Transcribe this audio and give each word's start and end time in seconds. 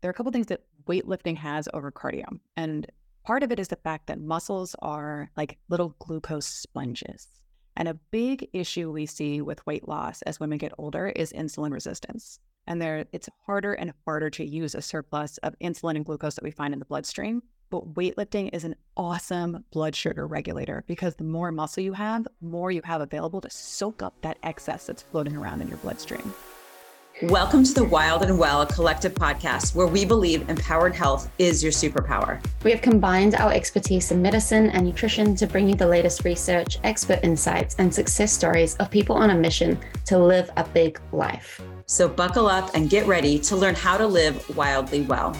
there 0.00 0.08
are 0.08 0.12
a 0.12 0.14
couple 0.14 0.32
things 0.32 0.46
that 0.46 0.62
weightlifting 0.86 1.36
has 1.36 1.68
over 1.74 1.90
cardio. 1.90 2.38
And 2.56 2.86
part 3.24 3.42
of 3.42 3.52
it 3.52 3.58
is 3.58 3.68
the 3.68 3.76
fact 3.76 4.06
that 4.06 4.20
muscles 4.20 4.74
are 4.80 5.30
like 5.36 5.58
little 5.68 5.94
glucose 5.98 6.46
sponges. 6.46 7.28
And 7.76 7.88
a 7.88 7.94
big 7.94 8.48
issue 8.52 8.90
we 8.90 9.06
see 9.06 9.40
with 9.40 9.64
weight 9.66 9.86
loss 9.86 10.22
as 10.22 10.40
women 10.40 10.58
get 10.58 10.72
older 10.78 11.08
is 11.08 11.32
insulin 11.32 11.72
resistance. 11.72 12.40
And 12.66 12.82
there 12.82 13.06
it's 13.12 13.28
harder 13.46 13.72
and 13.72 13.92
harder 14.04 14.30
to 14.30 14.44
use 14.44 14.74
a 14.74 14.82
surplus 14.82 15.38
of 15.38 15.54
insulin 15.60 15.96
and 15.96 16.04
glucose 16.04 16.34
that 16.34 16.44
we 16.44 16.50
find 16.50 16.72
in 16.72 16.80
the 16.80 16.84
bloodstream. 16.84 17.42
But 17.70 17.94
weightlifting 17.94 18.50
is 18.52 18.64
an 18.64 18.76
awesome 18.96 19.64
blood 19.70 19.94
sugar 19.94 20.26
regulator 20.26 20.84
because 20.86 21.14
the 21.16 21.24
more 21.24 21.52
muscle 21.52 21.82
you 21.82 21.92
have, 21.92 22.26
more 22.40 22.70
you 22.70 22.80
have 22.84 23.00
available 23.00 23.40
to 23.42 23.50
soak 23.50 24.02
up 24.02 24.14
that 24.22 24.38
excess 24.42 24.86
that's 24.86 25.02
floating 25.02 25.36
around 25.36 25.60
in 25.60 25.68
your 25.68 25.76
bloodstream. 25.78 26.34
Welcome 27.22 27.64
to 27.64 27.74
the 27.74 27.82
Wild 27.82 28.22
and 28.22 28.38
Well 28.38 28.64
Collective 28.64 29.12
podcast, 29.12 29.74
where 29.74 29.88
we 29.88 30.04
believe 30.04 30.48
empowered 30.48 30.94
health 30.94 31.28
is 31.40 31.64
your 31.64 31.72
superpower. 31.72 32.40
We 32.62 32.70
have 32.70 32.80
combined 32.80 33.34
our 33.34 33.52
expertise 33.52 34.12
in 34.12 34.22
medicine 34.22 34.70
and 34.70 34.86
nutrition 34.86 35.34
to 35.34 35.48
bring 35.48 35.68
you 35.68 35.74
the 35.74 35.88
latest 35.88 36.22
research, 36.22 36.78
expert 36.84 37.18
insights, 37.24 37.74
and 37.80 37.92
success 37.92 38.32
stories 38.32 38.76
of 38.76 38.88
people 38.92 39.16
on 39.16 39.30
a 39.30 39.34
mission 39.34 39.80
to 40.04 40.16
live 40.16 40.48
a 40.56 40.62
big 40.62 41.00
life. 41.10 41.60
So, 41.86 42.08
buckle 42.08 42.46
up 42.46 42.70
and 42.74 42.88
get 42.88 43.04
ready 43.04 43.40
to 43.40 43.56
learn 43.56 43.74
how 43.74 43.98
to 43.98 44.06
live 44.06 44.56
wildly 44.56 45.02
well. 45.02 45.36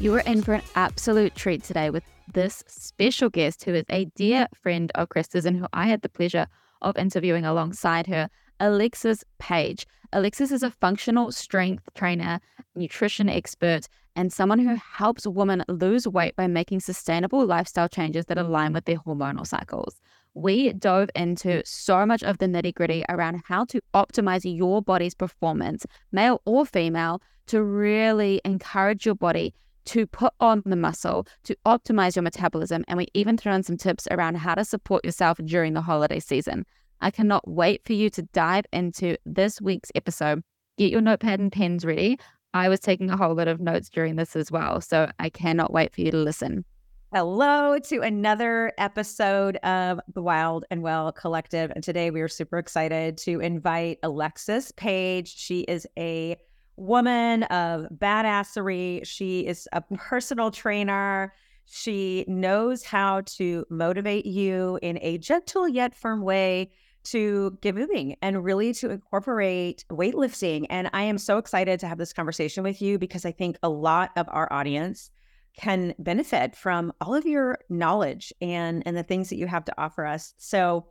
You 0.00 0.12
are 0.16 0.20
in 0.26 0.42
for 0.42 0.54
an 0.54 0.62
absolute 0.74 1.36
treat 1.36 1.62
today 1.62 1.90
with 1.90 2.02
this 2.32 2.64
special 2.66 3.30
guest, 3.30 3.64
who 3.64 3.74
is 3.74 3.84
a 3.90 4.06
dear 4.16 4.46
friend 4.62 4.90
of 4.94 5.08
Krista's 5.08 5.44
and 5.44 5.56
who 5.56 5.66
I 5.72 5.86
had 5.86 6.02
the 6.02 6.08
pleasure 6.08 6.46
of 6.82 6.96
interviewing 6.96 7.44
alongside 7.44 8.06
her, 8.06 8.28
Alexis 8.60 9.24
Paige. 9.38 9.86
Alexis 10.12 10.52
is 10.52 10.62
a 10.62 10.70
functional 10.70 11.32
strength 11.32 11.88
trainer, 11.94 12.40
nutrition 12.76 13.28
expert, 13.28 13.88
and 14.16 14.32
someone 14.32 14.60
who 14.60 14.76
helps 14.76 15.26
women 15.26 15.64
lose 15.68 16.06
weight 16.06 16.36
by 16.36 16.46
making 16.46 16.80
sustainable 16.80 17.44
lifestyle 17.44 17.88
changes 17.88 18.26
that 18.26 18.38
align 18.38 18.72
with 18.72 18.84
their 18.84 18.98
hormonal 18.98 19.46
cycles. 19.46 20.00
We 20.34 20.72
dove 20.72 21.10
into 21.14 21.62
so 21.64 22.04
much 22.06 22.22
of 22.22 22.38
the 22.38 22.46
nitty 22.46 22.74
gritty 22.74 23.04
around 23.08 23.42
how 23.46 23.64
to 23.66 23.80
optimize 23.92 24.42
your 24.44 24.82
body's 24.82 25.14
performance, 25.14 25.86
male 26.12 26.40
or 26.44 26.64
female, 26.66 27.20
to 27.46 27.62
really 27.62 28.40
encourage 28.44 29.04
your 29.06 29.14
body 29.14 29.54
to 29.86 30.06
put 30.06 30.32
on 30.40 30.62
the 30.64 30.76
muscle 30.76 31.26
to 31.44 31.56
optimize 31.66 32.16
your 32.16 32.22
metabolism. 32.22 32.84
And 32.88 32.96
we 32.96 33.08
even 33.14 33.36
throw 33.36 33.54
in 33.54 33.62
some 33.62 33.76
tips 33.76 34.08
around 34.10 34.36
how 34.36 34.54
to 34.54 34.64
support 34.64 35.04
yourself 35.04 35.38
during 35.44 35.74
the 35.74 35.80
holiday 35.80 36.20
season. 36.20 36.66
I 37.00 37.10
cannot 37.10 37.46
wait 37.46 37.84
for 37.84 37.92
you 37.92 38.10
to 38.10 38.22
dive 38.22 38.64
into 38.72 39.16
this 39.26 39.60
week's 39.60 39.92
episode. 39.94 40.42
Get 40.78 40.90
your 40.90 41.00
notepad 41.00 41.40
and 41.40 41.52
pens 41.52 41.84
ready. 41.84 42.18
I 42.54 42.68
was 42.68 42.80
taking 42.80 43.10
a 43.10 43.16
whole 43.16 43.34
lot 43.34 43.48
of 43.48 43.60
notes 43.60 43.88
during 43.88 44.16
this 44.16 44.36
as 44.36 44.50
well. 44.50 44.80
So 44.80 45.10
I 45.18 45.28
cannot 45.28 45.72
wait 45.72 45.94
for 45.94 46.00
you 46.00 46.10
to 46.12 46.16
listen. 46.16 46.64
Hello 47.12 47.78
to 47.78 48.00
another 48.00 48.72
episode 48.76 49.56
of 49.58 50.00
the 50.14 50.22
Wild 50.22 50.64
and 50.70 50.82
Well 50.82 51.12
Collective. 51.12 51.70
And 51.72 51.84
today 51.84 52.10
we 52.10 52.20
are 52.20 52.28
super 52.28 52.58
excited 52.58 53.18
to 53.18 53.38
invite 53.40 53.98
Alexis 54.02 54.72
Paige. 54.72 55.32
She 55.36 55.60
is 55.60 55.86
a 55.96 56.36
woman 56.76 57.44
of 57.44 57.86
badassery. 57.96 59.06
She 59.06 59.46
is 59.46 59.68
a 59.72 59.80
personal 59.80 60.50
trainer. 60.50 61.32
She 61.66 62.24
knows 62.28 62.84
how 62.84 63.22
to 63.22 63.64
motivate 63.70 64.26
you 64.26 64.78
in 64.82 64.98
a 65.00 65.18
gentle 65.18 65.68
yet 65.68 65.94
firm 65.94 66.22
way 66.22 66.72
to 67.04 67.56
get 67.60 67.74
moving 67.74 68.16
and 68.22 68.42
really 68.42 68.72
to 68.74 68.90
incorporate 68.90 69.84
weightlifting. 69.90 70.66
And 70.70 70.88
I 70.92 71.02
am 71.04 71.18
so 71.18 71.38
excited 71.38 71.78
to 71.80 71.86
have 71.86 71.98
this 71.98 72.12
conversation 72.12 72.62
with 72.64 72.80
you 72.80 72.98
because 72.98 73.24
I 73.24 73.32
think 73.32 73.56
a 73.62 73.68
lot 73.68 74.10
of 74.16 74.26
our 74.30 74.50
audience 74.52 75.10
can 75.56 75.94
benefit 75.98 76.56
from 76.56 76.92
all 77.00 77.14
of 77.14 77.26
your 77.26 77.58
knowledge 77.68 78.32
and 78.40 78.82
and 78.86 78.96
the 78.96 79.02
things 79.02 79.28
that 79.28 79.36
you 79.36 79.46
have 79.46 79.64
to 79.66 79.74
offer 79.80 80.04
us. 80.04 80.34
So 80.36 80.86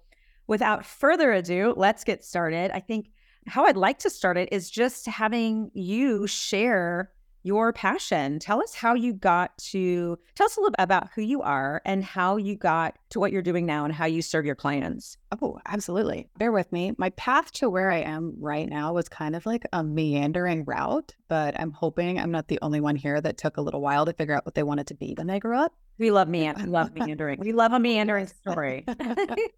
without 0.48 0.86
further 0.86 1.34
ado, 1.34 1.74
let's 1.76 2.04
get 2.04 2.24
started. 2.24 2.72
I 2.74 2.80
think 2.80 3.10
how 3.48 3.66
I'd 3.66 3.78
like 3.78 4.00
to 4.00 4.10
start 4.10 4.38
it 4.38 4.50
is 4.52 4.70
just 4.70 5.06
having 5.06 5.72
you 5.74 6.28
share 6.28 7.12
your 7.44 7.74
passion. 7.74 8.40
Tell 8.40 8.62
us 8.62 8.74
how 8.74 8.94
you 8.94 9.14
got 9.14 9.58
to 9.58 10.18
tell 10.36 10.46
us 10.46 10.56
a 10.56 10.62
little 10.62 10.72
bit 10.72 10.84
about 10.84 11.10
who 11.14 11.22
you 11.22 11.42
are 11.42 11.82
and 11.86 12.04
how 12.04 12.38
you 12.38 12.56
got 12.56 12.98
to 13.10 13.20
what 13.20 13.34
you're 13.34 13.42
doing 13.42 13.66
now 13.66 13.84
and 13.84 13.94
how 13.94 14.06
you 14.06 14.22
serve 14.22 14.46
your 14.46 14.56
clients. 14.56 15.18
Oh, 15.42 15.60
absolutely. 15.66 16.30
Bear 16.38 16.54
with 16.54 16.72
me. 16.72 16.94
My 16.98 17.10
path 17.12 17.52
to 17.54 17.70
where 17.70 17.92
I 17.92 17.98
am 17.98 18.34
right 18.40 18.70
now 18.70 18.94
was 18.94 19.10
kind 19.10 19.36
of 19.36 19.46
like 19.46 19.66
a 19.74 19.84
meandering 19.84 20.64
route, 20.64 21.14
but 21.28 21.60
I'm 21.60 21.72
hoping 21.72 22.18
I'm 22.18 22.32
not 22.32 22.48
the 22.48 22.60
only 22.62 22.80
one 22.80 22.96
here 22.96 23.20
that 23.20 23.38
took 23.38 23.58
a 23.58 23.62
little 23.62 23.82
while 23.82 24.06
to 24.06 24.14
figure 24.14 24.36
out 24.36 24.46
what 24.46 24.56
they 24.56 24.64
wanted 24.64 24.88
to 24.88 24.94
be 24.96 25.14
when 25.18 25.28
they 25.28 25.40
grew 25.40 25.58
up. 25.58 25.74
We 25.98 26.12
love 26.12 26.30
me. 26.30 26.50
We 26.56 26.64
love 26.68 26.94
meandering. 26.96 27.40
we 27.40 27.52
love 27.52 27.74
a 27.74 27.80
meandering 27.80 28.28
story. 28.28 28.86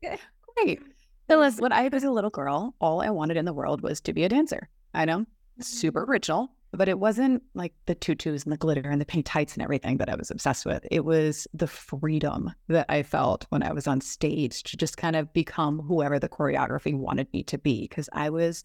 Great. 0.57 0.81
Phyllis, 1.28 1.59
when 1.59 1.72
I 1.72 1.88
was 1.88 2.03
a 2.03 2.12
little 2.12 2.30
girl, 2.30 2.75
all 2.80 3.02
I 3.02 3.09
wanted 3.09 3.38
in 3.38 3.46
the 3.46 3.53
world 3.53 3.81
was 3.81 4.00
to 4.02 4.13
be 4.13 4.24
a 4.24 4.30
dancer. 4.30 4.69
I 4.94 5.06
know, 5.06 5.25
super 5.59 6.02
mm-hmm. 6.02 6.12
original, 6.12 6.52
but 6.72 6.88
it 6.88 7.00
wasn't 7.00 7.41
like 7.56 7.74
the 7.88 7.96
tutus 7.96 8.44
and 8.44 8.53
the 8.53 8.58
glitter 8.58 8.88
and 8.88 9.02
the 9.02 9.06
pink 9.06 9.25
tights 9.25 9.53
and 9.53 9.64
everything 9.64 9.97
that 9.97 10.09
I 10.09 10.16
was 10.16 10.30
obsessed 10.30 10.66
with. 10.66 10.85
It 10.91 11.03
was 11.03 11.47
the 11.53 11.68
freedom 11.68 12.53
that 12.68 12.85
I 12.90 13.02
felt 13.02 13.46
when 13.50 13.64
I 13.64 13.74
was 13.74 13.88
on 13.88 14.02
stage 14.02 14.64
to 14.64 14.78
just 14.78 14.97
kind 14.97 15.16
of 15.16 15.34
become 15.34 15.80
whoever 15.80 16.19
the 16.19 16.30
choreography 16.30 16.96
wanted 16.96 17.28
me 17.34 17.44
to 17.44 17.58
be 17.58 17.81
because 17.81 18.09
I 18.14 18.30
was 18.30 18.64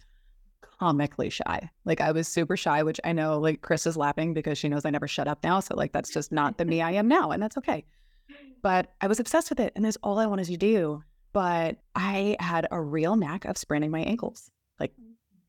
comically 0.80 1.30
shy. 1.30 1.70
Like 1.84 2.00
I 2.00 2.12
was 2.12 2.28
super 2.28 2.56
shy, 2.56 2.82
which 2.82 3.00
I 3.04 3.12
know 3.12 3.38
like 3.38 3.62
Chris 3.62 3.86
is 3.86 3.96
laughing 3.96 4.34
because 4.34 4.58
she 4.58 4.68
knows 4.68 4.84
I 4.84 4.90
never 4.90 5.08
shut 5.08 5.28
up 5.28 5.42
now. 5.42 5.60
So 5.60 5.74
like 5.76 5.92
that's 5.92 6.12
just 6.12 6.30
not 6.30 6.58
the 6.58 6.64
me 6.64 6.82
I 6.82 6.92
am 6.92 7.08
now. 7.08 7.30
And 7.30 7.42
that's 7.42 7.56
okay. 7.58 7.84
But 8.62 8.92
I 9.00 9.06
was 9.06 9.18
obsessed 9.18 9.50
with 9.50 9.60
it. 9.60 9.72
And 9.76 9.84
that's 9.84 9.96
all 10.02 10.18
I 10.18 10.26
wanted 10.26 10.46
to 10.46 10.56
do 10.56 11.02
but 11.32 11.78
I 11.94 12.36
had 12.40 12.66
a 12.70 12.80
real 12.80 13.16
knack 13.16 13.44
of 13.44 13.56
spraining 13.56 13.90
my 13.90 14.00
ankles 14.00 14.50
like 14.78 14.92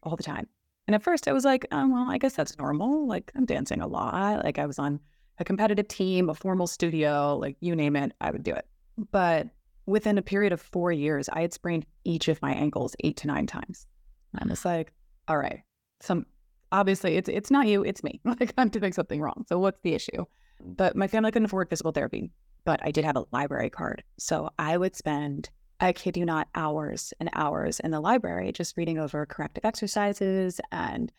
all 0.04 0.16
the 0.16 0.24
time. 0.24 0.48
And 0.88 0.96
at 0.96 1.04
first 1.04 1.28
I 1.28 1.34
was 1.34 1.46
like, 1.46 1.66
oh, 1.72 1.88
well, 1.88 2.10
I 2.10 2.18
guess 2.18 2.34
that's 2.36 2.58
normal. 2.58 3.08
Like 3.08 3.32
I'm 3.36 3.46
dancing 3.46 3.82
a 3.82 3.88
lot. 3.88 4.44
Like 4.44 4.60
I 4.60 4.66
was 4.66 4.80
on 4.80 5.00
a 5.38 5.44
competitive 5.44 5.88
team, 5.88 6.30
a 6.30 6.36
formal 6.36 6.68
studio, 6.68 7.38
like 7.38 7.56
you 7.62 7.76
name 7.76 7.96
it, 7.96 8.14
I 8.22 8.32
would 8.32 8.44
do 8.44 8.54
it. 8.54 8.66
But 9.12 9.48
within 9.86 10.18
a 10.18 10.22
period 10.22 10.54
of 10.54 10.62
four 10.62 10.92
years, 10.92 11.30
I 11.30 11.42
had 11.42 11.54
sprained 11.54 11.86
each 12.04 12.28
of 12.28 12.42
my 12.42 12.54
ankles 12.54 12.96
eight 13.04 13.18
to 13.18 13.28
nine 13.28 13.48
times. 13.48 13.88
And 14.34 14.50
I 14.50 14.52
was 14.52 14.66
like, 14.66 14.94
all 15.28 15.38
right, 15.38 15.62
some 16.00 16.26
obviously 16.72 17.18
it's 17.18 17.30
it's 17.30 17.52
not 17.52 17.68
you, 17.68 17.84
it's 17.84 18.04
me. 18.04 18.20
Like 18.26 18.54
I'm 18.58 18.70
doing 18.70 18.94
something 18.94 19.22
wrong. 19.22 19.46
So 19.48 19.60
what's 19.60 19.82
the 19.82 19.94
issue? 19.94 20.26
But 20.64 20.96
my 20.96 21.08
family 21.08 21.32
couldn't 21.32 21.46
afford 21.46 21.70
physical 21.70 21.92
therapy, 21.92 22.32
but 22.66 22.80
I 22.84 22.92
did 22.92 23.04
have 23.04 23.18
a 23.18 23.26
library 23.32 23.70
card. 23.70 24.04
So 24.18 24.52
I 24.60 24.78
would 24.78 24.96
spend 24.96 25.50
I 25.82 25.94
kid 25.94 26.16
you 26.16 26.26
not, 26.26 26.48
hours 26.54 27.14
and 27.20 27.30
hours 27.34 27.80
in 27.80 27.92
the 27.92 28.00
library 28.00 28.52
just 28.52 28.78
reading 28.78 29.00
over 29.00 29.26
corrective 29.26 29.66
exercises 29.66 30.62
and, 30.72 31.12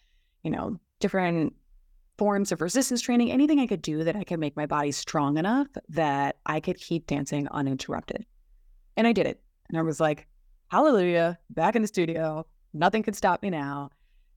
you 0.44 0.50
know, 0.50 0.78
different 1.00 1.54
forms 2.16 2.52
of 2.52 2.60
resistance 2.60 3.00
training, 3.00 3.32
anything 3.32 3.58
I 3.58 3.66
could 3.66 3.82
do 3.82 4.04
that 4.04 4.14
I 4.14 4.22
could 4.22 4.38
make 4.38 4.56
my 4.56 4.66
body 4.66 4.92
strong 4.92 5.36
enough 5.36 5.66
that 5.88 6.36
I 6.46 6.60
could 6.60 6.78
keep 6.78 7.08
dancing 7.08 7.48
uninterrupted. 7.48 8.24
And 8.96 9.06
I 9.06 9.12
did 9.12 9.26
it. 9.26 9.40
And 9.68 9.76
I 9.76 9.82
was 9.82 9.98
like, 9.98 10.28
hallelujah, 10.68 11.38
back 11.50 11.74
in 11.74 11.82
the 11.82 11.88
studio. 11.88 12.46
Nothing 12.72 13.02
could 13.02 13.16
stop 13.16 13.42
me 13.42 13.50
now. 13.50 13.90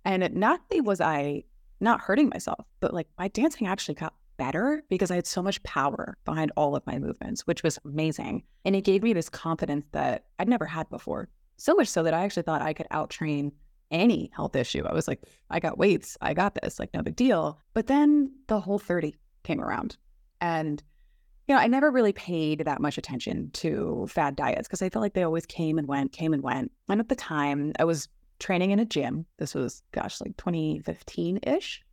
And 0.05 0.33
not 0.33 0.61
only 0.71 0.81
was 0.81 1.01
I 1.01 1.43
not 1.79 2.01
hurting 2.01 2.29
myself, 2.29 2.65
but 2.79 2.93
like 2.93 3.07
my 3.19 3.27
dancing 3.27 3.67
actually 3.67 3.95
got 3.95 4.15
better 4.37 4.83
because 4.89 5.11
I 5.11 5.15
had 5.15 5.27
so 5.27 5.41
much 5.41 5.61
power 5.63 6.17
behind 6.25 6.51
all 6.55 6.75
of 6.75 6.85
my 6.85 6.99
movements, 6.99 7.47
which 7.47 7.63
was 7.63 7.79
amazing. 7.85 8.43
And 8.63 8.75
it 8.75 8.83
gave 8.83 9.03
me 9.03 9.13
this 9.13 9.29
confidence 9.29 9.85
that 9.91 10.25
I'd 10.39 10.49
never 10.49 10.65
had 10.65 10.89
before. 10.89 11.29
So 11.57 11.73
much 11.73 11.87
so 11.87 12.03
that 12.03 12.13
I 12.13 12.23
actually 12.23 12.43
thought 12.43 12.61
I 12.61 12.73
could 12.73 12.87
outtrain 12.91 13.51
any 13.91 14.31
health 14.35 14.55
issue. 14.55 14.83
I 14.85 14.93
was 14.93 15.07
like, 15.07 15.23
I 15.49 15.59
got 15.59 15.77
weights, 15.77 16.17
I 16.21 16.33
got 16.33 16.57
this, 16.61 16.79
like 16.79 16.93
no 16.93 17.01
big 17.01 17.15
deal. 17.15 17.59
But 17.73 17.87
then 17.87 18.31
the 18.47 18.59
whole 18.59 18.79
30 18.79 19.15
came 19.43 19.61
around. 19.61 19.97
And, 20.41 20.81
you 21.47 21.55
know, 21.55 21.61
I 21.61 21.67
never 21.67 21.91
really 21.91 22.13
paid 22.13 22.59
that 22.59 22.81
much 22.81 22.97
attention 22.97 23.51
to 23.53 24.07
fad 24.09 24.35
diets 24.35 24.67
because 24.67 24.81
I 24.81 24.89
felt 24.89 25.01
like 25.01 25.13
they 25.13 25.23
always 25.23 25.45
came 25.45 25.77
and 25.77 25.87
went, 25.87 26.11
came 26.11 26.33
and 26.33 26.43
went. 26.43 26.71
And 26.89 26.99
at 26.99 27.09
the 27.09 27.15
time, 27.15 27.73
I 27.79 27.85
was 27.85 28.09
training 28.39 28.71
in 28.71 28.79
a 28.79 28.85
gym. 28.85 29.25
This 29.37 29.55
was, 29.55 29.81
gosh, 29.91 30.19
like 30.19 30.35
2015 30.37 31.39
ish. 31.43 31.83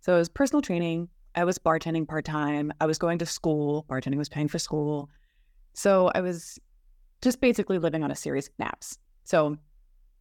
So 0.00 0.14
it 0.14 0.18
was 0.18 0.28
personal 0.28 0.62
training, 0.62 1.08
I 1.38 1.44
was 1.44 1.56
bartending 1.56 2.06
part 2.06 2.24
time. 2.24 2.72
I 2.80 2.86
was 2.86 2.98
going 2.98 3.18
to 3.18 3.26
school. 3.26 3.86
Bartending 3.88 4.18
was 4.18 4.28
paying 4.28 4.48
for 4.48 4.58
school. 4.58 5.08
So 5.72 6.10
I 6.12 6.20
was 6.20 6.58
just 7.22 7.40
basically 7.40 7.78
living 7.78 8.02
on 8.02 8.10
a 8.10 8.16
series 8.16 8.48
of 8.48 8.54
naps. 8.58 8.98
So 9.22 9.56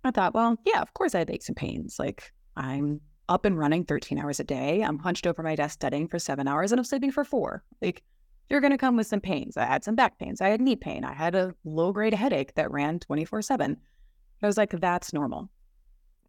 I 0.04 0.12
thought, 0.12 0.36
well, 0.36 0.58
yeah, 0.64 0.80
of 0.80 0.94
course 0.94 1.16
I 1.16 1.20
had 1.20 1.32
aches 1.32 1.48
and 1.48 1.58
pains. 1.58 1.98
Like 1.98 2.32
I'm 2.56 3.02
up 3.30 3.46
and 3.46 3.58
running 3.58 3.84
13 3.84 4.20
hours 4.20 4.40
a 4.40 4.44
day. 4.44 4.84
I'm 4.84 5.00
hunched 5.00 5.26
over 5.26 5.42
my 5.42 5.56
desk 5.56 5.74
studying 5.74 6.08
for 6.08 6.20
seven 6.20 6.48
hours 6.48 6.72
and 6.72 6.80
I'm 6.80 6.86
sleeping 6.86 7.12
for 7.12 7.24
four. 7.24 7.64
Like 7.82 8.04
you're 8.50 8.62
going 8.62 8.72
to 8.72 8.78
come 8.78 8.96
with 8.96 9.08
some 9.08 9.20
pains. 9.20 9.58
I 9.58 9.66
had 9.66 9.84
some 9.84 9.96
back 9.96 10.20
pains. 10.20 10.40
I 10.40 10.50
had 10.50 10.62
knee 10.62 10.76
pain. 10.76 11.04
I 11.04 11.14
had 11.14 11.34
a 11.34 11.56
low 11.66 11.92
grade 11.92 12.14
headache 12.14 12.54
that 12.56 12.70
ran 12.70 13.00
24 13.00 13.42
7. 13.42 13.76
I 14.44 14.46
was 14.46 14.58
like, 14.58 14.70
that's 14.70 15.14
normal. 15.14 15.50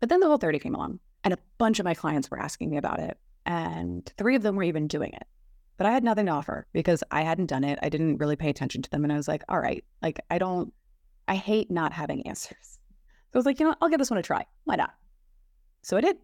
But 0.00 0.08
then 0.08 0.20
the 0.20 0.29
whole 0.29 0.38
30 0.38 0.58
came 0.61 0.75
along 0.75 1.00
and 1.25 1.35
a 1.35 1.38
bunch 1.58 1.79
of 1.79 1.85
my 1.85 1.93
clients 1.93 2.31
were 2.31 2.40
asking 2.40 2.70
me 2.70 2.79
about 2.79 3.00
it. 3.00 3.19
And 3.49 4.12
three 4.19 4.37
of 4.37 4.43
them 4.43 4.56
were 4.56 4.62
even 4.62 4.87
doing 4.87 5.12
it. 5.15 5.27
But 5.79 5.87
I 5.87 5.91
had 5.91 6.05
nothing 6.05 6.27
to 6.27 6.33
offer 6.33 6.67
because 6.75 7.03
I 7.11 7.23
hadn't 7.23 7.47
done 7.47 7.65
it. 7.65 7.79
I 7.83 7.89
didn't 7.89 8.19
really 8.19 8.37
pay 8.37 8.50
attention 8.50 8.83
to 8.83 8.91
them. 8.91 9.05
And 9.05 9.12
I 9.12 9.17
was 9.17 9.27
like, 9.27 9.43
all 9.49 9.59
right, 9.59 9.83
like 10.03 10.21
I 10.29 10.37
don't, 10.37 10.71
I 11.29 11.37
hate 11.37 11.71
not 11.71 11.95
having 11.95 12.27
answers. 12.27 12.56
So 12.61 13.37
I 13.37 13.39
was 13.39 13.47
like, 13.47 13.59
you 13.59 13.65
know, 13.65 13.71
what? 13.71 13.79
I'll 13.81 13.89
give 13.89 13.99
this 13.99 14.11
one 14.11 14.19
a 14.19 14.23
try. 14.23 14.45
Why 14.65 14.77
not? 14.77 14.93
So 15.81 15.97
I 15.97 16.03
did. 16.03 16.19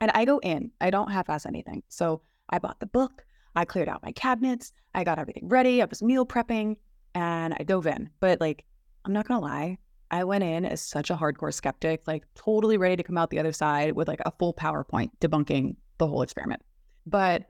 And 0.00 0.10
I 0.12 0.24
go 0.24 0.38
in, 0.38 0.72
I 0.80 0.90
don't 0.90 1.12
half 1.12 1.30
ass 1.30 1.46
anything. 1.46 1.84
So 1.88 2.22
I 2.48 2.58
bought 2.58 2.80
the 2.80 2.86
book, 2.86 3.24
I 3.54 3.64
cleared 3.64 3.88
out 3.88 4.02
my 4.02 4.12
cabinets, 4.12 4.72
I 4.94 5.04
got 5.04 5.18
everything 5.18 5.48
ready, 5.48 5.82
I 5.82 5.84
was 5.84 6.02
meal 6.02 6.26
prepping, 6.26 6.76
and 7.14 7.54
I 7.60 7.62
dove 7.62 7.86
in. 7.86 8.10
But 8.18 8.40
like, 8.40 8.64
I'm 9.04 9.12
not 9.12 9.28
gonna 9.28 9.40
lie, 9.40 9.78
I 10.10 10.24
went 10.24 10.42
in 10.42 10.64
as 10.64 10.80
such 10.80 11.10
a 11.10 11.16
hardcore 11.16 11.54
skeptic, 11.54 12.02
like 12.06 12.24
totally 12.34 12.76
ready 12.76 12.96
to 12.96 13.02
come 13.02 13.18
out 13.18 13.30
the 13.30 13.38
other 13.38 13.52
side 13.52 13.92
with 13.92 14.08
like 14.08 14.22
a 14.26 14.32
full 14.32 14.54
PowerPoint 14.54 15.10
debunking 15.20 15.76
the 16.00 16.08
whole 16.08 16.22
experiment. 16.22 16.62
But 17.06 17.44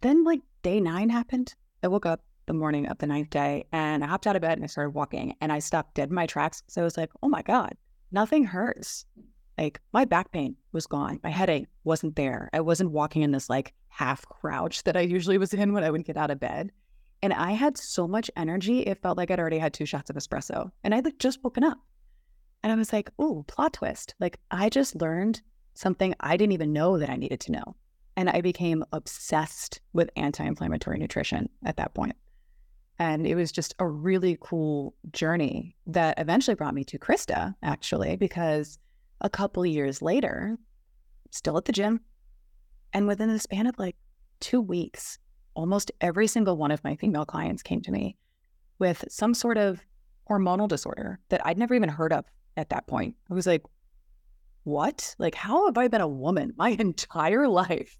then 0.00 0.24
like 0.24 0.40
day 0.62 0.80
nine 0.80 1.10
happened. 1.10 1.54
I 1.84 1.88
woke 1.88 2.06
up 2.06 2.24
the 2.46 2.52
morning 2.52 2.86
of 2.86 2.98
the 2.98 3.06
ninth 3.06 3.30
day 3.30 3.66
and 3.72 4.02
I 4.02 4.06
hopped 4.06 4.26
out 4.26 4.36
of 4.36 4.42
bed 4.42 4.58
and 4.58 4.64
I 4.64 4.66
started 4.66 4.90
walking 4.90 5.36
and 5.40 5.52
I 5.52 5.60
stopped 5.60 5.94
dead 5.94 6.08
in 6.08 6.14
my 6.14 6.26
tracks. 6.26 6.62
So 6.66 6.80
I 6.80 6.84
was 6.84 6.96
like, 6.96 7.10
oh 7.22 7.28
my 7.28 7.42
God, 7.42 7.76
nothing 8.10 8.44
hurts. 8.44 9.04
Like 9.56 9.80
my 9.92 10.04
back 10.04 10.32
pain 10.32 10.56
was 10.72 10.86
gone. 10.86 11.20
My 11.22 11.30
headache 11.30 11.66
wasn't 11.84 12.16
there. 12.16 12.50
I 12.52 12.60
wasn't 12.60 12.90
walking 12.90 13.22
in 13.22 13.30
this 13.30 13.48
like 13.48 13.74
half 13.88 14.26
crouch 14.28 14.82
that 14.84 14.96
I 14.96 15.00
usually 15.00 15.38
was 15.38 15.54
in 15.54 15.72
when 15.72 15.84
I 15.84 15.90
would 15.90 16.04
get 16.04 16.16
out 16.16 16.30
of 16.30 16.40
bed. 16.40 16.72
And 17.22 17.32
I 17.32 17.52
had 17.52 17.78
so 17.78 18.08
much 18.08 18.30
energy, 18.36 18.80
it 18.80 19.00
felt 19.00 19.16
like 19.16 19.30
I'd 19.30 19.40
already 19.40 19.58
had 19.58 19.72
two 19.72 19.86
shots 19.86 20.10
of 20.10 20.16
espresso. 20.16 20.70
And 20.82 20.94
I'd 20.94 21.04
like 21.04 21.18
just 21.18 21.42
woken 21.44 21.64
up. 21.64 21.78
And 22.62 22.72
I 22.72 22.76
was 22.76 22.92
like, 22.92 23.10
oh, 23.18 23.44
plot 23.46 23.74
twist. 23.74 24.14
Like 24.20 24.38
I 24.50 24.68
just 24.68 24.96
learned 24.96 25.42
something 25.74 26.14
I 26.20 26.36
didn't 26.36 26.52
even 26.52 26.72
know 26.72 26.98
that 26.98 27.10
I 27.10 27.16
needed 27.16 27.40
to 27.40 27.52
know. 27.52 27.76
And 28.16 28.30
I 28.30 28.40
became 28.40 28.84
obsessed 28.92 29.80
with 29.92 30.10
anti 30.16 30.44
inflammatory 30.44 30.98
nutrition 30.98 31.48
at 31.64 31.76
that 31.76 31.94
point. 31.94 32.14
And 32.98 33.26
it 33.26 33.34
was 33.34 33.50
just 33.50 33.74
a 33.80 33.88
really 33.88 34.38
cool 34.40 34.94
journey 35.10 35.74
that 35.88 36.18
eventually 36.18 36.54
brought 36.54 36.74
me 36.74 36.84
to 36.84 36.98
Krista, 36.98 37.54
actually, 37.62 38.16
because 38.16 38.78
a 39.20 39.28
couple 39.28 39.66
years 39.66 40.00
later, 40.00 40.56
still 41.30 41.58
at 41.58 41.64
the 41.64 41.72
gym, 41.72 42.00
and 42.92 43.08
within 43.08 43.32
the 43.32 43.40
span 43.40 43.66
of 43.66 43.76
like 43.78 43.96
two 44.38 44.60
weeks, 44.60 45.18
almost 45.54 45.90
every 46.00 46.28
single 46.28 46.56
one 46.56 46.70
of 46.70 46.84
my 46.84 46.94
female 46.94 47.24
clients 47.24 47.62
came 47.62 47.80
to 47.80 47.90
me 47.90 48.16
with 48.78 49.04
some 49.08 49.34
sort 49.34 49.58
of 49.58 49.84
hormonal 50.30 50.68
disorder 50.68 51.18
that 51.28 51.44
I'd 51.44 51.58
never 51.58 51.74
even 51.74 51.88
heard 51.88 52.12
of 52.12 52.24
at 52.56 52.70
that 52.70 52.86
point. 52.86 53.16
I 53.30 53.34
was 53.34 53.46
like, 53.46 53.62
what? 54.64 55.14
Like, 55.18 55.34
how 55.34 55.66
have 55.66 55.78
I 55.78 55.88
been 55.88 56.00
a 56.00 56.08
woman 56.08 56.52
my 56.56 56.70
entire 56.78 57.48
life 57.48 57.96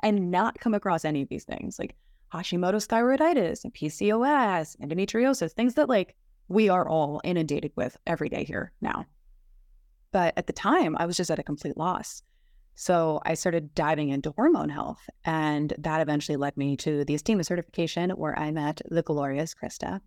and 0.00 0.30
not 0.30 0.58
come 0.58 0.74
across 0.74 1.04
any 1.04 1.22
of 1.22 1.28
these 1.28 1.44
things? 1.44 1.78
Like 1.78 1.94
Hashimoto's 2.32 2.88
thyroiditis 2.88 3.64
and 3.64 3.72
PCOS, 3.72 4.76
endometriosis, 4.78 5.52
things 5.52 5.74
that 5.74 5.88
like 5.88 6.16
we 6.48 6.68
are 6.68 6.88
all 6.88 7.20
inundated 7.24 7.72
with 7.76 7.96
every 8.06 8.28
day 8.28 8.44
here 8.44 8.72
now. 8.80 9.06
But 10.12 10.34
at 10.36 10.46
the 10.46 10.52
time, 10.52 10.96
I 10.98 11.06
was 11.06 11.16
just 11.16 11.30
at 11.30 11.38
a 11.38 11.42
complete 11.42 11.76
loss. 11.76 12.22
So 12.74 13.20
I 13.24 13.34
started 13.34 13.74
diving 13.74 14.08
into 14.08 14.32
hormone 14.32 14.70
health, 14.70 15.08
and 15.24 15.72
that 15.78 16.00
eventually 16.00 16.36
led 16.36 16.56
me 16.56 16.76
to 16.78 17.04
the 17.04 17.14
Estima 17.14 17.44
certification, 17.44 18.10
where 18.10 18.38
I 18.38 18.50
met 18.50 18.80
the 18.90 19.02
glorious 19.02 19.54
Krista, 19.54 20.00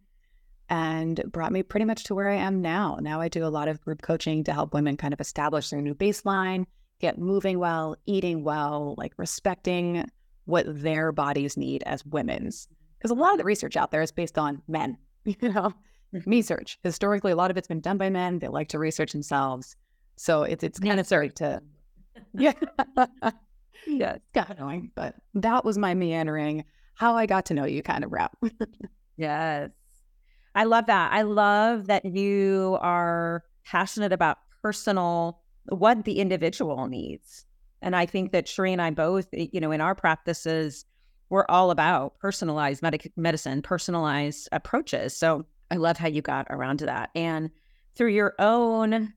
and 0.70 1.22
brought 1.32 1.52
me 1.52 1.64
pretty 1.64 1.86
much 1.86 2.04
to 2.06 2.16
where 2.16 2.30
I 2.30 2.36
am 2.36 2.62
now. 2.62 2.98
Now 3.02 3.22
I 3.22 3.28
do 3.28 3.46
a 3.46 3.48
lot 3.48 3.68
of 3.68 3.82
group 3.82 4.02
coaching 4.02 4.44
to 4.46 4.54
help 4.54 4.74
women 4.74 4.98
kind 4.98 5.14
of 5.14 5.22
establish 5.22 5.70
their 5.70 5.82
new 5.82 5.94
baseline, 5.94 6.66
get 7.00 7.18
moving 7.18 7.60
well, 7.60 7.96
eating 8.06 8.44
well, 8.44 8.96
like 8.98 9.14
respecting 9.18 10.10
what 10.46 10.66
their 10.68 11.12
bodies 11.12 11.58
need 11.58 11.84
as 11.84 12.06
women's. 12.06 12.68
Because 12.98 13.12
a 13.12 13.20
lot 13.20 13.34
of 13.34 13.38
the 13.38 13.44
research 13.44 13.78
out 13.78 13.92
there 13.92 14.02
is 14.02 14.12
based 14.12 14.38
on 14.38 14.62
men, 14.68 14.98
you 15.26 15.50
know, 15.50 15.74
hmm. 16.12 16.30
research. 16.30 16.80
Historically, 16.84 17.32
a 17.32 17.36
lot 17.36 17.52
of 17.52 17.58
it's 17.58 17.68
been 17.68 17.82
done 17.82 17.98
by 17.98 18.10
men. 18.10 18.40
They 18.40 18.48
like 18.48 18.70
to 18.70 18.80
research 18.80 19.12
themselves. 19.12 19.76
So 20.18 20.44
it's 20.44 20.64
it's 20.64 20.80
kind 20.80 21.00
of 21.00 21.06
sorry 21.06 21.30
to 21.32 21.62
yeah. 22.34 22.54
yeah, 23.86 24.14
it's 24.14 24.26
kind 24.34 24.50
of 24.50 24.58
annoying, 24.58 24.92
but 24.96 25.16
that 25.34 25.66
was 25.66 25.78
my 25.78 25.94
meandering, 25.94 26.64
how 26.96 27.16
I 27.16 27.26
got 27.26 27.46
to 27.48 27.54
know 27.54 27.66
you 27.66 27.84
kind 27.84 28.04
of 28.04 28.12
route. 28.12 28.32
yes. 29.18 29.70
I 30.56 30.64
love 30.64 30.86
that. 30.88 31.12
I 31.12 31.22
love 31.24 31.88
that 31.88 32.06
you 32.06 32.78
are 32.82 33.44
passionate 33.66 34.14
about 34.14 34.38
personal, 34.62 35.42
what 35.66 36.06
the 36.06 36.20
individual 36.20 36.88
needs. 36.88 37.46
And 37.82 37.96
I 37.96 38.06
think 38.06 38.32
that 38.32 38.46
Sheree 38.46 38.72
and 38.72 38.82
I 38.82 38.90
both, 38.90 39.28
eh, 39.34 39.48
you 39.52 39.60
know, 39.60 39.72
in 39.72 39.82
our 39.82 39.94
practices, 39.94 40.86
we're 41.30 41.46
all 41.50 41.72
about 41.72 42.18
personalized 42.20 42.82
medic- 42.82 43.12
medicine, 43.18 43.62
personalized 43.62 44.48
approaches. 44.52 45.16
So 45.16 45.46
I 45.70 45.76
love 45.76 45.98
how 45.98 46.08
you 46.08 46.22
got 46.22 46.48
around 46.50 46.78
to 46.78 46.86
that. 46.86 47.10
And 47.16 47.50
through 47.96 48.10
your 48.10 48.34
own 48.40 49.14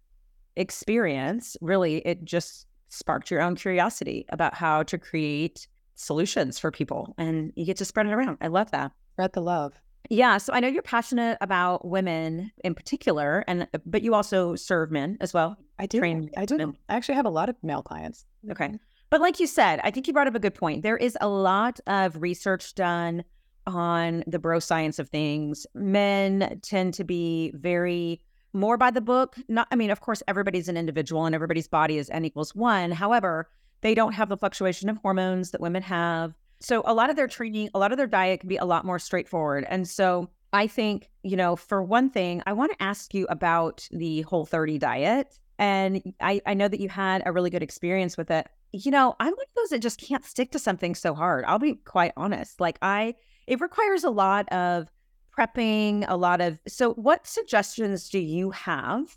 experience, 0.57 1.57
really, 1.61 1.99
it 1.99 2.25
just 2.25 2.67
sparked 2.89 3.31
your 3.31 3.43
own 3.43 3.55
curiosity 3.55 4.27
about 4.31 4.55
how 4.55 4.83
to 4.85 4.99
create 4.99 5.69
solutions 5.95 6.59
for 6.59 6.71
people 6.71 7.15
and 7.19 7.53
you 7.57 7.65
get 7.65 7.77
to 7.77 7.85
spread 7.85 8.07
it 8.07 8.13
around. 8.13 8.39
I 8.41 8.47
love 8.49 8.71
that. 8.71 8.93
Spread 9.13 9.33
the 9.33 9.41
love. 9.41 9.73
Yeah, 10.09 10.39
so 10.39 10.53
I 10.53 10.61
know 10.61 10.69
you're 10.69 10.83
passionate 10.83 11.37
about 11.41 11.87
women 11.87 12.51
in 12.65 12.75
particular, 12.75 13.45
and 13.47 13.69
uh, 13.75 13.79
but 13.85 14.03
you 14.03 14.15
also 14.15 14.55
serve 14.55 14.91
men 14.91 15.19
as 15.21 15.35
well. 15.35 15.57
I 15.79 15.87
do. 15.87 15.99
Train 15.99 16.31
I 16.37 16.47
do. 16.47 16.57
Men. 16.57 16.77
I 16.89 16.97
actually 16.97 17.17
have 17.17 17.27
a 17.27 17.31
lot 17.31 17.49
of 17.49 17.57
male 17.63 17.83
clients. 17.83 18.25
Okay, 18.51 18.73
but 19.11 19.21
like 19.21 19.39
you 19.39 19.47
said, 19.47 19.81
I 19.85 19.91
think 19.91 20.07
you 20.07 20.13
brought 20.13 20.27
up 20.27 20.35
a 20.35 20.41
good 20.41 20.55
point. 20.55 20.83
There 20.83 20.97
is 20.97 21.17
a 21.21 21.29
lot 21.29 21.79
of 21.87 22.21
research 22.23 22.75
done 22.75 23.25
on 23.67 24.25
the 24.27 24.39
bro 24.39 24.59
science 24.59 24.99
of 24.99 25.11
things. 25.11 25.67
Men 25.75 26.59
tend 26.63 26.95
to 26.95 27.05
be 27.05 27.53
very 27.55 28.21
more 28.55 28.79
by 28.79 28.91
the 28.91 29.03
book. 29.03 29.37
Not, 29.49 29.69
I 29.71 29.77
mean, 29.77 29.91
of 29.91 30.01
course, 30.01 30.23
everybody's 30.27 30.69
an 30.69 30.77
individual 30.77 31.27
and 31.27 31.35
everybody's 31.35 31.69
body 31.69 31.99
is 31.99 32.09
n 32.11 32.25
equals 32.25 32.55
one. 32.55 32.91
However, 32.91 33.51
they 33.83 33.95
don't 33.95 34.13
have 34.13 34.31
the 34.31 34.37
fluctuation 34.37 34.89
of 34.89 34.97
hormones 34.99 35.51
that 35.51 35.61
women 35.61 35.83
have. 35.83 36.35
So 36.61 36.83
a 36.85 36.95
lot 36.95 37.11
of 37.11 37.17
their 37.17 37.29
training, 37.29 37.71
a 37.75 37.79
lot 37.79 37.93
of 37.93 37.99
their 37.99 38.07
diet 38.07 38.41
can 38.41 38.49
be 38.49 38.57
a 38.57 38.65
lot 38.65 38.85
more 38.85 38.99
straightforward. 38.99 39.65
And 39.69 39.89
so 39.89 40.29
I 40.53 40.67
think, 40.67 41.11
you 41.23 41.37
know, 41.37 41.57
for 41.57 41.83
one 41.83 42.11
thing, 42.11 42.43
I 42.47 42.53
want 42.53 42.73
to 42.73 42.83
ask 42.83 43.15
you 43.15 43.27
about 43.29 43.87
the 43.91 44.23
whole 44.23 44.47
30 44.47 44.79
diet. 44.79 45.39
And 45.59 46.15
I, 46.21 46.41
I 46.47 46.55
know 46.55 46.69
that 46.69 46.81
you 46.81 46.89
had 46.89 47.23
a 47.27 47.33
really 47.33 47.51
good 47.51 47.63
experience 47.63 48.17
with 48.17 48.31
it. 48.31 48.49
You 48.73 48.91
know, 48.91 49.15
I'm 49.21 49.33
one 49.33 49.35
of 49.35 49.55
those 49.57 49.71
that 49.71 49.81
just 49.81 50.01
can't 50.01 50.25
stick 50.25 50.53
to 50.53 50.59
something 50.59 50.95
so 50.95 51.15
hard. 51.15 51.45
I'll 51.47 51.59
be 51.59 51.75
quite 51.75 52.13
honest. 52.17 52.61
Like 52.61 52.79
I 52.83 53.15
it 53.49 53.61
requires 53.63 54.05
a 54.05 54.11
lot 54.11 54.47
of 54.53 54.93
prepping, 55.37 56.05
a 56.07 56.17
lot 56.17 56.41
of. 56.41 56.59
So, 56.69 56.93
what 56.93 57.27
suggestions 57.27 58.11
do 58.11 58.19
you 58.19 58.51
have 58.51 59.17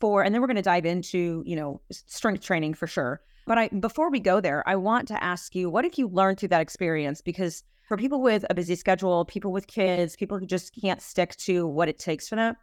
for? 0.00 0.22
And 0.22 0.32
then 0.32 0.40
we're 0.40 0.46
going 0.46 0.56
to 0.56 0.62
dive 0.62 0.86
into, 0.86 1.42
you 1.44 1.56
know, 1.56 1.80
strength 1.90 2.42
training 2.42 2.74
for 2.74 2.86
sure. 2.86 3.20
But 3.46 3.58
I 3.58 3.68
before 3.68 4.10
we 4.10 4.20
go 4.20 4.40
there, 4.40 4.66
I 4.66 4.76
want 4.76 5.08
to 5.08 5.22
ask 5.22 5.54
you, 5.54 5.68
what 5.68 5.84
have 5.84 5.94
you 5.96 6.08
learned 6.08 6.38
through 6.38 6.48
that 6.50 6.62
experience? 6.62 7.20
Because 7.20 7.62
for 7.88 7.96
people 7.96 8.22
with 8.22 8.44
a 8.48 8.54
busy 8.54 8.74
schedule, 8.74 9.24
people 9.24 9.52
with 9.52 9.66
kids, 9.66 10.16
people 10.16 10.38
who 10.38 10.46
just 10.46 10.74
can't 10.80 11.02
stick 11.02 11.36
to 11.36 11.66
what 11.66 11.88
it 11.88 11.98
takes 11.98 12.28
for 12.28 12.36
them, 12.36 12.56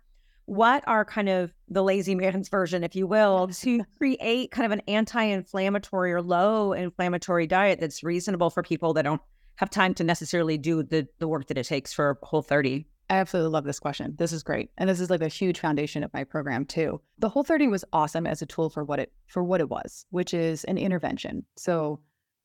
what 0.45 0.83
are 0.87 1.05
kind 1.05 1.29
of 1.29 1.53
the 1.69 1.83
lazy 1.83 2.15
man's 2.23 2.49
version, 2.49 2.83
if 2.83 2.95
you 2.95 3.05
will, 3.05 3.47
to 3.47 3.83
create 3.97 4.51
kind 4.51 4.65
of 4.65 4.71
an 4.71 4.81
anti-inflammatory 4.87 6.11
or 6.11 6.21
low 6.21 6.73
inflammatory 6.73 7.47
diet 7.47 7.79
that's 7.79 8.03
reasonable 8.03 8.49
for 8.49 8.63
people 8.63 8.93
that 8.93 9.03
don't 9.03 9.21
have 9.55 9.69
time 9.69 9.93
to 9.93 10.03
necessarily 10.03 10.57
do 10.57 10.81
the 10.81 11.07
the 11.19 11.27
work 11.27 11.47
that 11.47 11.57
it 11.57 11.65
takes 11.65 11.93
for 11.93 12.11
a 12.21 12.25
whole 12.25 12.41
30 12.41 12.87
I 13.11 13.15
absolutely 13.15 13.51
love 13.51 13.65
this 13.65 13.79
question. 13.79 14.15
This 14.17 14.31
is 14.31 14.41
great. 14.41 14.69
And 14.77 14.89
this 14.89 15.01
is 15.01 15.09
like 15.09 15.21
a 15.21 15.27
huge 15.27 15.59
foundation 15.59 16.01
of 16.01 16.13
my 16.13 16.23
program 16.23 16.63
too. 16.63 17.01
The 17.19 17.27
whole 17.27 17.43
30 17.43 17.67
was 17.67 17.83
awesome 17.91 18.25
as 18.25 18.41
a 18.41 18.45
tool 18.45 18.69
for 18.69 18.85
what 18.85 18.99
it 18.99 19.11
for 19.27 19.43
what 19.43 19.59
it 19.59 19.67
was, 19.67 20.05
which 20.11 20.33
is 20.33 20.63
an 20.63 20.77
intervention. 20.77 21.45
So 21.57 21.99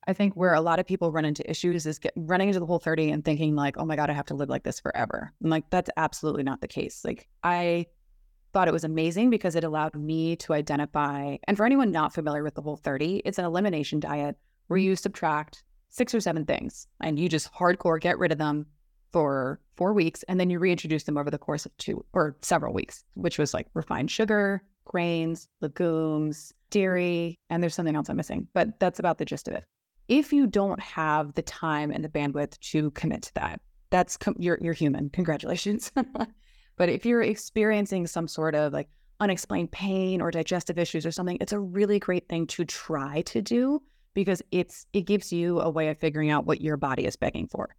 I 0.08 0.12
think 0.12 0.34
where 0.34 0.54
a 0.54 0.60
lot 0.60 0.80
of 0.80 0.86
people 0.86 1.12
run 1.12 1.24
into 1.24 1.48
issues 1.48 1.86
is 1.86 2.00
get, 2.00 2.14
running 2.16 2.48
into 2.48 2.58
the 2.58 2.66
whole 2.66 2.80
30 2.80 3.12
and 3.12 3.24
thinking 3.24 3.54
like, 3.54 3.76
oh 3.78 3.84
my 3.84 3.94
God, 3.94 4.10
I 4.10 4.14
have 4.14 4.26
to 4.26 4.34
live 4.34 4.48
like 4.48 4.64
this 4.64 4.80
forever. 4.80 5.32
And 5.40 5.50
like 5.50 5.70
that's 5.70 5.90
absolutely 5.96 6.42
not 6.42 6.60
the 6.60 6.66
case. 6.66 7.04
Like 7.04 7.28
I 7.44 7.86
thought 8.52 8.66
it 8.66 8.74
was 8.74 8.84
amazing 8.84 9.30
because 9.30 9.54
it 9.54 9.62
allowed 9.62 9.94
me 9.94 10.34
to 10.34 10.52
identify, 10.52 11.36
and 11.44 11.56
for 11.56 11.64
anyone 11.64 11.92
not 11.92 12.12
familiar 12.12 12.42
with 12.42 12.56
the 12.56 12.62
whole 12.62 12.76
30, 12.76 13.22
it's 13.24 13.38
an 13.38 13.44
elimination 13.44 14.00
diet 14.00 14.36
where 14.66 14.80
mm-hmm. 14.80 14.86
you 14.86 14.96
subtract 14.96 15.62
six 15.90 16.12
or 16.12 16.20
seven 16.20 16.44
things 16.44 16.88
and 17.00 17.20
you 17.20 17.28
just 17.28 17.52
hardcore 17.52 18.00
get 18.00 18.18
rid 18.18 18.32
of 18.32 18.38
them 18.38 18.66
for 19.16 19.58
four 19.78 19.94
weeks 19.94 20.22
and 20.24 20.38
then 20.38 20.50
you 20.50 20.58
reintroduce 20.58 21.04
them 21.04 21.16
over 21.16 21.30
the 21.30 21.38
course 21.38 21.64
of 21.64 21.74
two 21.78 22.04
or 22.12 22.36
several 22.42 22.74
weeks, 22.74 23.02
which 23.14 23.38
was 23.38 23.54
like 23.54 23.66
refined 23.72 24.10
sugar, 24.10 24.62
grains, 24.84 25.48
legumes, 25.62 26.52
dairy, 26.68 27.38
and 27.48 27.62
there's 27.62 27.74
something 27.74 27.96
else 27.96 28.10
I'm 28.10 28.18
missing, 28.18 28.46
but 28.52 28.78
that's 28.78 28.98
about 28.98 29.16
the 29.16 29.24
gist 29.24 29.48
of 29.48 29.54
it. 29.54 29.64
If 30.08 30.34
you 30.34 30.46
don't 30.46 30.78
have 30.82 31.32
the 31.32 31.40
time 31.40 31.92
and 31.92 32.04
the 32.04 32.10
bandwidth 32.10 32.60
to 32.72 32.90
commit 32.90 33.22
to 33.22 33.34
that, 33.36 33.62
that's 33.88 34.18
com- 34.18 34.36
you're 34.38 34.58
you're 34.60 34.74
human. 34.74 35.08
Congratulations. 35.08 35.90
but 36.76 36.90
if 36.90 37.06
you're 37.06 37.22
experiencing 37.22 38.06
some 38.06 38.28
sort 38.28 38.54
of 38.54 38.74
like 38.74 38.90
unexplained 39.20 39.72
pain 39.72 40.20
or 40.20 40.30
digestive 40.30 40.78
issues 40.78 41.06
or 41.06 41.10
something, 41.10 41.38
it's 41.40 41.54
a 41.54 41.58
really 41.58 41.98
great 41.98 42.28
thing 42.28 42.46
to 42.48 42.66
try 42.66 43.22
to 43.22 43.40
do 43.40 43.80
because 44.12 44.42
it's 44.50 44.84
it 44.92 45.06
gives 45.06 45.32
you 45.32 45.58
a 45.62 45.70
way 45.70 45.88
of 45.88 45.96
figuring 45.96 46.28
out 46.28 46.44
what 46.44 46.60
your 46.60 46.76
body 46.76 47.06
is 47.06 47.16
begging 47.16 47.48
for. 47.48 47.74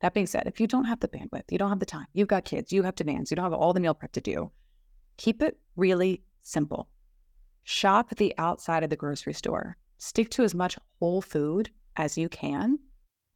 That 0.00 0.14
being 0.14 0.26
said, 0.26 0.46
if 0.46 0.60
you 0.60 0.66
don't 0.66 0.84
have 0.84 1.00
the 1.00 1.08
bandwidth, 1.08 1.50
you 1.50 1.58
don't 1.58 1.70
have 1.70 1.80
the 1.80 1.86
time, 1.86 2.06
you've 2.12 2.28
got 2.28 2.44
kids, 2.44 2.72
you 2.72 2.82
have 2.84 2.94
demands, 2.94 3.30
you 3.30 3.34
don't 3.34 3.44
have 3.44 3.52
all 3.52 3.72
the 3.72 3.80
meal 3.80 3.94
prep 3.94 4.12
to 4.12 4.20
do, 4.20 4.50
keep 5.16 5.42
it 5.42 5.58
really 5.76 6.22
simple. 6.42 6.88
Shop 7.64 8.16
the 8.16 8.32
outside 8.38 8.82
of 8.82 8.90
the 8.90 8.96
grocery 8.96 9.34
store. 9.34 9.76
Stick 9.98 10.30
to 10.30 10.44
as 10.44 10.54
much 10.54 10.78
whole 11.00 11.20
food 11.20 11.70
as 11.96 12.16
you 12.16 12.28
can, 12.28 12.78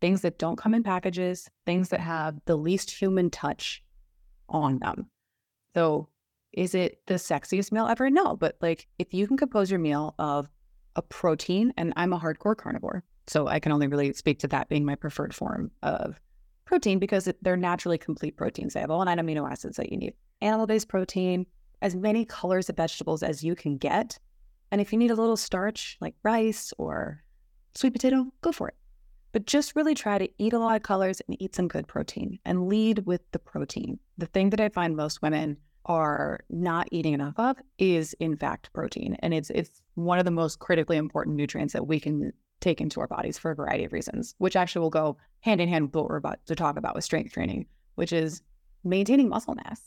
things 0.00 0.20
that 0.22 0.38
don't 0.38 0.56
come 0.56 0.74
in 0.74 0.82
packages, 0.82 1.50
things 1.66 1.88
that 1.88 2.00
have 2.00 2.40
the 2.46 2.56
least 2.56 2.90
human 2.90 3.28
touch 3.28 3.82
on 4.48 4.78
them. 4.78 5.10
So, 5.74 6.08
is 6.52 6.74
it 6.74 7.00
the 7.06 7.14
sexiest 7.14 7.72
meal 7.72 7.86
ever? 7.86 8.10
No, 8.10 8.36
but 8.36 8.56
like 8.60 8.86
if 8.98 9.12
you 9.12 9.26
can 9.26 9.36
compose 9.36 9.70
your 9.70 9.80
meal 9.80 10.14
of 10.18 10.48
a 10.96 11.02
protein, 11.02 11.72
and 11.76 11.92
I'm 11.96 12.12
a 12.12 12.20
hardcore 12.20 12.56
carnivore, 12.56 13.02
so 13.26 13.48
I 13.48 13.58
can 13.58 13.72
only 13.72 13.86
really 13.86 14.12
speak 14.12 14.38
to 14.40 14.48
that 14.48 14.68
being 14.68 14.84
my 14.84 14.94
preferred 14.94 15.34
form 15.34 15.70
of 15.82 16.20
protein 16.64 16.98
because 16.98 17.28
they're 17.42 17.56
naturally 17.56 17.98
complete 17.98 18.36
proteins. 18.36 18.74
They 18.74 18.80
have 18.80 18.90
all 18.90 19.04
nine 19.04 19.18
amino 19.18 19.50
acids 19.50 19.76
that 19.76 19.90
you 19.90 19.96
need. 19.98 20.14
Animal 20.40 20.66
based 20.66 20.88
protein, 20.88 21.46
as 21.80 21.94
many 21.94 22.24
colors 22.24 22.68
of 22.68 22.76
vegetables 22.76 23.22
as 23.22 23.44
you 23.44 23.54
can 23.54 23.76
get. 23.76 24.18
And 24.70 24.80
if 24.80 24.92
you 24.92 24.98
need 24.98 25.10
a 25.10 25.16
little 25.16 25.36
starch 25.36 25.98
like 26.00 26.14
rice 26.22 26.72
or 26.78 27.22
sweet 27.74 27.92
potato, 27.92 28.26
go 28.40 28.52
for 28.52 28.68
it. 28.68 28.74
But 29.32 29.46
just 29.46 29.74
really 29.76 29.94
try 29.94 30.18
to 30.18 30.28
eat 30.38 30.52
a 30.52 30.58
lot 30.58 30.76
of 30.76 30.82
colors 30.82 31.20
and 31.26 31.40
eat 31.40 31.54
some 31.54 31.68
good 31.68 31.88
protein 31.88 32.38
and 32.44 32.68
lead 32.68 33.06
with 33.06 33.22
the 33.32 33.38
protein. 33.38 33.98
The 34.18 34.26
thing 34.26 34.50
that 34.50 34.60
I 34.60 34.68
find 34.68 34.96
most 34.96 35.22
women 35.22 35.56
are 35.86 36.44
not 36.48 36.86
eating 36.92 37.14
enough 37.14 37.38
of 37.38 37.56
is 37.78 38.14
in 38.20 38.36
fact 38.36 38.72
protein. 38.72 39.16
And 39.20 39.34
it's 39.34 39.50
it's 39.50 39.82
one 39.94 40.18
of 40.18 40.24
the 40.24 40.30
most 40.30 40.58
critically 40.58 40.96
important 40.96 41.36
nutrients 41.36 41.72
that 41.72 41.86
we 41.86 41.98
can 41.98 42.32
take 42.62 42.80
into 42.80 43.00
our 43.00 43.06
bodies 43.06 43.38
for 43.38 43.50
a 43.50 43.54
variety 43.54 43.84
of 43.84 43.92
reasons, 43.92 44.34
which 44.38 44.56
actually 44.56 44.80
will 44.80 44.90
go 44.90 45.16
hand 45.40 45.60
in 45.60 45.68
hand 45.68 45.86
with 45.86 45.94
what 45.94 46.08
we're 46.08 46.16
about 46.16 46.38
to 46.46 46.54
talk 46.54 46.78
about 46.78 46.94
with 46.94 47.04
strength 47.04 47.32
training, 47.32 47.66
which 47.96 48.12
is 48.12 48.42
maintaining 48.84 49.28
muscle 49.28 49.54
mass. 49.54 49.80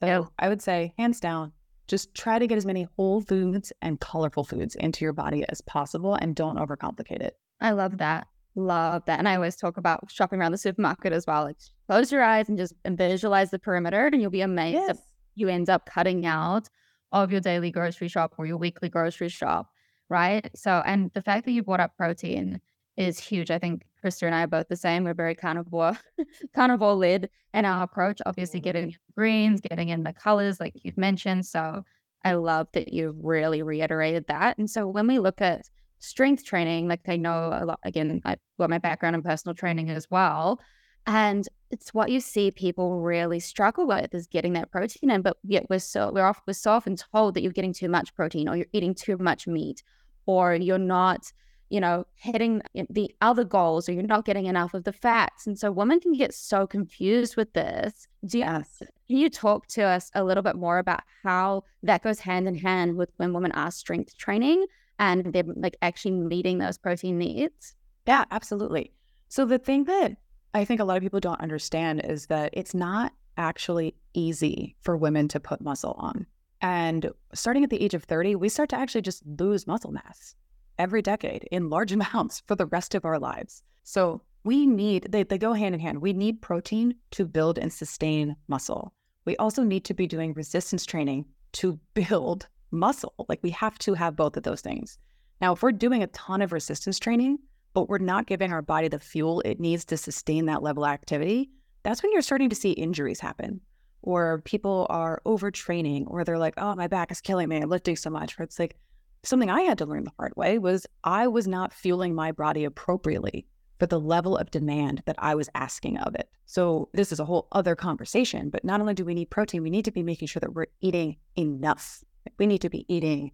So 0.00 0.06
yeah. 0.06 0.22
I 0.38 0.48
would 0.48 0.60
say, 0.60 0.92
hands 0.98 1.20
down, 1.20 1.52
just 1.86 2.14
try 2.14 2.38
to 2.38 2.46
get 2.46 2.58
as 2.58 2.66
many 2.66 2.88
whole 2.96 3.20
foods 3.20 3.72
and 3.82 4.00
colorful 4.00 4.44
foods 4.44 4.74
into 4.74 5.04
your 5.04 5.12
body 5.12 5.44
as 5.48 5.60
possible 5.60 6.14
and 6.14 6.34
don't 6.34 6.58
overcomplicate 6.58 7.20
it. 7.20 7.36
I 7.60 7.72
love 7.72 7.98
that. 7.98 8.26
Love 8.56 9.04
that. 9.06 9.18
And 9.18 9.28
I 9.28 9.34
always 9.34 9.56
talk 9.56 9.76
about 9.76 10.10
shopping 10.10 10.40
around 10.40 10.52
the 10.52 10.58
supermarket 10.58 11.12
as 11.12 11.26
well. 11.26 11.44
Like 11.44 11.56
close 11.88 12.10
your 12.10 12.22
eyes 12.22 12.48
and 12.48 12.56
just 12.56 12.74
visualize 12.86 13.50
the 13.50 13.58
perimeter 13.58 14.06
and 14.06 14.20
you'll 14.20 14.30
be 14.30 14.40
amazed 14.42 14.74
yes. 14.74 14.98
you 15.34 15.48
end 15.48 15.68
up 15.68 15.86
cutting 15.86 16.24
out 16.24 16.68
of 17.12 17.30
your 17.30 17.40
daily 17.40 17.70
grocery 17.70 18.08
shop 18.08 18.34
or 18.38 18.46
your 18.46 18.56
weekly 18.56 18.88
grocery 18.88 19.28
shop. 19.28 19.70
Right. 20.08 20.50
So, 20.54 20.82
and 20.84 21.10
the 21.14 21.22
fact 21.22 21.46
that 21.46 21.52
you 21.52 21.62
brought 21.62 21.80
up 21.80 21.96
protein 21.96 22.60
is 22.96 23.18
huge. 23.18 23.50
I 23.50 23.58
think 23.58 23.84
Krista 24.04 24.24
and 24.24 24.34
I 24.34 24.44
are 24.44 24.48
both 24.48 24.68
the 24.68 24.76
same. 24.76 25.04
We're 25.04 25.14
very 25.14 25.34
carnivore, 25.34 25.98
carnivore 26.54 26.94
led 26.94 27.30
in 27.52 27.64
our 27.64 27.82
approach. 27.82 28.20
Obviously, 28.26 28.60
mm-hmm. 28.60 28.64
getting 28.64 28.84
in 28.90 28.96
greens, 29.16 29.60
getting 29.60 29.88
in 29.88 30.04
the 30.04 30.12
colors, 30.12 30.60
like 30.60 30.74
you've 30.82 30.98
mentioned. 30.98 31.46
So 31.46 31.84
I 32.24 32.34
love 32.34 32.68
that 32.72 32.92
you've 32.92 33.16
really 33.18 33.62
reiterated 33.62 34.26
that. 34.28 34.58
And 34.58 34.68
so 34.68 34.86
when 34.86 35.06
we 35.06 35.18
look 35.18 35.40
at 35.40 35.62
strength 35.98 36.44
training, 36.44 36.88
like 36.88 37.00
I 37.08 37.16
know 37.16 37.50
a 37.52 37.64
lot. 37.64 37.80
Again, 37.82 38.20
I've 38.24 38.38
got 38.58 38.70
my 38.70 38.78
background 38.78 39.16
in 39.16 39.22
personal 39.22 39.54
training 39.54 39.90
as 39.90 40.06
well. 40.10 40.60
And 41.06 41.46
it's 41.74 41.92
what 41.92 42.10
you 42.10 42.20
see 42.20 42.50
people 42.50 43.00
really 43.00 43.40
struggle 43.40 43.86
with 43.86 44.14
is 44.14 44.26
getting 44.26 44.52
that 44.54 44.70
protein 44.70 45.10
in. 45.10 45.22
But 45.22 45.36
yet 45.42 45.66
we're 45.68 45.80
so 45.80 46.10
we're 46.12 46.24
off 46.24 46.40
we're 46.46 46.54
so 46.54 46.70
often 46.72 46.96
told 46.96 47.34
that 47.34 47.42
you're 47.42 47.52
getting 47.52 47.74
too 47.74 47.88
much 47.88 48.14
protein 48.14 48.48
or 48.48 48.56
you're 48.56 48.66
eating 48.72 48.94
too 48.94 49.18
much 49.18 49.46
meat 49.46 49.82
or 50.26 50.54
you're 50.54 50.78
not 50.78 51.32
you 51.70 51.80
know, 51.80 52.06
hitting 52.14 52.60
the 52.90 53.12
other 53.20 53.42
goals 53.42 53.88
or 53.88 53.92
you're 53.92 54.02
not 54.04 54.24
getting 54.24 54.46
enough 54.46 54.74
of 54.74 54.84
the 54.84 54.92
fats. 54.92 55.46
And 55.46 55.58
so 55.58 55.72
women 55.72 55.98
can 55.98 56.12
get 56.12 56.32
so 56.32 56.66
confused 56.66 57.36
with 57.36 57.52
this. 57.52 58.06
Do 58.26 58.38
you, 58.38 58.44
yes. 58.44 58.78
Can 59.08 59.16
you 59.16 59.28
talk 59.28 59.66
to 59.68 59.82
us 59.82 60.10
a 60.14 60.22
little 60.22 60.42
bit 60.42 60.54
more 60.54 60.78
about 60.78 61.00
how 61.24 61.64
that 61.82 62.04
goes 62.04 62.20
hand 62.20 62.46
in 62.46 62.54
hand 62.54 62.96
with 62.96 63.10
when 63.16 63.32
women 63.32 63.50
are 63.52 63.72
strength 63.72 64.16
training 64.16 64.66
and 65.00 65.32
they're 65.32 65.42
like 65.56 65.76
actually 65.82 66.12
meeting 66.12 66.58
those 66.58 66.78
protein 66.78 67.18
needs? 67.18 67.74
Yeah, 68.06 68.24
absolutely. 68.30 68.92
So 69.28 69.44
the 69.44 69.58
thing 69.58 69.84
that 69.84 70.16
I 70.54 70.64
think 70.64 70.80
a 70.80 70.84
lot 70.84 70.96
of 70.96 71.02
people 71.02 71.20
don't 71.20 71.40
understand 71.40 72.04
is 72.04 72.26
that 72.26 72.50
it's 72.52 72.74
not 72.74 73.12
actually 73.36 73.96
easy 74.14 74.76
for 74.80 74.96
women 74.96 75.26
to 75.28 75.40
put 75.40 75.60
muscle 75.60 75.96
on. 75.98 76.26
And 76.60 77.10
starting 77.34 77.64
at 77.64 77.70
the 77.70 77.82
age 77.82 77.94
of 77.94 78.04
30, 78.04 78.36
we 78.36 78.48
start 78.48 78.68
to 78.70 78.78
actually 78.78 79.02
just 79.02 79.22
lose 79.26 79.66
muscle 79.66 79.90
mass 79.90 80.36
every 80.78 81.02
decade 81.02 81.44
in 81.50 81.70
large 81.70 81.92
amounts 81.98 82.42
for 82.46 82.54
the 82.54 82.66
rest 82.66 82.94
of 82.94 83.04
our 83.04 83.18
lives. 83.18 83.62
So 83.82 84.22
we 84.44 84.66
need, 84.66 85.08
they, 85.10 85.24
they 85.24 85.38
go 85.38 85.52
hand 85.54 85.74
in 85.74 85.80
hand. 85.80 86.00
We 86.00 86.12
need 86.12 86.40
protein 86.40 86.94
to 87.12 87.24
build 87.24 87.58
and 87.58 87.72
sustain 87.72 88.36
muscle. 88.46 88.92
We 89.24 89.36
also 89.38 89.64
need 89.64 89.84
to 89.86 89.94
be 89.94 90.06
doing 90.06 90.34
resistance 90.34 90.86
training 90.86 91.24
to 91.54 91.78
build 91.94 92.46
muscle. 92.70 93.14
Like 93.28 93.40
we 93.42 93.50
have 93.50 93.78
to 93.80 93.94
have 93.94 94.16
both 94.16 94.36
of 94.36 94.44
those 94.44 94.60
things. 94.60 94.98
Now, 95.40 95.52
if 95.52 95.62
we're 95.62 95.72
doing 95.72 96.02
a 96.02 96.08
ton 96.08 96.42
of 96.42 96.52
resistance 96.52 96.98
training, 96.98 97.38
but 97.74 97.88
we're 97.88 97.98
not 97.98 98.26
giving 98.26 98.52
our 98.52 98.62
body 98.62 98.88
the 98.88 98.98
fuel 98.98 99.40
it 99.40 99.60
needs 99.60 99.84
to 99.86 99.96
sustain 99.96 100.46
that 100.46 100.62
level 100.62 100.84
of 100.84 100.90
activity, 100.90 101.50
that's 101.82 102.02
when 102.02 102.12
you're 102.12 102.22
starting 102.22 102.48
to 102.48 102.56
see 102.56 102.70
injuries 102.70 103.20
happen. 103.20 103.60
Or 104.00 104.42
people 104.44 104.86
are 104.90 105.20
overtraining, 105.26 106.04
or 106.06 106.24
they're 106.24 106.38
like, 106.38 106.54
oh, 106.56 106.74
my 106.74 106.88
back 106.88 107.10
is 107.10 107.20
killing 107.20 107.48
me. 107.48 107.56
I'm 107.56 107.68
lifting 107.68 107.96
so 107.96 108.10
much. 108.10 108.38
Or 108.38 108.42
it's 108.42 108.58
like, 108.58 108.76
something 109.22 109.50
I 109.50 109.62
had 109.62 109.78
to 109.78 109.86
learn 109.86 110.04
the 110.04 110.12
hard 110.18 110.34
way 110.36 110.58
was 110.58 110.86
I 111.02 111.26
was 111.26 111.48
not 111.48 111.72
fueling 111.72 112.14
my 112.14 112.32
body 112.32 112.64
appropriately 112.64 113.46
for 113.78 113.86
the 113.86 114.00
level 114.00 114.36
of 114.36 114.50
demand 114.50 115.02
that 115.06 115.16
I 115.18 115.34
was 115.34 115.48
asking 115.54 115.98
of 115.98 116.14
it. 116.14 116.28
So 116.46 116.88
this 116.92 117.10
is 117.10 117.20
a 117.20 117.24
whole 117.24 117.48
other 117.52 117.74
conversation, 117.74 118.50
but 118.50 118.64
not 118.64 118.80
only 118.80 118.94
do 118.94 119.04
we 119.04 119.14
need 119.14 119.30
protein, 119.30 119.62
we 119.62 119.70
need 119.70 119.86
to 119.86 119.92
be 119.92 120.02
making 120.02 120.28
sure 120.28 120.40
that 120.40 120.54
we're 120.54 120.66
eating 120.80 121.16
enough. 121.36 122.04
We 122.38 122.46
need 122.46 122.60
to 122.60 122.70
be 122.70 122.84
eating 122.94 123.32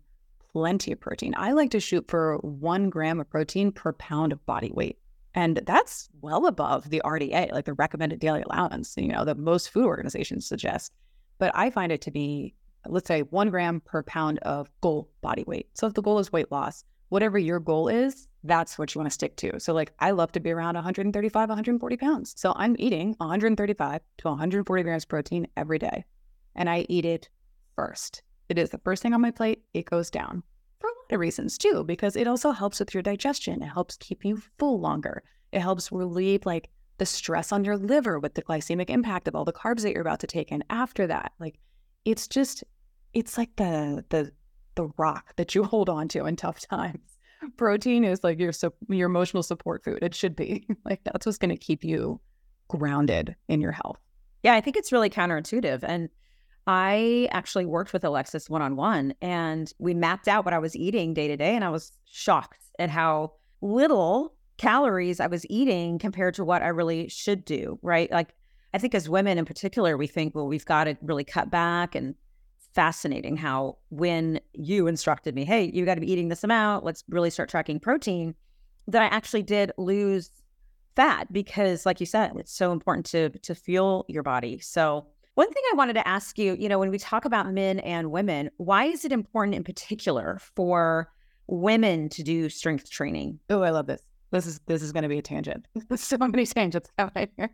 plenty 0.52 0.92
of 0.92 1.00
protein. 1.00 1.34
I 1.36 1.52
like 1.52 1.70
to 1.70 1.80
shoot 1.80 2.06
for 2.08 2.36
one 2.38 2.90
gram 2.90 3.20
of 3.20 3.30
protein 3.30 3.72
per 3.72 3.92
pound 3.92 4.32
of 4.32 4.44
body 4.46 4.70
weight. 4.72 4.98
And 5.34 5.62
that's 5.64 6.08
well 6.20 6.46
above 6.46 6.90
the 6.90 7.02
RDA, 7.04 7.52
like 7.52 7.64
the 7.64 7.74
recommended 7.74 8.18
daily 8.18 8.42
allowance, 8.42 8.94
you 8.96 9.08
know, 9.08 9.24
that 9.24 9.38
most 9.38 9.70
food 9.70 9.86
organizations 9.86 10.46
suggest. 10.46 10.92
But 11.38 11.52
I 11.54 11.70
find 11.70 11.92
it 11.92 12.00
to 12.02 12.10
be 12.10 12.54
let's 12.88 13.08
say 13.08 13.22
one 13.22 13.50
gram 13.50 13.80
per 13.80 14.02
pound 14.02 14.38
of 14.40 14.70
goal 14.80 15.10
body 15.20 15.44
weight. 15.46 15.68
So 15.74 15.86
if 15.86 15.94
the 15.94 16.02
goal 16.02 16.18
is 16.18 16.32
weight 16.32 16.50
loss, 16.50 16.84
whatever 17.08 17.38
your 17.38 17.60
goal 17.60 17.88
is, 17.88 18.28
that's 18.44 18.78
what 18.78 18.94
you 18.94 19.00
want 19.00 19.10
to 19.10 19.14
stick 19.14 19.36
to. 19.36 19.60
So 19.60 19.74
like 19.74 19.92
I 19.98 20.12
love 20.12 20.32
to 20.32 20.40
be 20.40 20.50
around 20.50 20.74
135, 20.76 21.48
140 21.48 21.96
pounds. 21.96 22.34
So 22.36 22.52
I'm 22.56 22.76
eating 22.78 23.14
135 23.18 24.00
to 24.18 24.28
140 24.28 24.82
grams 24.82 25.04
of 25.04 25.08
protein 25.08 25.46
every 25.56 25.78
day. 25.78 26.04
And 26.54 26.70
I 26.70 26.86
eat 26.88 27.04
it 27.04 27.28
first. 27.76 28.22
It 28.50 28.58
is 28.58 28.70
the 28.70 28.78
first 28.78 29.00
thing 29.00 29.14
on 29.14 29.20
my 29.20 29.30
plate. 29.30 29.62
It 29.74 29.84
goes 29.84 30.10
down 30.10 30.42
for 30.80 30.88
a 30.88 30.92
lot 30.92 31.14
of 31.14 31.20
reasons 31.20 31.56
too, 31.56 31.84
because 31.84 32.16
it 32.16 32.26
also 32.26 32.50
helps 32.50 32.80
with 32.80 32.92
your 32.92 33.02
digestion. 33.02 33.62
It 33.62 33.68
helps 33.68 33.96
keep 33.96 34.24
you 34.24 34.42
full 34.58 34.80
longer. 34.80 35.22
It 35.52 35.60
helps 35.60 35.92
relieve 35.92 36.44
like 36.44 36.68
the 36.98 37.06
stress 37.06 37.52
on 37.52 37.64
your 37.64 37.76
liver 37.76 38.18
with 38.18 38.34
the 38.34 38.42
glycemic 38.42 38.90
impact 38.90 39.28
of 39.28 39.36
all 39.36 39.44
the 39.44 39.52
carbs 39.52 39.82
that 39.82 39.92
you're 39.92 40.02
about 40.02 40.18
to 40.20 40.26
take 40.26 40.50
in 40.50 40.64
after 40.68 41.06
that. 41.06 41.30
Like 41.38 41.60
it's 42.04 42.26
just 42.26 42.64
it's 43.14 43.38
like 43.38 43.54
the 43.54 44.04
the 44.08 44.32
the 44.74 44.88
rock 44.98 45.36
that 45.36 45.54
you 45.54 45.62
hold 45.72 45.88
on 45.88 46.08
to 46.08 46.26
in 46.26 46.34
tough 46.34 46.58
times. 46.58 47.18
Protein 47.56 48.02
is 48.02 48.24
like 48.24 48.40
your 48.40 48.52
your 48.88 49.06
emotional 49.06 49.44
support 49.44 49.84
food. 49.84 50.00
It 50.02 50.12
should 50.12 50.34
be 50.34 50.66
like 50.84 51.04
that's 51.04 51.24
what's 51.24 51.38
going 51.38 51.50
to 51.50 51.56
keep 51.56 51.84
you 51.84 52.20
grounded 52.66 53.36
in 53.46 53.60
your 53.60 53.72
health. 53.72 54.00
Yeah, 54.42 54.54
I 54.54 54.60
think 54.60 54.76
it's 54.76 54.90
really 54.90 55.10
counterintuitive. 55.10 55.84
And 55.84 56.08
I 56.66 57.28
actually 57.32 57.66
worked 57.66 57.92
with 57.92 58.04
Alexis 58.04 58.48
one 58.48 58.62
on 58.62 58.76
one 58.76 59.14
and 59.20 59.72
we 59.78 59.94
mapped 59.94 60.28
out 60.28 60.44
what 60.44 60.54
I 60.54 60.58
was 60.58 60.76
eating 60.76 61.14
day 61.14 61.28
to 61.28 61.36
day. 61.36 61.54
And 61.54 61.64
I 61.64 61.70
was 61.70 61.92
shocked 62.04 62.62
at 62.78 62.90
how 62.90 63.32
little 63.60 64.34
calories 64.58 65.20
I 65.20 65.26
was 65.26 65.44
eating 65.48 65.98
compared 65.98 66.34
to 66.34 66.44
what 66.44 66.62
I 66.62 66.68
really 66.68 67.08
should 67.08 67.44
do. 67.44 67.78
Right. 67.82 68.10
Like 68.10 68.34
I 68.72 68.78
think 68.78 68.94
as 68.94 69.08
women 69.08 69.38
in 69.38 69.44
particular, 69.44 69.96
we 69.96 70.06
think, 70.06 70.34
well, 70.34 70.46
we've 70.46 70.64
got 70.64 70.84
to 70.84 70.96
really 71.02 71.24
cut 71.24 71.50
back. 71.50 71.94
And 71.94 72.14
fascinating 72.72 73.36
how 73.36 73.76
when 73.88 74.40
you 74.52 74.86
instructed 74.86 75.34
me, 75.34 75.44
hey, 75.44 75.70
you 75.74 75.84
got 75.84 75.96
to 75.96 76.00
be 76.00 76.10
eating 76.10 76.28
this 76.28 76.44
amount, 76.44 76.84
let's 76.84 77.02
really 77.08 77.30
start 77.30 77.48
tracking 77.48 77.80
protein, 77.80 78.34
that 78.86 79.02
I 79.02 79.06
actually 79.06 79.42
did 79.42 79.72
lose 79.76 80.30
fat 80.96 81.32
because, 81.32 81.84
like 81.86 82.00
you 82.00 82.06
said, 82.06 82.32
it's 82.36 82.52
so 82.52 82.72
important 82.72 83.06
to 83.06 83.30
to 83.30 83.54
fuel 83.54 84.04
your 84.08 84.22
body. 84.22 84.58
So 84.60 85.06
one 85.34 85.52
thing 85.52 85.62
I 85.72 85.76
wanted 85.76 85.94
to 85.94 86.06
ask 86.06 86.38
you, 86.38 86.56
you 86.58 86.68
know, 86.68 86.78
when 86.78 86.90
we 86.90 86.98
talk 86.98 87.24
about 87.24 87.52
men 87.52 87.78
and 87.80 88.10
women, 88.10 88.50
why 88.56 88.84
is 88.84 89.04
it 89.04 89.12
important 89.12 89.54
in 89.54 89.64
particular 89.64 90.38
for 90.56 91.10
women 91.46 92.08
to 92.10 92.22
do 92.22 92.48
strength 92.48 92.90
training? 92.90 93.38
Oh, 93.48 93.62
I 93.62 93.70
love 93.70 93.86
this. 93.86 94.02
This 94.32 94.46
is 94.46 94.60
this 94.66 94.82
is 94.82 94.92
going 94.92 95.02
to 95.02 95.08
be 95.08 95.18
a 95.18 95.22
tangent. 95.22 95.66
so 95.96 96.16
many 96.18 96.46
tangents 96.46 96.90
happening 96.98 97.28
here. 97.36 97.50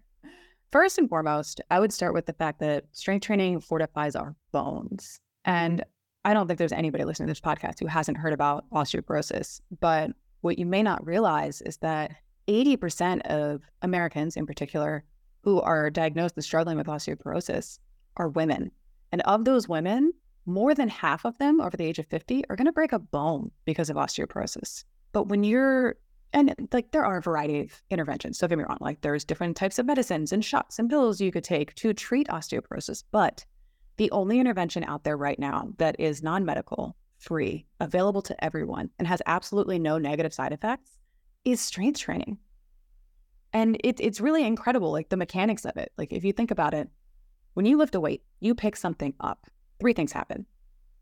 First 0.72 0.98
and 0.98 1.08
foremost, 1.08 1.60
I 1.70 1.80
would 1.80 1.92
start 1.92 2.12
with 2.12 2.26
the 2.26 2.32
fact 2.32 2.60
that 2.60 2.84
strength 2.92 3.24
training 3.24 3.60
fortifies 3.60 4.16
our 4.16 4.34
bones. 4.52 5.20
And 5.44 5.84
I 6.24 6.34
don't 6.34 6.48
think 6.48 6.58
there's 6.58 6.72
anybody 6.72 7.04
listening 7.04 7.28
to 7.28 7.30
this 7.30 7.40
podcast 7.40 7.78
who 7.78 7.86
hasn't 7.86 8.18
heard 8.18 8.32
about 8.32 8.68
osteoporosis. 8.70 9.60
But 9.80 10.10
what 10.40 10.58
you 10.58 10.66
may 10.66 10.82
not 10.82 11.06
realize 11.06 11.62
is 11.62 11.76
that 11.78 12.12
80% 12.48 13.22
of 13.22 13.62
Americans 13.82 14.36
in 14.36 14.44
particular 14.44 15.04
who 15.46 15.60
are 15.60 15.90
diagnosed 15.90 16.34
and 16.34 16.44
struggling 16.44 16.76
with 16.76 16.88
osteoporosis 16.88 17.78
are 18.16 18.28
women. 18.28 18.68
And 19.12 19.22
of 19.22 19.44
those 19.44 19.68
women, 19.68 20.12
more 20.44 20.74
than 20.74 20.88
half 20.88 21.24
of 21.24 21.38
them 21.38 21.60
over 21.60 21.76
the 21.76 21.84
age 21.84 22.00
of 22.00 22.06
50 22.08 22.42
are 22.50 22.56
going 22.56 22.66
to 22.66 22.72
break 22.72 22.92
a 22.92 22.98
bone 22.98 23.52
because 23.64 23.88
of 23.88 23.94
osteoporosis. 23.96 24.82
But 25.12 25.28
when 25.28 25.44
you're, 25.44 25.98
and 26.32 26.52
like 26.72 26.90
there 26.90 27.06
are 27.06 27.18
a 27.18 27.22
variety 27.22 27.60
of 27.60 27.80
interventions, 27.90 28.38
don't 28.38 28.50
get 28.50 28.58
me 28.58 28.64
wrong, 28.64 28.78
like 28.80 29.02
there's 29.02 29.24
different 29.24 29.56
types 29.56 29.78
of 29.78 29.86
medicines 29.86 30.32
and 30.32 30.44
shots 30.44 30.80
and 30.80 30.90
pills 30.90 31.20
you 31.20 31.30
could 31.30 31.44
take 31.44 31.72
to 31.76 31.94
treat 31.94 32.26
osteoporosis. 32.26 33.04
But 33.12 33.44
the 33.98 34.10
only 34.10 34.40
intervention 34.40 34.82
out 34.82 35.04
there 35.04 35.16
right 35.16 35.38
now 35.38 35.68
that 35.78 35.94
is 36.00 36.24
non 36.24 36.44
medical, 36.44 36.96
free, 37.18 37.66
available 37.78 38.22
to 38.22 38.44
everyone, 38.44 38.90
and 38.98 39.06
has 39.06 39.22
absolutely 39.26 39.78
no 39.78 39.96
negative 39.96 40.34
side 40.34 40.52
effects 40.52 40.98
is 41.44 41.60
strength 41.60 42.00
training. 42.00 42.36
And 43.52 43.80
it, 43.82 44.00
it's 44.00 44.20
really 44.20 44.44
incredible, 44.44 44.92
like 44.92 45.08
the 45.08 45.16
mechanics 45.16 45.64
of 45.64 45.76
it. 45.76 45.92
Like 45.96 46.12
if 46.12 46.24
you 46.24 46.32
think 46.32 46.50
about 46.50 46.74
it, 46.74 46.88
when 47.54 47.66
you 47.66 47.78
lift 47.78 47.94
a 47.94 48.00
weight, 48.00 48.22
you 48.40 48.54
pick 48.54 48.76
something 48.76 49.14
up, 49.20 49.46
three 49.80 49.92
things 49.92 50.12
happen. 50.12 50.46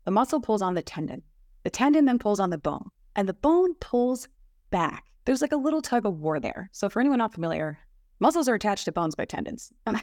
The 0.05 0.11
muscle 0.11 0.39
pulls 0.39 0.61
on 0.61 0.75
the 0.75 0.81
tendon, 0.81 1.23
the 1.63 1.69
tendon 1.69 2.05
then 2.05 2.19
pulls 2.19 2.39
on 2.39 2.49
the 2.49 2.57
bone, 2.57 2.89
and 3.15 3.27
the 3.27 3.33
bone 3.33 3.75
pulls 3.75 4.27
back. 4.69 5.05
There's 5.25 5.41
like 5.41 5.51
a 5.51 5.57
little 5.57 5.81
tug 5.81 6.05
of 6.05 6.19
war 6.19 6.39
there. 6.39 6.69
So 6.71 6.89
for 6.89 6.99
anyone 6.99 7.17
not 7.17 7.33
familiar, 7.33 7.79
muscles 8.19 8.47
are 8.47 8.53
attached 8.53 8.85
to 8.85 8.91
bones 8.91 9.15
by 9.15 9.25
tendons. 9.25 9.71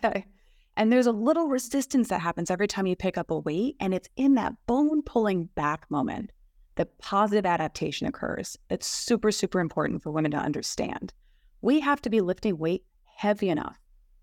And 0.77 0.91
there's 0.91 1.07
a 1.07 1.13
little 1.13 1.49
resistance 1.49 2.09
that 2.09 2.21
happens 2.21 2.51
every 2.51 2.67
time 2.67 2.87
you 2.87 2.97
pick 2.97 3.19
up 3.19 3.31
a 3.31 3.39
weight. 3.39 3.77
And 3.79 3.93
it's 3.93 4.09
in 4.17 4.35
that 4.37 4.55
bone 4.67 5.03
pulling 5.03 5.45
back 5.55 5.91
moment 5.91 6.33
that 6.77 6.99
positive 6.99 7.45
adaptation 7.45 8.07
occurs. 8.07 8.57
It's 8.71 8.87
super, 8.87 9.31
super 9.31 9.61
important 9.61 10.03
for 10.03 10.11
women 10.11 10.31
to 10.31 10.39
understand. 10.39 11.13
We 11.62 11.81
have 11.81 12.02
to 12.02 12.11
be 12.11 12.21
lifting 12.21 12.59
weight 12.59 12.85
heavy 13.16 13.49
enough 13.49 13.78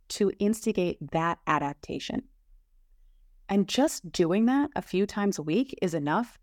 to 0.09 0.31
instigate 0.39 0.97
that 1.11 1.39
adaptation. 1.47 2.23
And 3.47 3.67
just 3.67 4.11
doing 4.11 4.45
that 4.45 4.69
a 4.75 4.81
few 4.81 5.05
times 5.05 5.39
a 5.39 5.43
week 5.43 5.77
is 5.81 5.93
enough 5.93 6.37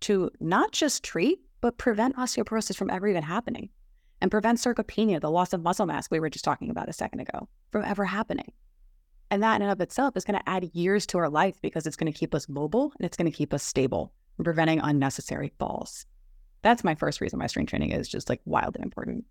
to 0.00 0.30
not 0.40 0.72
just 0.72 1.04
treat, 1.04 1.38
but 1.60 1.78
prevent 1.78 2.16
osteoporosis 2.16 2.76
from 2.76 2.90
ever 2.90 3.06
even 3.06 3.22
happening 3.22 3.70
and 4.20 4.30
prevent 4.30 4.58
sarcopenia, 4.58 5.20
the 5.20 5.30
loss 5.30 5.52
of 5.52 5.62
muscle 5.62 5.86
mass 5.86 6.10
we 6.10 6.20
were 6.20 6.28
just 6.28 6.44
talking 6.44 6.70
about 6.70 6.88
a 6.88 6.92
second 6.92 7.20
ago, 7.20 7.48
from 7.70 7.84
ever 7.84 8.04
happening. 8.04 8.52
And 9.30 9.42
that 9.42 9.56
in 9.56 9.62
and 9.62 9.70
of 9.70 9.80
itself 9.80 10.16
is 10.16 10.24
going 10.24 10.38
to 10.38 10.48
add 10.48 10.70
years 10.74 11.06
to 11.06 11.18
our 11.18 11.30
life 11.30 11.56
because 11.62 11.86
it's 11.86 11.96
going 11.96 12.12
to 12.12 12.18
keep 12.18 12.34
us 12.34 12.48
mobile 12.48 12.92
and 12.98 13.06
it's 13.06 13.16
going 13.16 13.30
to 13.30 13.36
keep 13.36 13.54
us 13.54 13.62
stable 13.62 14.12
and 14.38 14.44
preventing 14.44 14.80
unnecessary 14.80 15.52
falls. 15.58 16.04
That's 16.62 16.84
my 16.84 16.94
first 16.94 17.20
reason 17.20 17.38
why 17.38 17.46
strength 17.46 17.70
training 17.70 17.92
is 17.92 18.08
just 18.08 18.28
like 18.28 18.40
wildly 18.44 18.82
important. 18.82 19.24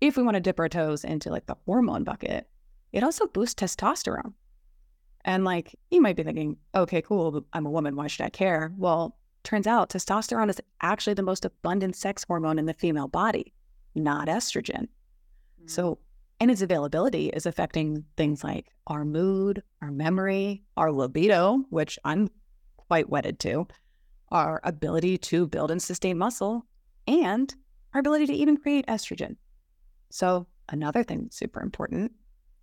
If 0.00 0.16
we 0.16 0.22
want 0.22 0.34
to 0.34 0.40
dip 0.40 0.60
our 0.60 0.68
toes 0.68 1.04
into 1.04 1.30
like 1.30 1.46
the 1.46 1.56
hormone 1.66 2.04
bucket, 2.04 2.48
it 2.92 3.02
also 3.02 3.26
boosts 3.26 3.54
testosterone. 3.54 4.34
And 5.24 5.44
like 5.44 5.74
you 5.90 6.00
might 6.00 6.16
be 6.16 6.22
thinking, 6.22 6.56
okay, 6.74 7.02
cool, 7.02 7.44
I'm 7.52 7.66
a 7.66 7.70
woman, 7.70 7.96
why 7.96 8.06
should 8.06 8.24
I 8.24 8.30
care? 8.30 8.72
Well, 8.76 9.16
turns 9.42 9.66
out 9.66 9.90
testosterone 9.90 10.50
is 10.50 10.60
actually 10.80 11.14
the 11.14 11.22
most 11.22 11.44
abundant 11.44 11.96
sex 11.96 12.24
hormone 12.24 12.58
in 12.58 12.66
the 12.66 12.74
female 12.74 13.08
body, 13.08 13.52
not 13.94 14.28
estrogen. 14.28 14.82
Mm-hmm. 14.82 15.68
So 15.68 15.98
and 16.38 16.50
its 16.50 16.62
availability 16.62 17.28
is 17.30 17.46
affecting 17.46 18.04
things 18.16 18.44
like 18.44 18.66
our 18.86 19.04
mood, 19.04 19.62
our 19.80 19.90
memory, 19.90 20.62
our 20.76 20.92
libido, 20.92 21.64
which 21.70 21.98
I'm 22.04 22.28
quite 22.76 23.08
wedded 23.08 23.38
to, 23.40 23.66
our 24.30 24.60
ability 24.64 25.18
to 25.18 25.46
build 25.46 25.70
and 25.70 25.80
sustain 25.80 26.18
muscle, 26.18 26.66
and 27.06 27.54
our 27.94 28.00
ability 28.00 28.26
to 28.26 28.34
even 28.34 28.56
create 28.56 28.86
estrogen. 28.86 29.36
So, 30.10 30.46
another 30.68 31.02
thing 31.02 31.22
that's 31.22 31.36
super 31.36 31.60
important, 31.60 32.12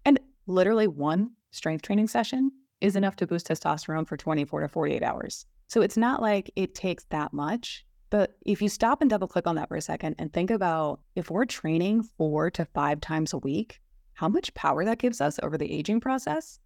and 0.05 0.19
literally 0.47 0.87
one 0.87 1.31
strength 1.51 1.83
training 1.83 2.07
session 2.07 2.51
is 2.81 2.95
enough 2.95 3.15
to 3.17 3.27
boost 3.27 3.47
testosterone 3.47 4.07
for 4.07 4.17
24 4.17 4.61
to 4.61 4.67
48 4.67 5.03
hours. 5.03 5.45
So, 5.67 5.81
it's 5.81 5.97
not 5.97 6.21
like 6.21 6.51
it 6.55 6.75
takes 6.75 7.05
that 7.05 7.33
much. 7.33 7.85
But 8.09 8.37
if 8.45 8.61
you 8.61 8.69
stop 8.69 9.01
and 9.01 9.09
double 9.09 9.27
click 9.27 9.47
on 9.47 9.55
that 9.55 9.69
for 9.69 9.75
a 9.75 9.81
second 9.81 10.17
and 10.19 10.31
think 10.31 10.51
about 10.51 10.99
if 11.15 11.31
we're 11.31 11.45
training 11.45 12.03
four 12.03 12.51
to 12.51 12.63
five 12.65 13.01
times 13.01 13.33
a 13.33 13.39
week, 13.39 13.81
how 14.13 14.29
much 14.29 14.53
power 14.53 14.85
that 14.85 14.99
gives 14.99 15.19
us 15.19 15.39
over 15.41 15.57
the 15.57 15.71
aging 15.71 15.99
process. 15.99 16.59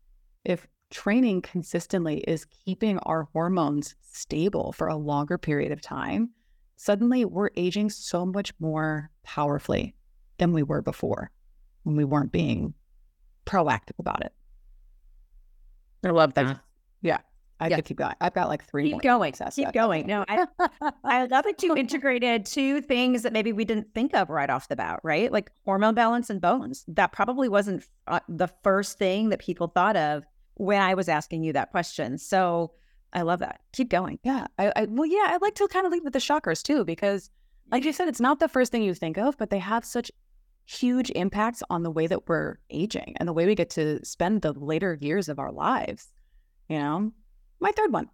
If 0.44 0.68
training 0.90 1.42
consistently 1.42 2.20
is 2.28 2.46
keeping 2.46 3.00
our 3.00 3.30
hormones 3.34 3.96
stable 4.02 4.74
for 4.74 4.88
a 4.88 4.96
longer 4.96 5.38
period 5.38 5.72
of 5.72 5.82
time, 5.82 6.32
suddenly 6.76 7.26
we're 7.26 7.50
aging 7.56 7.90
so 7.90 8.26
much 8.26 8.54
more 8.60 9.10
powerfully 9.24 9.96
than 10.38 10.54
we 10.54 10.64
were 10.64 10.82
before 10.82 11.32
when 11.84 11.96
we 11.96 12.04
weren't 12.04 12.32
being 12.32 12.74
proactive 13.46 13.98
about 14.00 14.24
it. 14.24 14.34
I 16.06 16.10
love 16.10 16.34
that. 16.36 16.60
Yeah. 17.02 17.20
I 17.60 17.70
yeah. 17.70 17.78
could 17.78 17.86
keep 17.86 17.98
going. 17.98 18.14
I've 18.22 18.34
got 18.34 18.50
like 18.50 18.64
three. 18.66 18.92
Keep 18.92 19.02
going. 19.02 19.34
Keep 19.34 19.74
going. 19.74 20.06
No, 20.06 20.24
I, 20.28 20.46
I 21.04 21.26
love 21.26 21.48
it. 21.48 21.64
You 21.64 21.76
integrated 21.76 22.46
two 22.46 22.82
things 22.82 23.24
that 23.24 23.34
maybe 23.34 23.52
we 23.52 23.66
didn't 23.66 23.94
think 23.96 24.14
of 24.14 24.30
right 24.30 24.50
off 24.50 24.68
the 24.68 24.76
bat, 24.76 25.00
right? 25.04 25.32
Like 25.32 25.52
hormone 25.66 25.96
balance 25.96 26.30
and 26.30 26.40
bones. 26.40 26.86
That 26.88 27.12
probably 27.12 27.50
wasn't 27.50 27.84
uh, 28.06 28.20
the 28.30 28.48
first 28.64 29.00
thing 29.00 29.30
that 29.30 29.40
people 29.40 29.68
thought 29.68 29.98
of 29.98 30.24
when 30.56 30.82
I 30.82 30.94
was 30.94 31.10
asking 31.10 31.44
you 31.44 31.54
that 31.54 31.72
question. 31.72 32.20
So 32.20 32.74
I 33.14 33.24
love 33.24 33.40
that. 33.40 33.62
Keep 33.74 33.90
going. 33.90 34.20
Yeah. 34.24 34.46
I, 34.60 34.72
I 34.76 34.86
well, 34.90 35.08
yeah. 35.08 35.26
I 35.28 35.38
like 35.42 35.56
to 35.56 35.68
kind 35.68 35.88
of 35.88 35.92
lead 35.92 36.04
with 36.04 36.14
the 36.14 36.20
shockers 36.20 36.62
too, 36.62 36.86
because 36.86 37.32
like 37.72 37.84
you 37.84 37.92
said, 37.94 38.08
it's 38.08 38.22
not 38.22 38.40
the 38.40 38.48
first 38.48 38.72
thing 38.72 38.84
you 38.84 38.94
think 38.94 39.18
of, 39.18 39.36
but 39.38 39.50
they 39.50 39.60
have 39.60 39.84
such 39.84 40.12
huge 40.68 41.10
impacts 41.12 41.64
on 41.70 41.84
the 41.84 41.92
way 41.92 42.08
that 42.08 42.28
we're 42.28 42.58
aging 42.70 43.16
and 43.18 43.28
the 43.28 43.34
way 43.34 43.46
we 43.46 43.56
get 43.56 43.70
to 43.72 44.04
spend 44.06 44.42
the 44.42 44.52
later 44.52 44.98
years 45.00 45.30
of 45.30 45.40
our 45.40 45.52
lives. 45.52 46.12
You 46.68 46.80
know, 46.80 47.12
my 47.62 47.72
third 47.72 47.94
one, 47.94 48.10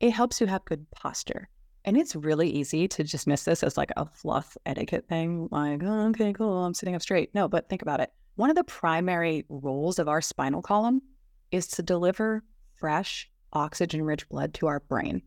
it 0.00 0.10
helps 0.10 0.40
you 0.40 0.46
have 0.46 0.64
good 0.64 0.90
posture. 0.90 1.48
And 1.84 1.96
it's 1.96 2.16
really 2.16 2.50
easy 2.50 2.88
to 2.88 3.04
dismiss 3.04 3.44
this 3.44 3.62
as 3.62 3.76
like 3.76 3.92
a 3.96 4.06
fluff 4.06 4.56
etiquette 4.66 5.06
thing, 5.08 5.48
like, 5.50 5.82
oh, 5.84 6.08
okay, 6.08 6.32
cool, 6.32 6.64
I'm 6.64 6.74
sitting 6.74 6.94
up 6.94 7.02
straight. 7.02 7.34
No, 7.34 7.46
but 7.46 7.68
think 7.68 7.82
about 7.82 8.00
it. 8.00 8.10
One 8.36 8.50
of 8.50 8.56
the 8.56 8.64
primary 8.64 9.44
roles 9.48 9.98
of 9.98 10.08
our 10.08 10.20
spinal 10.20 10.62
column 10.62 11.02
is 11.50 11.66
to 11.68 11.82
deliver 11.82 12.42
fresh, 12.76 13.30
oxygen 13.52 14.02
rich 14.02 14.28
blood 14.28 14.54
to 14.54 14.66
our 14.66 14.80
brain. 14.80 15.22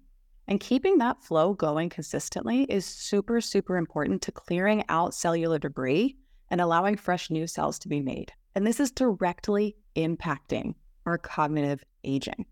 And 0.48 0.60
keeping 0.60 0.98
that 0.98 1.24
flow 1.24 1.54
going 1.54 1.90
consistently 1.90 2.64
is 2.64 2.86
super, 2.86 3.40
super 3.40 3.78
important 3.78 4.22
to 4.24 4.32
clearing 4.32 4.84
out 4.90 5.14
cellular 5.14 5.60
debris 5.60 6.18
and 6.52 6.62
allowing 6.62 6.98
fresh 6.98 7.32
new 7.32 7.48
cells 7.48 7.80
to 7.80 7.88
be 7.88 8.02
made. 8.02 8.32
And 8.54 8.68
this 8.68 8.80
is 8.80 8.92
directly 8.92 9.76
impacting 9.96 10.76
our 11.06 11.18
cognitive 11.18 11.84
aging. 12.04 12.46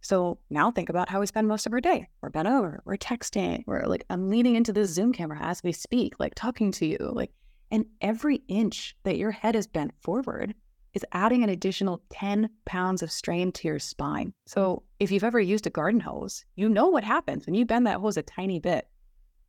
So 0.00 0.38
now 0.50 0.72
think 0.72 0.88
about 0.88 1.08
how 1.08 1.20
we 1.20 1.26
spend 1.26 1.46
most 1.46 1.66
of 1.66 1.72
our 1.72 1.80
day. 1.80 2.08
We're 2.20 2.30
bent 2.30 2.48
over, 2.48 2.82
we're 2.84 2.96
texting, 2.96 3.62
we're 3.66 3.84
like, 3.84 4.04
I'm 4.10 4.30
leaning 4.30 4.56
into 4.56 4.72
this 4.72 4.90
Zoom 4.90 5.12
camera 5.12 5.38
as 5.40 5.62
we 5.62 5.70
speak, 5.70 6.18
like 6.18 6.34
talking 6.34 6.72
to 6.72 6.86
you. 6.86 6.98
Like, 7.00 7.30
and 7.70 7.84
every 8.00 8.42
inch 8.48 8.96
that 9.04 9.18
your 9.18 9.30
head 9.30 9.54
is 9.54 9.68
bent 9.68 9.92
forward 10.00 10.54
is 10.94 11.06
adding 11.12 11.44
an 11.44 11.50
additional 11.50 12.02
10 12.10 12.50
pounds 12.64 13.02
of 13.02 13.12
strain 13.12 13.52
to 13.52 13.68
your 13.68 13.78
spine. 13.78 14.32
So 14.46 14.82
if 14.98 15.10
you've 15.10 15.24
ever 15.24 15.40
used 15.40 15.66
a 15.66 15.70
garden 15.70 16.00
hose, 16.00 16.44
you 16.56 16.68
know 16.68 16.88
what 16.88 17.04
happens 17.04 17.46
when 17.46 17.54
you 17.54 17.64
bend 17.64 17.86
that 17.86 18.00
hose 18.00 18.16
a 18.16 18.22
tiny 18.22 18.58
bit. 18.58 18.88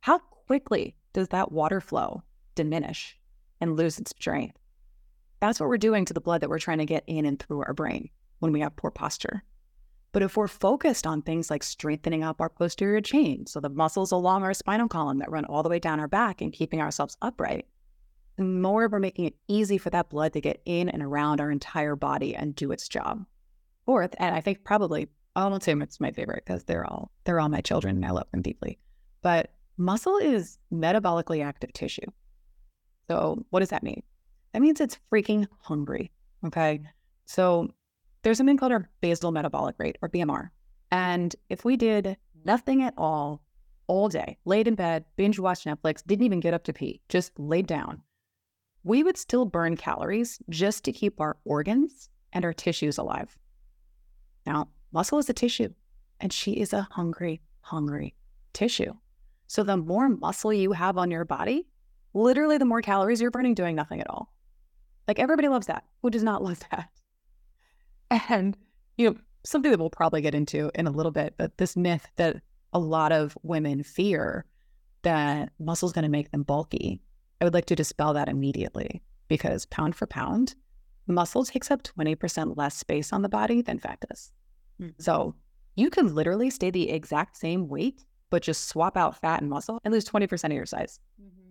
How 0.00 0.18
quickly 0.18 0.94
does 1.12 1.28
that 1.28 1.50
water 1.52 1.80
flow 1.80 2.22
diminish 2.54 3.18
and 3.64 3.76
lose 3.76 3.98
its 3.98 4.10
strength? 4.10 4.56
That's 5.40 5.58
what 5.58 5.68
we're 5.68 5.78
doing 5.78 6.04
to 6.04 6.14
the 6.14 6.20
blood 6.20 6.40
that 6.40 6.48
we're 6.48 6.58
trying 6.58 6.78
to 6.78 6.86
get 6.86 7.02
in 7.06 7.24
and 7.26 7.38
through 7.38 7.64
our 7.64 7.74
brain 7.74 8.10
when 8.38 8.52
we 8.52 8.60
have 8.60 8.76
poor 8.76 8.90
posture. 8.90 9.42
But 10.12 10.22
if 10.22 10.36
we're 10.36 10.46
focused 10.46 11.06
on 11.06 11.22
things 11.22 11.50
like 11.50 11.64
strengthening 11.64 12.22
up 12.22 12.40
our 12.40 12.48
posterior 12.48 13.00
chain, 13.00 13.46
so 13.46 13.58
the 13.58 13.68
muscles 13.68 14.12
along 14.12 14.44
our 14.44 14.54
spinal 14.54 14.86
column 14.86 15.18
that 15.18 15.30
run 15.30 15.44
all 15.44 15.64
the 15.64 15.68
way 15.68 15.80
down 15.80 15.98
our 15.98 16.06
back 16.06 16.40
and 16.40 16.52
keeping 16.52 16.80
ourselves 16.80 17.16
upright, 17.20 17.66
the 18.36 18.44
more 18.44 18.88
we're 18.88 19.00
making 19.00 19.24
it 19.24 19.36
easy 19.48 19.76
for 19.78 19.90
that 19.90 20.10
blood 20.10 20.32
to 20.34 20.40
get 20.40 20.62
in 20.64 20.88
and 20.88 21.02
around 21.02 21.40
our 21.40 21.50
entire 21.50 21.96
body 21.96 22.34
and 22.36 22.54
do 22.54 22.70
its 22.70 22.88
job. 22.88 23.24
Fourth, 23.86 24.14
and 24.18 24.34
I 24.34 24.40
think 24.40 24.62
probably 24.64 25.08
I 25.36 25.46
won't 25.48 25.64
say 25.64 25.72
it's 25.72 26.00
my 26.00 26.12
favorite 26.12 26.44
because 26.46 26.64
they're 26.64 26.86
all 26.86 27.10
they're 27.24 27.40
all 27.40 27.48
my 27.48 27.60
children 27.60 27.96
and 27.96 28.06
I 28.06 28.10
love 28.10 28.30
them 28.30 28.42
deeply. 28.42 28.78
But 29.20 29.52
muscle 29.76 30.16
is 30.18 30.58
metabolically 30.72 31.44
active 31.44 31.72
tissue. 31.72 32.06
So 33.08 33.44
what 33.50 33.60
does 33.60 33.70
that 33.70 33.82
mean? 33.82 34.02
That 34.52 34.62
means 34.62 34.80
it's 34.80 34.98
freaking 35.12 35.46
hungry. 35.60 36.10
Okay. 36.44 36.80
So 37.26 37.68
there's 38.22 38.38
something 38.38 38.56
called 38.56 38.72
our 38.72 38.88
basal 39.00 39.32
metabolic 39.32 39.76
rate 39.78 39.98
or 40.00 40.08
BMR. 40.08 40.50
And 40.90 41.34
if 41.48 41.64
we 41.64 41.76
did 41.76 42.16
nothing 42.44 42.82
at 42.82 42.94
all 42.96 43.42
all 43.86 44.08
day, 44.08 44.38
laid 44.44 44.66
in 44.66 44.74
bed, 44.74 45.04
binge 45.16 45.38
watched 45.38 45.66
Netflix, 45.66 46.02
didn't 46.06 46.24
even 46.24 46.40
get 46.40 46.54
up 46.54 46.64
to 46.64 46.72
pee, 46.72 47.00
just 47.08 47.38
laid 47.38 47.66
down, 47.66 48.02
we 48.82 49.02
would 49.02 49.16
still 49.16 49.44
burn 49.44 49.76
calories 49.76 50.38
just 50.48 50.84
to 50.84 50.92
keep 50.92 51.20
our 51.20 51.36
organs 51.44 52.08
and 52.32 52.44
our 52.44 52.52
tissues 52.52 52.98
alive. 52.98 53.36
Now, 54.46 54.68
muscle 54.92 55.18
is 55.18 55.28
a 55.28 55.34
tissue, 55.34 55.72
and 56.20 56.32
she 56.32 56.52
is 56.52 56.72
a 56.72 56.88
hungry 56.90 57.40
hungry 57.60 58.14
tissue. 58.52 58.92
So 59.46 59.62
the 59.62 59.76
more 59.76 60.08
muscle 60.08 60.52
you 60.52 60.72
have 60.72 60.98
on 60.98 61.10
your 61.10 61.24
body, 61.24 61.66
literally 62.14 62.58
the 62.58 62.64
more 62.64 62.82
calories 62.82 63.20
you're 63.20 63.30
burning 63.30 63.54
doing 63.54 63.76
nothing 63.76 64.00
at 64.00 64.08
all. 64.08 64.32
Like 65.06 65.18
everybody 65.18 65.48
loves 65.48 65.66
that. 65.66 65.84
Who 66.02 66.10
does 66.10 66.22
not 66.22 66.42
love 66.42 66.60
that? 66.70 66.88
And, 68.28 68.56
you 68.96 69.10
know, 69.10 69.16
something 69.44 69.70
that 69.70 69.78
we'll 69.78 69.90
probably 69.90 70.22
get 70.22 70.34
into 70.34 70.70
in 70.74 70.86
a 70.86 70.90
little 70.90 71.12
bit, 71.12 71.34
but 71.36 71.58
this 71.58 71.76
myth 71.76 72.06
that 72.16 72.36
a 72.72 72.78
lot 72.78 73.12
of 73.12 73.36
women 73.42 73.82
fear 73.82 74.44
that 75.02 75.52
muscle 75.58 75.86
is 75.86 75.92
going 75.92 76.04
to 76.04 76.10
make 76.10 76.30
them 76.30 76.42
bulky. 76.42 77.00
I 77.40 77.44
would 77.44 77.54
like 77.54 77.66
to 77.66 77.76
dispel 77.76 78.14
that 78.14 78.28
immediately 78.28 79.02
because 79.28 79.66
pound 79.66 79.94
for 79.94 80.06
pound, 80.06 80.54
muscle 81.06 81.44
takes 81.44 81.70
up 81.70 81.82
20% 81.82 82.56
less 82.56 82.76
space 82.76 83.12
on 83.12 83.22
the 83.22 83.28
body 83.28 83.60
than 83.60 83.78
fat 83.78 84.02
does. 84.08 84.32
Mm-hmm. 84.80 84.92
So 84.98 85.34
you 85.76 85.90
can 85.90 86.14
literally 86.14 86.50
stay 86.50 86.70
the 86.70 86.90
exact 86.90 87.36
same 87.36 87.68
weight, 87.68 88.04
but 88.30 88.42
just 88.42 88.68
swap 88.68 88.96
out 88.96 89.20
fat 89.20 89.40
and 89.40 89.50
muscle 89.50 89.78
and 89.84 89.92
lose 89.92 90.04
20% 90.04 90.44
of 90.44 90.52
your 90.52 90.66
size. 90.66 90.98
Mm-hmm. 91.20 91.43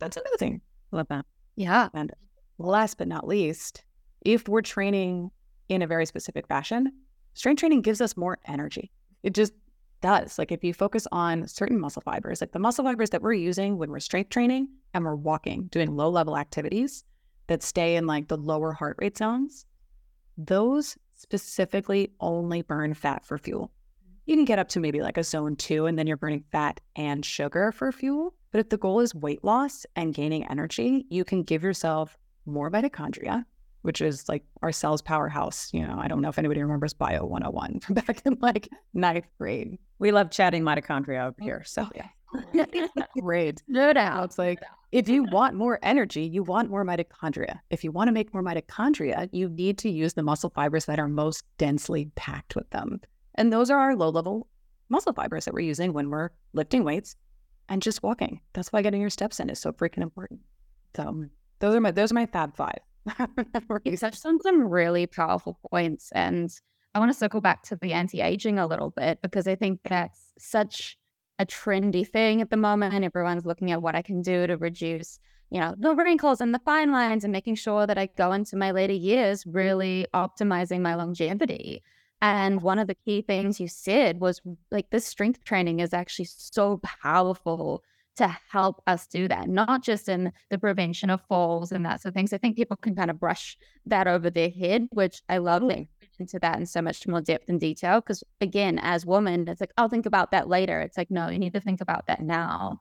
That's 0.00 0.16
amazing. 0.16 0.60
Love 0.90 1.06
that. 1.08 1.24
Yeah. 1.54 1.88
And 1.94 2.12
last 2.58 2.98
but 2.98 3.06
not 3.06 3.28
least, 3.28 3.84
if 4.22 4.48
we're 4.48 4.62
training 4.62 5.30
in 5.68 5.82
a 5.82 5.86
very 5.86 6.06
specific 6.06 6.48
fashion, 6.48 6.92
strength 7.34 7.60
training 7.60 7.82
gives 7.82 8.00
us 8.00 8.16
more 8.16 8.38
energy. 8.46 8.90
It 9.22 9.34
just 9.34 9.52
does. 10.00 10.38
Like 10.38 10.50
if 10.50 10.64
you 10.64 10.74
focus 10.74 11.06
on 11.12 11.46
certain 11.46 11.78
muscle 11.78 12.02
fibers, 12.02 12.40
like 12.40 12.52
the 12.52 12.58
muscle 12.58 12.84
fibers 12.84 13.10
that 13.10 13.22
we're 13.22 13.34
using 13.34 13.78
when 13.78 13.90
we're 13.90 14.00
strength 14.00 14.30
training 14.30 14.68
and 14.94 15.04
we're 15.04 15.14
walking, 15.14 15.68
doing 15.68 15.94
low 15.94 16.08
level 16.08 16.36
activities 16.36 17.04
that 17.46 17.62
stay 17.62 17.96
in 17.96 18.06
like 18.06 18.28
the 18.28 18.36
lower 18.36 18.72
heart 18.72 18.96
rate 19.00 19.18
zones, 19.18 19.66
those 20.38 20.96
specifically 21.16 22.10
only 22.20 22.62
burn 22.62 22.94
fat 22.94 23.24
for 23.24 23.36
fuel. 23.36 23.70
You 24.26 24.36
can 24.36 24.44
get 24.44 24.58
up 24.58 24.68
to 24.70 24.80
maybe 24.80 25.02
like 25.02 25.18
a 25.18 25.24
zone 25.24 25.56
two, 25.56 25.86
and 25.86 25.98
then 25.98 26.06
you're 26.06 26.16
burning 26.16 26.44
fat 26.52 26.80
and 26.96 27.24
sugar 27.24 27.72
for 27.72 27.90
fuel. 27.92 28.34
But 28.52 28.60
if 28.60 28.68
the 28.68 28.76
goal 28.76 29.00
is 29.00 29.14
weight 29.14 29.44
loss 29.44 29.86
and 29.94 30.12
gaining 30.12 30.46
energy, 30.48 31.06
you 31.08 31.24
can 31.24 31.42
give 31.42 31.62
yourself 31.62 32.18
more 32.46 32.70
mitochondria, 32.70 33.44
which 33.82 34.00
is 34.00 34.28
like 34.28 34.44
our 34.62 34.72
cells 34.72 35.02
powerhouse. 35.02 35.72
You 35.72 35.86
know, 35.86 35.96
I 35.98 36.08
don't 36.08 36.20
know 36.20 36.28
if 36.28 36.38
anybody 36.38 36.60
remembers 36.60 36.92
Bio 36.92 37.24
101 37.24 37.80
from 37.80 37.94
back 38.06 38.22
in 38.24 38.36
like 38.40 38.68
ninth 38.92 39.26
grade. 39.38 39.78
We 39.98 40.10
love 40.10 40.30
chatting 40.30 40.62
mitochondria 40.62 41.26
over 41.26 41.36
mm, 41.40 41.44
here. 41.44 41.62
So, 41.64 41.86
oh, 41.86 41.90
yeah. 41.94 42.66
Great. 43.20 43.62
No 43.68 43.92
doubt. 43.92 44.24
It's 44.24 44.38
like 44.38 44.58
if 44.90 45.08
you 45.08 45.24
want 45.24 45.54
more 45.54 45.78
energy, 45.82 46.24
you 46.24 46.42
want 46.42 46.70
more 46.70 46.84
mitochondria. 46.84 47.60
If 47.70 47.84
you 47.84 47.92
want 47.92 48.08
to 48.08 48.12
make 48.12 48.34
more 48.34 48.42
mitochondria, 48.42 49.28
you 49.32 49.48
need 49.48 49.78
to 49.78 49.90
use 49.90 50.14
the 50.14 50.22
muscle 50.24 50.50
fibers 50.50 50.86
that 50.86 50.98
are 50.98 51.08
most 51.08 51.44
densely 51.58 52.10
packed 52.16 52.56
with 52.56 52.68
them. 52.70 53.00
And 53.36 53.52
those 53.52 53.70
are 53.70 53.78
our 53.78 53.94
low 53.94 54.08
level 54.08 54.48
muscle 54.88 55.12
fibers 55.12 55.44
that 55.44 55.54
we're 55.54 55.60
using 55.60 55.92
when 55.92 56.10
we're 56.10 56.30
lifting 56.52 56.82
weights 56.82 57.14
and 57.70 57.80
just 57.80 58.02
walking. 58.02 58.40
That's 58.52 58.72
why 58.72 58.82
getting 58.82 59.00
your 59.00 59.10
steps 59.10 59.40
in 59.40 59.48
is 59.48 59.60
so 59.60 59.72
freaking 59.72 60.02
important. 60.02 60.40
So 60.96 61.24
those 61.60 61.74
are 61.74 61.80
my 61.80 61.92
those 61.92 62.10
are 62.10 62.16
my 62.16 62.26
fab 62.26 62.56
five. 62.56 62.80
you 63.84 63.96
touched 63.96 64.26
on 64.26 64.40
some 64.40 64.68
really 64.68 65.06
powerful 65.06 65.58
points. 65.70 66.10
And 66.12 66.50
I 66.94 66.98
want 66.98 67.12
to 67.12 67.18
circle 67.18 67.40
back 67.40 67.62
to 67.64 67.76
the 67.76 67.92
anti 67.92 68.20
aging 68.20 68.58
a 68.58 68.66
little 68.66 68.90
bit 68.90 69.22
because 69.22 69.46
I 69.46 69.54
think 69.54 69.80
that's 69.84 70.32
such 70.38 70.98
a 71.38 71.46
trendy 71.46 72.06
thing 72.06 72.42
at 72.42 72.50
the 72.50 72.56
moment. 72.56 73.04
Everyone's 73.04 73.46
looking 73.46 73.70
at 73.70 73.80
what 73.80 73.94
I 73.94 74.02
can 74.02 74.20
do 74.20 74.46
to 74.46 74.56
reduce, 74.56 75.20
you 75.50 75.60
know, 75.60 75.74
the 75.78 75.94
wrinkles 75.94 76.40
and 76.40 76.52
the 76.52 76.58
fine 76.58 76.90
lines 76.90 77.24
and 77.24 77.32
making 77.32 77.54
sure 77.54 77.86
that 77.86 77.96
I 77.96 78.06
go 78.18 78.32
into 78.32 78.56
my 78.56 78.72
later 78.72 78.92
years 78.92 79.46
really 79.46 80.06
optimizing 80.12 80.80
my 80.80 80.96
longevity. 80.96 81.82
And 82.22 82.62
one 82.62 82.78
of 82.78 82.86
the 82.86 82.94
key 82.94 83.22
things 83.22 83.60
you 83.60 83.68
said 83.68 84.20
was 84.20 84.40
like 84.70 84.90
this 84.90 85.06
strength 85.06 85.42
training 85.44 85.80
is 85.80 85.94
actually 85.94 86.26
so 86.26 86.78
powerful 86.78 87.82
to 88.16 88.36
help 88.50 88.82
us 88.86 89.06
do 89.06 89.28
that, 89.28 89.48
not 89.48 89.82
just 89.82 90.08
in 90.08 90.32
the 90.50 90.58
prevention 90.58 91.08
of 91.08 91.22
falls 91.22 91.72
and 91.72 91.86
that 91.86 92.02
sort 92.02 92.10
of 92.10 92.14
things. 92.14 92.32
I 92.32 92.38
think 92.38 92.56
people 92.56 92.76
can 92.76 92.94
kind 92.94 93.10
of 93.10 93.18
brush 93.18 93.56
that 93.86 94.06
over 94.06 94.28
their 94.28 94.50
head, 94.50 94.88
which 94.92 95.22
I 95.30 95.38
love 95.38 95.62
mm. 95.62 95.88
into 96.18 96.38
that 96.40 96.58
in 96.58 96.66
so 96.66 96.82
much 96.82 97.06
more 97.06 97.22
depth 97.22 97.48
and 97.48 97.58
detail. 97.58 98.00
Because 98.00 98.22
again, 98.42 98.78
as 98.82 99.06
women, 99.06 99.48
it's 99.48 99.60
like, 99.60 99.72
I'll 99.78 99.88
think 99.88 100.04
about 100.04 100.32
that 100.32 100.48
later. 100.48 100.80
It's 100.82 100.98
like, 100.98 101.10
no, 101.10 101.30
you 101.30 101.38
need 101.38 101.54
to 101.54 101.60
think 101.60 101.80
about 101.80 102.06
that 102.08 102.20
now. 102.20 102.80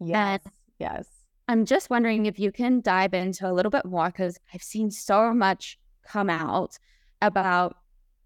Yes. 0.00 0.40
And 0.44 0.52
yes. 0.78 1.06
I'm 1.48 1.66
just 1.66 1.90
wondering 1.90 2.24
if 2.24 2.38
you 2.38 2.50
can 2.50 2.80
dive 2.80 3.12
into 3.12 3.50
a 3.50 3.52
little 3.52 3.70
bit 3.70 3.84
more 3.84 4.06
because 4.06 4.38
I've 4.54 4.62
seen 4.62 4.90
so 4.90 5.34
much 5.34 5.78
come 6.06 6.30
out 6.30 6.78
about 7.20 7.76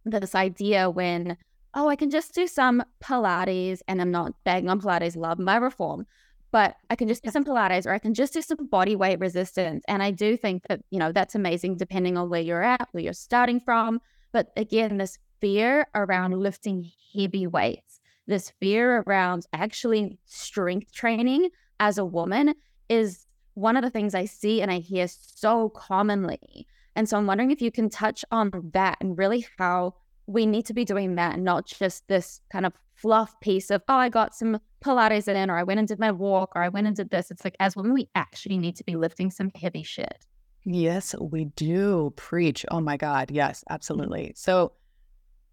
this 0.04 0.34
idea 0.34 0.90
when, 0.90 1.36
oh, 1.74 1.88
I 1.88 1.96
can 1.96 2.10
just 2.10 2.34
do 2.34 2.46
some 2.46 2.82
Pilates 3.02 3.80
and 3.88 4.00
I'm 4.00 4.10
not 4.10 4.32
begging 4.44 4.70
on 4.70 4.80
Pilates, 4.80 5.16
love 5.16 5.38
my 5.38 5.56
reform 5.56 6.06
but 6.54 6.76
I 6.88 6.94
can 6.94 7.08
just 7.08 7.24
do 7.24 7.32
some 7.32 7.44
Pilates 7.44 7.84
or 7.84 7.90
I 7.90 7.98
can 7.98 8.14
just 8.14 8.32
do 8.32 8.40
some 8.40 8.68
body 8.68 8.94
weight 8.94 9.18
resistance. 9.18 9.82
And 9.88 10.04
I 10.04 10.12
do 10.12 10.36
think 10.36 10.62
that, 10.68 10.82
you 10.90 11.00
know, 11.00 11.10
that's 11.10 11.34
amazing 11.34 11.78
depending 11.78 12.16
on 12.16 12.30
where 12.30 12.40
you're 12.40 12.62
at, 12.62 12.86
where 12.92 13.02
you're 13.02 13.12
starting 13.12 13.58
from. 13.58 14.00
But 14.30 14.52
again, 14.56 14.98
this 14.98 15.18
fear 15.40 15.88
around 15.96 16.38
lifting 16.38 16.92
heavy 17.12 17.48
weights, 17.48 17.98
this 18.28 18.52
fear 18.60 19.02
around 19.04 19.46
actually 19.52 20.20
strength 20.26 20.92
training 20.92 21.48
as 21.80 21.98
a 21.98 22.04
woman 22.04 22.54
is 22.88 23.26
one 23.54 23.76
of 23.76 23.82
the 23.82 23.90
things 23.90 24.14
I 24.14 24.26
see 24.26 24.62
and 24.62 24.70
I 24.70 24.78
hear 24.78 25.08
so 25.08 25.70
commonly. 25.70 26.68
And 26.96 27.09
so 27.09 27.16
I'm 27.16 27.26
wondering 27.26 27.50
if 27.50 27.61
you 27.61 27.70
can 27.70 27.90
touch 27.90 28.24
on 28.30 28.70
that 28.72 28.98
and 29.00 29.18
really 29.18 29.46
how 29.59 29.94
we 30.26 30.46
need 30.46 30.66
to 30.66 30.74
be 30.74 30.85
doing 30.85 31.16
that, 31.16 31.35
and 31.35 31.44
not 31.44 31.66
just 31.66 32.07
this 32.09 32.40
kind 32.50 32.64
of 32.64 32.72
fluff 32.94 33.38
piece 33.40 33.70
of, 33.70 33.83
oh, 33.88 33.96
I 33.96 34.09
got 34.09 34.35
some 34.35 34.59
Pilates 34.83 35.28
in, 35.28 35.50
or 35.50 35.59
I 35.59 35.62
went 35.64 35.78
and 35.78 35.88
did 35.88 35.98
my 35.98 36.11
walk, 36.11 36.52
or 36.54 36.62
I 36.62 36.68
went 36.68 36.87
and 36.87 36.96
did 36.96 37.11
this. 37.11 37.30
It's 37.30 37.44
like, 37.44 37.57
as 37.61 37.76
women, 37.76 37.92
we 37.92 38.09
actually 38.14 38.59
need 38.59 38.76
to 38.76 38.85
be 38.85 38.96
lifting 38.96 39.30
some 39.30 39.50
heavy 39.54 39.83
shit. 39.83 40.24
Yes, 40.64 41.14
we 41.20 41.46
do. 41.57 42.12
Preach. 42.16 42.64
Oh 42.70 42.80
my 42.80 42.96
God. 42.96 43.30
Yes, 43.30 43.64
absolutely. 43.68 44.33
So, 44.35 44.72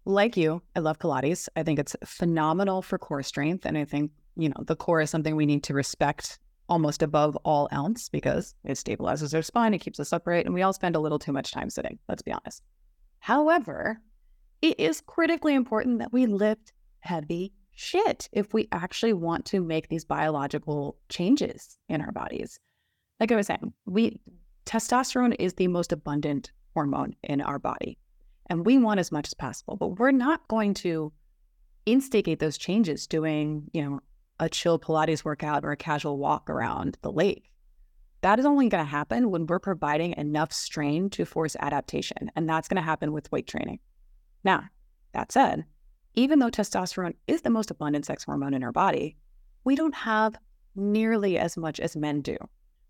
like 0.04 0.36
you, 0.36 0.62
I 0.74 0.80
love 0.80 0.98
Pilates. 0.98 1.48
I 1.54 1.62
think 1.62 1.78
it's 1.78 1.94
phenomenal 2.04 2.80
for 2.82 2.98
core 2.98 3.22
strength. 3.22 3.66
And 3.66 3.76
I 3.76 3.84
think, 3.84 4.10
you 4.36 4.48
know, 4.48 4.64
the 4.66 4.74
core 4.74 5.02
is 5.02 5.10
something 5.10 5.36
we 5.36 5.46
need 5.46 5.64
to 5.64 5.74
respect 5.74 6.38
almost 6.72 7.02
above 7.02 7.36
all 7.44 7.68
else 7.70 8.08
because 8.08 8.54
it 8.64 8.78
stabilizes 8.78 9.34
our 9.34 9.42
spine, 9.42 9.74
it 9.74 9.78
keeps 9.78 10.00
us 10.00 10.10
upright, 10.10 10.46
and 10.46 10.54
we 10.54 10.62
all 10.62 10.72
spend 10.72 10.96
a 10.96 11.00
little 11.00 11.18
too 11.18 11.30
much 11.30 11.50
time 11.50 11.68
sitting, 11.68 11.98
let's 12.08 12.22
be 12.22 12.32
honest. 12.32 12.62
However, 13.18 14.00
it 14.62 14.80
is 14.80 15.02
critically 15.02 15.54
important 15.54 15.98
that 15.98 16.14
we 16.14 16.24
lift 16.24 16.72
heavy 17.00 17.52
shit 17.72 18.30
if 18.32 18.54
we 18.54 18.68
actually 18.72 19.12
want 19.12 19.44
to 19.44 19.60
make 19.60 19.88
these 19.88 20.06
biological 20.06 20.96
changes 21.10 21.76
in 21.90 22.00
our 22.00 22.10
bodies. 22.10 22.58
Like 23.20 23.30
I 23.30 23.36
was 23.36 23.48
saying, 23.48 23.74
we 23.84 24.18
testosterone 24.64 25.36
is 25.38 25.52
the 25.52 25.68
most 25.68 25.92
abundant 25.92 26.52
hormone 26.72 27.14
in 27.22 27.42
our 27.42 27.58
body. 27.58 27.98
And 28.46 28.64
we 28.64 28.78
want 28.78 28.98
as 28.98 29.12
much 29.12 29.28
as 29.28 29.34
possible, 29.34 29.76
but 29.76 29.98
we're 29.98 30.10
not 30.10 30.48
going 30.48 30.72
to 30.74 31.12
instigate 31.84 32.38
those 32.38 32.56
changes 32.56 33.06
doing, 33.06 33.68
you 33.74 33.82
know, 33.82 34.00
a 34.42 34.48
chill 34.48 34.76
Pilates 34.76 35.24
workout 35.24 35.64
or 35.64 35.70
a 35.70 35.76
casual 35.76 36.18
walk 36.18 36.50
around 36.50 36.98
the 37.02 37.12
lake. 37.12 37.48
That 38.22 38.40
is 38.40 38.44
only 38.44 38.68
going 38.68 38.84
to 38.84 38.90
happen 38.90 39.30
when 39.30 39.46
we're 39.46 39.60
providing 39.60 40.14
enough 40.16 40.52
strain 40.52 41.08
to 41.10 41.24
force 41.24 41.54
adaptation. 41.60 42.28
And 42.34 42.48
that's 42.48 42.66
going 42.66 42.76
to 42.76 42.82
happen 42.82 43.12
with 43.12 43.30
weight 43.30 43.46
training. 43.46 43.78
Now, 44.42 44.64
that 45.12 45.30
said, 45.30 45.64
even 46.14 46.40
though 46.40 46.50
testosterone 46.50 47.14
is 47.28 47.42
the 47.42 47.50
most 47.50 47.70
abundant 47.70 48.04
sex 48.04 48.24
hormone 48.24 48.52
in 48.52 48.64
our 48.64 48.72
body, 48.72 49.16
we 49.62 49.76
don't 49.76 49.94
have 49.94 50.34
nearly 50.74 51.38
as 51.38 51.56
much 51.56 51.78
as 51.78 51.94
men 51.94 52.20
do. 52.20 52.36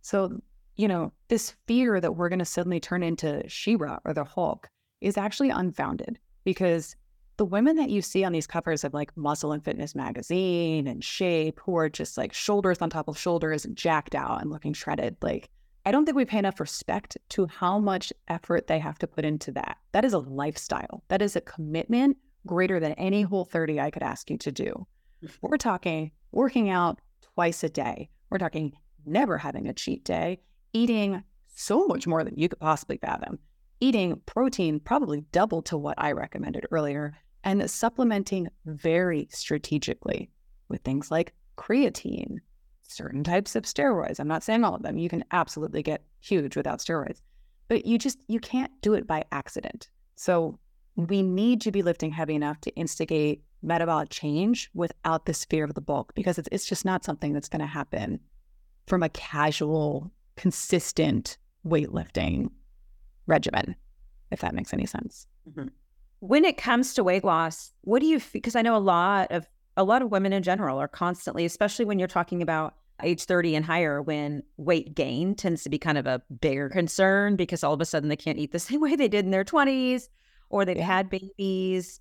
So, 0.00 0.40
you 0.76 0.88
know, 0.88 1.12
this 1.28 1.54
fear 1.66 2.00
that 2.00 2.16
we're 2.16 2.30
going 2.30 2.38
to 2.38 2.46
suddenly 2.46 2.80
turn 2.80 3.02
into 3.02 3.46
She-Ra 3.46 3.98
or 4.06 4.14
the 4.14 4.24
Hulk 4.24 4.70
is 5.02 5.18
actually 5.18 5.50
unfounded 5.50 6.18
because 6.44 6.96
the 7.36 7.44
women 7.44 7.76
that 7.76 7.90
you 7.90 8.02
see 8.02 8.24
on 8.24 8.32
these 8.32 8.46
covers 8.46 8.84
of 8.84 8.94
like 8.94 9.16
Muscle 9.16 9.52
and 9.52 9.64
Fitness 9.64 9.94
magazine 9.94 10.86
and 10.86 11.02
Shape, 11.02 11.60
who 11.64 11.76
are 11.76 11.88
just 11.88 12.18
like 12.18 12.32
shoulders 12.32 12.78
on 12.80 12.90
top 12.90 13.08
of 13.08 13.18
shoulders 13.18 13.64
and 13.64 13.76
jacked 13.76 14.14
out 14.14 14.40
and 14.40 14.50
looking 14.50 14.72
shredded, 14.72 15.16
like, 15.22 15.48
I 15.84 15.90
don't 15.90 16.04
think 16.04 16.16
we 16.16 16.24
pay 16.24 16.38
enough 16.38 16.60
respect 16.60 17.16
to 17.30 17.46
how 17.46 17.78
much 17.78 18.12
effort 18.28 18.68
they 18.68 18.78
have 18.78 18.98
to 19.00 19.06
put 19.06 19.24
into 19.24 19.50
that. 19.52 19.78
That 19.92 20.04
is 20.04 20.12
a 20.12 20.18
lifestyle, 20.18 21.02
that 21.08 21.22
is 21.22 21.34
a 21.34 21.40
commitment 21.40 22.16
greater 22.46 22.78
than 22.78 22.92
any 22.92 23.22
whole 23.22 23.44
30 23.44 23.80
I 23.80 23.90
could 23.90 24.02
ask 24.02 24.30
you 24.30 24.38
to 24.38 24.52
do. 24.52 24.86
We're 25.40 25.56
talking 25.56 26.12
working 26.30 26.70
out 26.70 27.00
twice 27.34 27.64
a 27.64 27.68
day. 27.68 28.10
We're 28.30 28.38
talking 28.38 28.72
never 29.04 29.38
having 29.38 29.68
a 29.68 29.72
cheat 29.72 30.04
day, 30.04 30.40
eating 30.72 31.22
so 31.54 31.86
much 31.86 32.06
more 32.06 32.24
than 32.24 32.36
you 32.36 32.48
could 32.48 32.60
possibly 32.60 32.96
fathom, 32.98 33.38
eating 33.82 34.20
protein 34.26 34.78
probably 34.78 35.22
double 35.32 35.60
to 35.60 35.76
what 35.76 35.96
I 35.98 36.12
recommended 36.12 36.66
earlier, 36.70 37.14
and 37.42 37.68
supplementing 37.68 38.46
very 38.64 39.26
strategically 39.30 40.30
with 40.68 40.82
things 40.82 41.10
like 41.10 41.34
creatine, 41.58 42.36
certain 42.82 43.24
types 43.24 43.56
of 43.56 43.64
steroids. 43.64 44.20
I'm 44.20 44.28
not 44.28 44.44
saying 44.44 44.62
all 44.62 44.76
of 44.76 44.82
them. 44.82 44.98
You 44.98 45.08
can 45.08 45.24
absolutely 45.32 45.82
get 45.82 46.04
huge 46.20 46.56
without 46.56 46.78
steroids, 46.78 47.20
but 47.66 47.84
you 47.84 47.98
just 47.98 48.18
you 48.28 48.38
can't 48.38 48.70
do 48.82 48.94
it 48.94 49.08
by 49.08 49.24
accident. 49.32 49.90
So 50.14 50.60
we 50.94 51.20
need 51.22 51.60
to 51.62 51.72
be 51.72 51.82
lifting 51.82 52.12
heavy 52.12 52.36
enough 52.36 52.60
to 52.60 52.74
instigate 52.76 53.42
metabolic 53.62 54.10
change 54.10 54.70
without 54.74 55.26
this 55.26 55.44
fear 55.44 55.64
of 55.64 55.74
the 55.74 55.80
bulk 55.80 56.14
because 56.14 56.38
it's, 56.38 56.48
it's 56.52 56.66
just 56.66 56.84
not 56.84 57.04
something 57.04 57.32
that's 57.32 57.48
going 57.48 57.60
to 57.60 57.66
happen 57.66 58.20
from 58.86 59.02
a 59.02 59.08
casual, 59.08 60.12
consistent 60.36 61.36
weightlifting 61.66 62.50
regimen, 63.32 63.74
if 64.30 64.40
that 64.40 64.54
makes 64.54 64.72
any 64.72 64.86
sense. 64.86 65.26
Mm-hmm. 65.48 65.68
When 66.20 66.44
it 66.44 66.56
comes 66.56 66.94
to 66.94 67.02
weight 67.02 67.24
loss, 67.24 67.72
what 67.80 68.00
do 68.00 68.06
you 68.06 68.20
because 68.32 68.54
I 68.54 68.62
know 68.62 68.76
a 68.76 68.78
lot 68.78 69.32
of 69.32 69.48
a 69.76 69.84
lot 69.84 70.02
of 70.02 70.10
women 70.10 70.32
in 70.32 70.42
general 70.42 70.78
are 70.78 70.88
constantly, 70.88 71.44
especially 71.44 71.84
when 71.84 71.98
you're 71.98 72.06
talking 72.06 72.42
about 72.42 72.74
age 73.02 73.24
30 73.24 73.56
and 73.56 73.64
higher, 73.64 74.02
when 74.02 74.42
weight 74.58 74.94
gain 74.94 75.34
tends 75.34 75.62
to 75.64 75.70
be 75.70 75.78
kind 75.78 75.98
of 75.98 76.06
a 76.06 76.22
bigger 76.40 76.68
concern 76.68 77.34
because 77.36 77.64
all 77.64 77.72
of 77.72 77.80
a 77.80 77.84
sudden 77.84 78.08
they 78.08 78.16
can't 78.16 78.38
eat 78.38 78.52
the 78.52 78.58
same 78.68 78.80
way 78.80 78.94
they 78.94 79.08
did 79.08 79.24
in 79.24 79.30
their 79.30 79.44
20s 79.44 80.08
or 80.50 80.64
they've 80.64 80.76
had 80.76 81.10
babies 81.10 82.00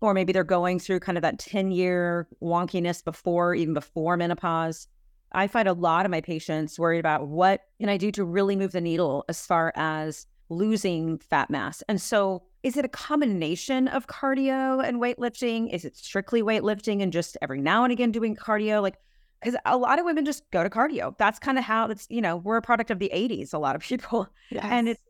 or 0.00 0.14
maybe 0.14 0.32
they're 0.32 0.44
going 0.44 0.78
through 0.78 1.00
kind 1.00 1.18
of 1.18 1.22
that 1.22 1.38
10 1.38 1.70
year 1.70 2.26
wonkiness 2.42 3.04
before 3.04 3.54
even 3.54 3.74
before 3.74 4.16
menopause 4.16 4.88
i 5.32 5.46
find 5.46 5.68
a 5.68 5.72
lot 5.72 6.04
of 6.06 6.10
my 6.10 6.20
patients 6.20 6.78
worried 6.78 6.98
about 6.98 7.28
what 7.28 7.60
can 7.78 7.88
i 7.88 7.96
do 7.96 8.10
to 8.10 8.24
really 8.24 8.56
move 8.56 8.72
the 8.72 8.80
needle 8.80 9.24
as 9.28 9.46
far 9.46 9.72
as 9.76 10.26
losing 10.50 11.18
fat 11.18 11.48
mass. 11.50 11.82
And 11.88 12.00
so 12.00 12.42
is 12.62 12.76
it 12.76 12.84
a 12.84 12.88
combination 12.88 13.88
of 13.88 14.06
cardio 14.06 14.86
and 14.86 15.00
weightlifting? 15.00 15.72
Is 15.72 15.84
it 15.84 15.96
strictly 15.96 16.42
weightlifting 16.42 17.02
and 17.02 17.12
just 17.12 17.38
every 17.40 17.60
now 17.60 17.84
and 17.84 17.92
again 17.92 18.12
doing 18.12 18.36
cardio? 18.36 18.82
Like 18.82 18.96
because 19.40 19.58
a 19.64 19.76
lot 19.76 19.98
of 19.98 20.04
women 20.04 20.24
just 20.24 20.42
go 20.50 20.62
to 20.62 20.68
cardio. 20.68 21.16
That's 21.16 21.38
kind 21.38 21.56
of 21.58 21.64
how 21.64 21.88
it's 21.88 22.06
you 22.10 22.20
know 22.20 22.36
we're 22.36 22.58
a 22.58 22.62
product 22.62 22.90
of 22.90 22.98
the 22.98 23.10
80s 23.14 23.54
a 23.54 23.58
lot 23.58 23.76
of 23.76 23.82
people. 23.82 24.28
Yes. 24.50 24.64
and 24.68 24.88
it's 24.88 25.00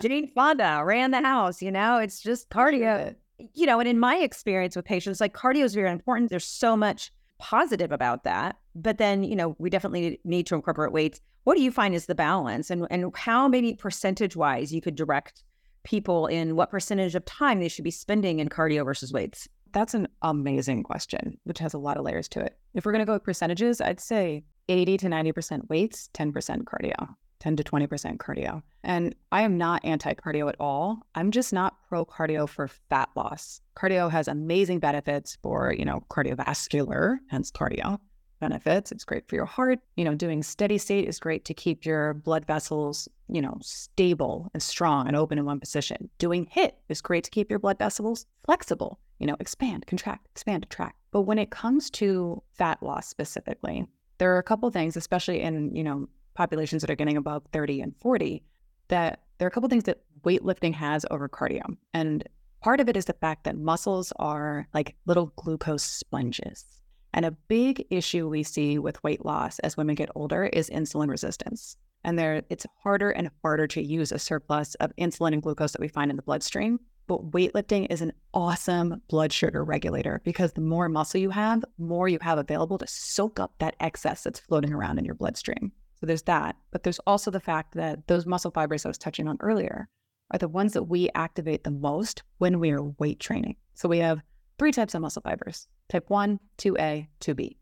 Jane 0.00 0.30
Fonda 0.34 0.82
ran 0.84 1.10
the 1.10 1.20
house, 1.20 1.62
you 1.62 1.70
know, 1.70 1.98
it's 1.98 2.20
just 2.20 2.50
cardio. 2.50 3.14
You 3.52 3.66
know, 3.66 3.80
and 3.80 3.88
in 3.88 3.98
my 3.98 4.16
experience 4.16 4.76
with 4.76 4.84
patients, 4.84 5.20
like 5.20 5.34
cardio 5.34 5.64
is 5.64 5.74
very 5.74 5.90
important. 5.90 6.30
There's 6.30 6.44
so 6.44 6.76
much 6.76 7.10
positive 7.38 7.92
about 7.92 8.24
that. 8.24 8.56
But 8.74 8.98
then, 8.98 9.24
you 9.24 9.36
know, 9.36 9.56
we 9.58 9.70
definitely 9.70 10.20
need 10.24 10.46
to 10.46 10.54
incorporate 10.54 10.92
weights. 10.92 11.20
What 11.44 11.56
do 11.56 11.62
you 11.62 11.70
find 11.70 11.94
is 11.94 12.06
the 12.06 12.14
balance 12.14 12.70
and 12.70 12.86
and 12.90 13.14
how 13.16 13.48
maybe 13.48 13.74
percentage 13.74 14.34
wise 14.34 14.72
you 14.72 14.80
could 14.80 14.94
direct 14.94 15.42
people 15.82 16.26
in 16.26 16.56
what 16.56 16.70
percentage 16.70 17.14
of 17.14 17.24
time 17.24 17.60
they 17.60 17.68
should 17.68 17.84
be 17.84 17.90
spending 17.90 18.40
in 18.40 18.48
cardio 18.48 18.84
versus 18.84 19.12
weights? 19.12 19.48
That's 19.72 19.94
an 19.94 20.08
amazing 20.22 20.84
question, 20.84 21.36
which 21.44 21.58
has 21.58 21.74
a 21.74 21.78
lot 21.78 21.96
of 21.96 22.04
layers 22.04 22.28
to 22.28 22.40
it. 22.40 22.56
If 22.74 22.86
we're 22.86 22.92
going 22.92 23.00
to 23.00 23.06
go 23.06 23.12
with 23.12 23.24
percentages, 23.24 23.80
I'd 23.80 24.00
say 24.00 24.44
80 24.68 24.98
to 24.98 25.06
90% 25.08 25.68
weights, 25.68 26.08
10% 26.14 26.32
cardio. 26.64 27.14
10 27.44 27.56
to 27.56 27.62
20% 27.62 28.16
cardio. 28.16 28.62
And 28.82 29.14
I 29.30 29.42
am 29.42 29.58
not 29.58 29.84
anti 29.84 30.14
cardio 30.14 30.48
at 30.48 30.56
all. 30.58 31.00
I'm 31.14 31.30
just 31.30 31.52
not 31.52 31.76
pro 31.86 32.06
cardio 32.06 32.48
for 32.48 32.68
fat 32.68 33.10
loss. 33.14 33.60
Cardio 33.76 34.10
has 34.10 34.28
amazing 34.28 34.78
benefits 34.78 35.36
for, 35.42 35.74
you 35.78 35.84
know, 35.84 36.02
cardiovascular, 36.08 37.18
hence 37.28 37.50
cardio 37.50 38.00
benefits. 38.40 38.90
It's 38.92 39.04
great 39.04 39.28
for 39.28 39.34
your 39.34 39.44
heart. 39.44 39.80
You 39.96 40.06
know, 40.06 40.14
doing 40.14 40.42
steady 40.42 40.78
state 40.78 41.06
is 41.06 41.18
great 41.18 41.44
to 41.44 41.52
keep 41.52 41.84
your 41.84 42.14
blood 42.14 42.46
vessels, 42.46 43.10
you 43.28 43.42
know, 43.42 43.58
stable 43.60 44.50
and 44.54 44.62
strong 44.62 45.06
and 45.06 45.14
open 45.14 45.36
in 45.36 45.44
one 45.44 45.60
position. 45.60 46.08
Doing 46.16 46.46
HIIT 46.46 46.72
is 46.88 47.02
great 47.02 47.24
to 47.24 47.30
keep 47.30 47.50
your 47.50 47.58
blood 47.58 47.78
vessels 47.78 48.24
flexible, 48.46 49.00
you 49.18 49.26
know, 49.26 49.36
expand, 49.38 49.86
contract, 49.86 50.26
expand, 50.30 50.62
contract. 50.70 50.96
But 51.10 51.22
when 51.22 51.38
it 51.38 51.50
comes 51.50 51.90
to 51.90 52.42
fat 52.54 52.82
loss 52.82 53.06
specifically, 53.06 53.86
there 54.16 54.34
are 54.34 54.38
a 54.38 54.42
couple 54.42 54.70
things, 54.70 54.96
especially 54.96 55.40
in, 55.42 55.74
you 55.76 55.84
know, 55.84 56.08
populations 56.34 56.82
that 56.82 56.90
are 56.90 56.96
getting 56.96 57.16
above 57.16 57.42
30 57.52 57.80
and 57.80 57.94
40 58.00 58.42
that 58.88 59.20
there 59.38 59.46
are 59.46 59.48
a 59.48 59.50
couple 59.50 59.68
things 59.68 59.84
that 59.84 60.00
weightlifting 60.22 60.74
has 60.74 61.04
over 61.10 61.28
cardio. 61.28 61.76
And 61.92 62.26
part 62.60 62.80
of 62.80 62.88
it 62.88 62.96
is 62.96 63.06
the 63.06 63.14
fact 63.14 63.44
that 63.44 63.56
muscles 63.56 64.12
are 64.16 64.66
like 64.74 64.94
little 65.06 65.32
glucose 65.36 65.82
sponges. 65.82 66.64
And 67.12 67.24
a 67.24 67.30
big 67.30 67.86
issue 67.90 68.28
we 68.28 68.42
see 68.42 68.78
with 68.78 69.02
weight 69.04 69.24
loss 69.24 69.58
as 69.60 69.76
women 69.76 69.94
get 69.94 70.10
older 70.14 70.46
is 70.46 70.68
insulin 70.70 71.08
resistance. 71.08 71.76
And 72.02 72.18
there 72.18 72.42
it's 72.50 72.66
harder 72.82 73.10
and 73.10 73.30
harder 73.42 73.66
to 73.68 73.82
use 73.82 74.12
a 74.12 74.18
surplus 74.18 74.74
of 74.76 74.94
insulin 74.96 75.32
and 75.32 75.42
glucose 75.42 75.72
that 75.72 75.80
we 75.80 75.88
find 75.88 76.10
in 76.10 76.16
the 76.16 76.22
bloodstream. 76.22 76.80
But 77.06 77.30
weightlifting 77.30 77.86
is 77.90 78.00
an 78.00 78.12
awesome 78.32 79.02
blood 79.08 79.32
sugar 79.32 79.62
regulator 79.62 80.20
because 80.24 80.52
the 80.52 80.60
more 80.60 80.88
muscle 80.88 81.20
you 81.20 81.30
have, 81.30 81.64
more 81.78 82.08
you 82.08 82.18
have 82.22 82.38
available 82.38 82.78
to 82.78 82.86
soak 82.86 83.38
up 83.38 83.52
that 83.58 83.76
excess 83.78 84.24
that's 84.24 84.40
floating 84.40 84.72
around 84.72 84.98
in 84.98 85.04
your 85.04 85.14
bloodstream. 85.14 85.70
So 86.04 86.06
there's 86.06 86.22
that. 86.24 86.56
But 86.70 86.82
there's 86.82 86.98
also 87.06 87.30
the 87.30 87.40
fact 87.40 87.72
that 87.76 88.08
those 88.08 88.26
muscle 88.26 88.50
fibers 88.50 88.84
I 88.84 88.88
was 88.88 88.98
touching 88.98 89.26
on 89.26 89.38
earlier 89.40 89.88
are 90.30 90.38
the 90.38 90.48
ones 90.48 90.74
that 90.74 90.82
we 90.82 91.08
activate 91.14 91.64
the 91.64 91.70
most 91.70 92.22
when 92.36 92.60
we 92.60 92.72
are 92.72 92.82
weight 92.82 93.20
training. 93.20 93.56
So 93.72 93.88
we 93.88 94.00
have 94.00 94.20
three 94.58 94.70
types 94.70 94.94
of 94.94 95.00
muscle 95.00 95.22
fibers 95.22 95.66
type 95.88 96.10
1, 96.10 96.38
2A, 96.58 97.08
2B. 97.22 97.56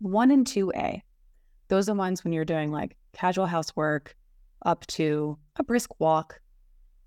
1 0.00 0.30
and 0.30 0.46
2A, 0.46 1.00
those 1.68 1.88
are 1.88 1.94
ones 1.94 2.24
when 2.24 2.34
you're 2.34 2.44
doing 2.44 2.70
like 2.70 2.94
casual 3.14 3.46
housework 3.46 4.14
up 4.66 4.86
to 4.88 5.38
a 5.56 5.64
brisk 5.64 5.98
walk 5.98 6.42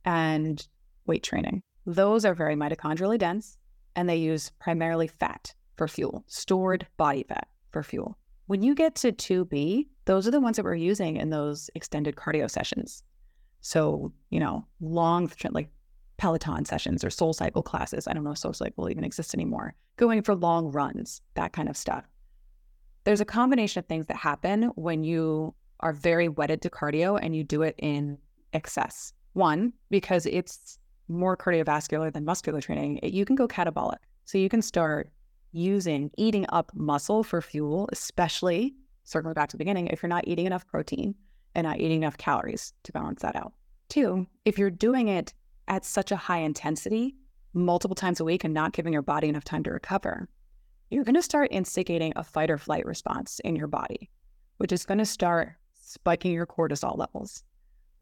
and 0.03 0.67
weight 1.06 1.21
training. 1.21 1.62
Those 1.86 2.25
are 2.25 2.34
very 2.34 2.56
mitochondrially 2.56 3.19
dense 3.19 3.60
and 3.95 4.10
they 4.10 4.15
use 4.15 4.51
primarily 4.58 5.06
fat 5.06 5.53
for 5.75 5.88
fuel, 5.88 6.23
stored 6.25 6.88
body 6.97 7.23
fat 7.30 7.47
for 7.69 7.84
fuel. 7.84 8.17
When 8.47 8.63
you 8.63 8.75
get 8.75 8.95
to 8.95 9.12
2B, 9.12 9.88
those 10.05 10.27
are 10.27 10.31
the 10.31 10.39
ones 10.39 10.55
that 10.55 10.63
we're 10.63 10.75
using 10.75 11.17
in 11.17 11.29
those 11.29 11.69
extended 11.75 12.15
cardio 12.15 12.49
sessions. 12.49 13.03
So, 13.62 14.13
you 14.29 14.39
know, 14.39 14.65
long, 14.79 15.29
like 15.51 15.69
Peloton 16.17 16.65
sessions 16.65 17.03
or 17.03 17.10
Soul 17.10 17.33
Cycle 17.33 17.62
classes. 17.62 18.07
I 18.07 18.13
don't 18.13 18.23
know 18.23 18.31
if 18.31 18.38
Soul 18.38 18.53
Cycle 18.53 18.89
even 18.89 19.03
exists 19.03 19.33
anymore. 19.33 19.75
Going 19.97 20.21
for 20.21 20.33
long 20.33 20.71
runs, 20.71 21.21
that 21.36 21.53
kind 21.53 21.69
of 21.69 21.77
stuff. 21.77 22.05
There's 23.03 23.21
a 23.21 23.25
combination 23.25 23.79
of 23.79 23.86
things 23.86 24.07
that 24.07 24.17
happen 24.17 24.63
when 24.75 25.03
you 25.03 25.53
are 25.81 25.93
very 25.93 26.27
wedded 26.27 26.62
to 26.63 26.69
cardio 26.69 27.19
and 27.21 27.36
you 27.36 27.43
do 27.43 27.62
it 27.62 27.75
in 27.77 28.17
excess. 28.53 29.13
One, 29.33 29.73
because 29.89 30.25
it's 30.25 30.79
more 31.07 31.38
cardiovascular 31.38 32.12
than 32.12 32.25
muscular 32.25 32.62
training, 32.62 32.99
you 33.03 33.25
can 33.25 33.36
go 33.36 33.47
catabolic. 33.47 33.97
So 34.25 34.38
you 34.38 34.49
can 34.49 34.62
start 34.62 35.10
using 35.58 36.12
eating 36.17 36.46
up 36.50 36.72
muscle 36.74 37.24
for 37.24 37.41
fuel, 37.41 37.89
especially 37.91 38.76
circling 39.04 39.34
back 39.34 39.50
to 39.50 39.56
the 39.56 39.62
beginning, 39.62 39.88
if 39.88 40.02
you're 40.02 40.10
not 40.10 40.28
eating 40.28 40.46
enough 40.46 40.67
protein 40.67 41.15
and 41.56 41.65
not 41.65 41.80
eating 41.80 42.04
enough 42.04 42.17
calories 42.17 42.74
to 42.84 42.91
balance 42.91 43.22
that 43.22 43.36
out. 43.36 43.54
Two, 43.89 44.28
if 44.46 44.58
you're 44.58 44.70
doing 44.70 45.08
it 45.08 45.34
at 45.67 45.86
such 45.86 46.12
a 46.12 46.15
high 46.15 46.39
intensity 46.39 47.15
multiple 47.54 47.96
times 47.96 48.20
a 48.20 48.26
week 48.26 48.43
and 48.43 48.54
not 48.54 48.74
giving 48.74 48.93
your 48.93 49.02
body 49.02 49.28
enough 49.28 49.43
time 49.43 49.63
to 49.63 49.72
recover, 49.72 50.30
you're 50.89 51.04
going 51.04 51.15
to 51.15 51.22
start 51.22 51.50
instigating 51.52 52.13
a 52.15 52.24
fight 52.24 52.52
or 52.52 52.58
flight 52.58 52.86
response 52.86 53.39
in 53.43 53.56
your 53.56 53.67
body, 53.67 54.10
which 54.58 54.72
is 54.72 54.86
going 54.86 55.00
to 55.00 55.06
start 55.06 55.54
spiking 55.74 56.34
your 56.34 56.46
cortisol 56.46 56.98
levels. 56.98 57.43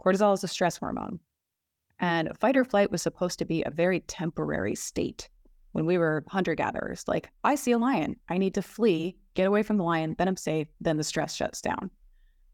Cortisol 0.04 0.34
is 0.34 0.44
a 0.44 0.48
stress 0.48 0.78
hormone. 0.78 1.20
And 2.00 2.38
fight 2.38 2.58
or 2.58 2.66
flight 2.66 2.92
was 2.92 3.02
supposed 3.02 3.40
to 3.40 3.46
be 3.46 3.64
a 3.64 3.72
very 3.72 4.02
temporary 4.02 4.76
state 4.76 5.30
when 5.76 5.86
we 5.86 5.98
were 5.98 6.24
hunter 6.30 6.56
gatherers. 6.56 7.04
Like, 7.06 7.30
I 7.44 7.56
see 7.56 7.74
a 7.74 7.78
lion, 7.78 8.16
I 8.30 8.38
need 8.38 8.54
to 8.54 8.62
flee, 8.62 9.18
get 9.34 9.46
away 9.46 9.62
from 9.62 9.76
the 9.76 9.84
lion, 9.84 10.16
then 10.18 10.30
I'm 10.30 10.38
safe, 10.38 10.70
then 10.80 10.96
the 10.96 11.04
stress 11.04 11.36
shuts 11.36 11.60
down. 11.60 11.92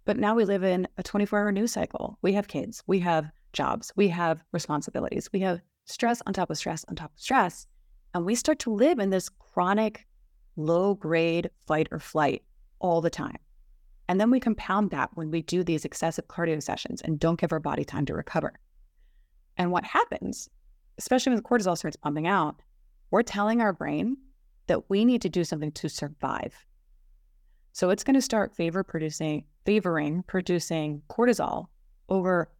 But 0.05 0.17
now 0.17 0.33
we 0.33 0.43
live 0.43 0.63
in 0.63 0.87
a 0.97 1.03
24 1.03 1.37
hour 1.37 1.51
news 1.51 1.71
cycle. 1.71 2.17
We 2.23 2.33
have 2.33 2.47
kids, 2.47 2.81
we 2.87 2.97
have 3.01 3.29
jobs, 3.53 3.93
we 3.95 4.07
have 4.07 4.43
responsibilities, 4.53 5.29
we 5.31 5.39
have 5.41 5.61
stress 5.85 6.23
on 6.25 6.33
top 6.33 6.49
of 6.49 6.57
stress 6.57 6.83
on 6.89 6.95
top 6.95 7.11
of 7.13 7.19
stress. 7.19 7.67
And 8.15 8.25
we 8.25 8.33
start 8.33 8.57
to 8.61 8.73
live 8.73 8.97
in 8.97 9.11
this 9.11 9.29
chronic, 9.29 10.07
low 10.55 10.95
grade 10.95 11.51
fight 11.67 11.89
or 11.91 11.99
flight 11.99 12.41
all 12.79 13.01
the 13.01 13.11
time. 13.11 13.37
And 14.09 14.19
then 14.19 14.31
we 14.31 14.39
compound 14.39 14.89
that 14.89 15.11
when 15.13 15.29
we 15.29 15.43
do 15.43 15.63
these 15.63 15.85
excessive 15.85 16.27
cardio 16.27 16.61
sessions 16.61 17.01
and 17.01 17.19
don't 17.19 17.39
give 17.39 17.51
our 17.51 17.59
body 17.59 17.85
time 17.85 18.07
to 18.07 18.15
recover. 18.15 18.57
And 19.57 19.71
what 19.71 19.83
happens, 19.83 20.49
especially 20.97 21.29
when 21.29 21.37
the 21.37 21.47
cortisol 21.47 21.77
starts 21.77 21.97
pumping 21.97 22.25
out, 22.25 22.59
we're 23.11 23.21
telling 23.21 23.61
our 23.61 23.73
brain 23.73 24.17
that 24.67 24.89
we 24.89 25.05
need 25.05 25.21
to 25.21 25.29
do 25.29 25.43
something 25.43 25.71
to 25.73 25.89
survive. 25.89 26.55
So 27.73 27.89
it's 27.89 28.03
going 28.03 28.15
to 28.15 28.21
start 28.21 28.55
favor 28.55 28.83
producing, 28.83 29.45
favoring 29.65 30.23
producing 30.23 31.01
cortisol 31.09 31.67
over 32.09 32.51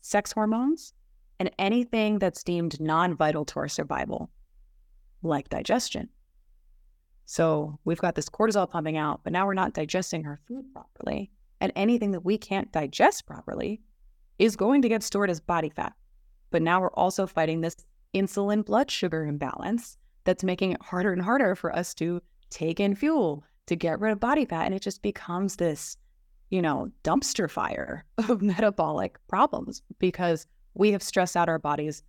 sex 0.00 0.32
hormones 0.32 0.92
and 1.38 1.50
anything 1.58 2.18
that's 2.18 2.42
deemed 2.42 2.80
non-vital 2.80 3.44
to 3.46 3.60
our 3.60 3.68
survival, 3.68 4.30
like 5.22 5.48
digestion. 5.48 6.08
So 7.24 7.78
we've 7.84 8.00
got 8.00 8.16
this 8.16 8.28
cortisol 8.28 8.68
pumping 8.68 8.96
out, 8.96 9.20
but 9.22 9.32
now 9.32 9.46
we're 9.46 9.54
not 9.54 9.74
digesting 9.74 10.26
our 10.26 10.40
food 10.48 10.64
properly. 10.72 11.30
And 11.60 11.72
anything 11.76 12.10
that 12.12 12.24
we 12.24 12.38
can't 12.38 12.72
digest 12.72 13.26
properly 13.26 13.80
is 14.38 14.56
going 14.56 14.82
to 14.82 14.88
get 14.88 15.02
stored 15.02 15.30
as 15.30 15.40
body 15.40 15.68
fat. 15.68 15.92
But 16.50 16.62
now 16.62 16.80
we're 16.80 16.92
also 16.92 17.26
fighting 17.26 17.60
this 17.60 17.76
insulin 18.14 18.64
blood 18.64 18.90
sugar 18.90 19.24
imbalance 19.24 19.96
that's 20.24 20.44
making 20.44 20.72
it 20.72 20.82
harder 20.82 21.12
and 21.12 21.22
harder 21.22 21.54
for 21.54 21.74
us 21.74 21.94
to 21.94 22.20
take 22.50 22.80
in 22.80 22.94
fuel 22.94 23.44
to 23.66 23.76
get 23.76 24.00
rid 24.00 24.12
of 24.12 24.20
body 24.20 24.44
fat. 24.44 24.66
And 24.66 24.74
it 24.74 24.82
just 24.82 25.02
becomes 25.02 25.56
this, 25.56 25.96
you 26.50 26.60
know, 26.60 26.90
dumpster 27.04 27.50
fire 27.50 28.04
of 28.28 28.42
metabolic 28.42 29.18
problems 29.28 29.82
because 29.98 30.46
we 30.74 30.92
have 30.92 31.02
stressed 31.02 31.36
out 31.36 31.48
our 31.48 31.58
bodies 31.58 32.02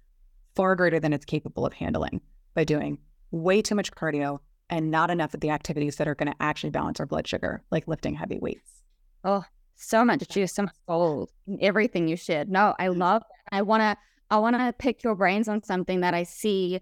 far 0.56 0.76
greater 0.76 1.00
than 1.00 1.14
it's 1.14 1.26
capable 1.26 1.66
of 1.66 1.74
handling 1.74 2.22
by 2.54 2.64
doing 2.64 2.98
way 3.32 3.62
too 3.62 3.76
much 3.76 3.92
cardio 3.92 4.40
and 4.70 4.90
not 4.90 5.10
enough 5.10 5.34
of 5.34 5.40
the 5.42 5.50
activities 5.50 5.98
that 5.98 6.08
are 6.08 6.16
going 6.16 6.32
to 6.32 6.42
actually 6.42 6.70
balance 6.70 7.00
our 7.00 7.06
blood 7.06 7.28
sugar, 7.28 7.62
like 7.72 7.88
lifting 7.88 8.16
heavy 8.16 8.40
weights. 8.40 8.84
Oh, 9.24 9.44
so 9.76 10.06
much 10.06 10.28
juice, 10.30 10.54
so 10.54 10.64
much 10.64 10.76
gold 10.88 11.32
everything 11.60 12.08
you 12.08 12.16
shared. 12.16 12.50
No, 12.50 12.76
I 12.80 12.88
love. 12.88 13.24
I 13.52 13.62
want 13.62 13.82
to. 13.82 13.98
I 14.30 14.38
want 14.38 14.56
to 14.56 14.74
pick 14.80 15.04
your 15.04 15.14
brains 15.14 15.50
on 15.50 15.62
something 15.62 16.00
that 16.00 16.14
I 16.14 16.24
see 16.24 16.80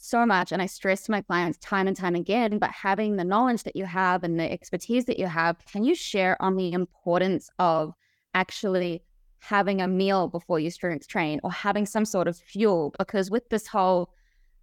so 0.00 0.24
much, 0.26 0.52
and 0.52 0.62
I 0.62 0.66
stress 0.66 1.02
to 1.02 1.10
my 1.10 1.22
clients 1.22 1.58
time 1.58 1.86
and 1.86 1.96
time 1.96 2.14
again. 2.14 2.58
But 2.58 2.70
having 2.70 3.16
the 3.16 3.24
knowledge 3.24 3.62
that 3.64 3.76
you 3.76 3.84
have 3.84 4.24
and 4.24 4.38
the 4.38 4.50
expertise 4.50 5.04
that 5.06 5.18
you 5.18 5.26
have, 5.26 5.56
can 5.66 5.84
you 5.84 5.94
share 5.94 6.40
on 6.40 6.56
the 6.56 6.72
importance 6.72 7.50
of 7.58 7.94
actually 8.34 9.02
having 9.40 9.80
a 9.80 9.88
meal 9.88 10.28
before 10.28 10.60
you 10.60 10.70
strength 10.70 11.08
train 11.08 11.40
or 11.42 11.52
having 11.52 11.86
some 11.86 12.04
sort 12.04 12.28
of 12.28 12.36
fuel? 12.36 12.94
Because 12.98 13.30
with 13.30 13.48
this 13.48 13.66
whole 13.66 14.10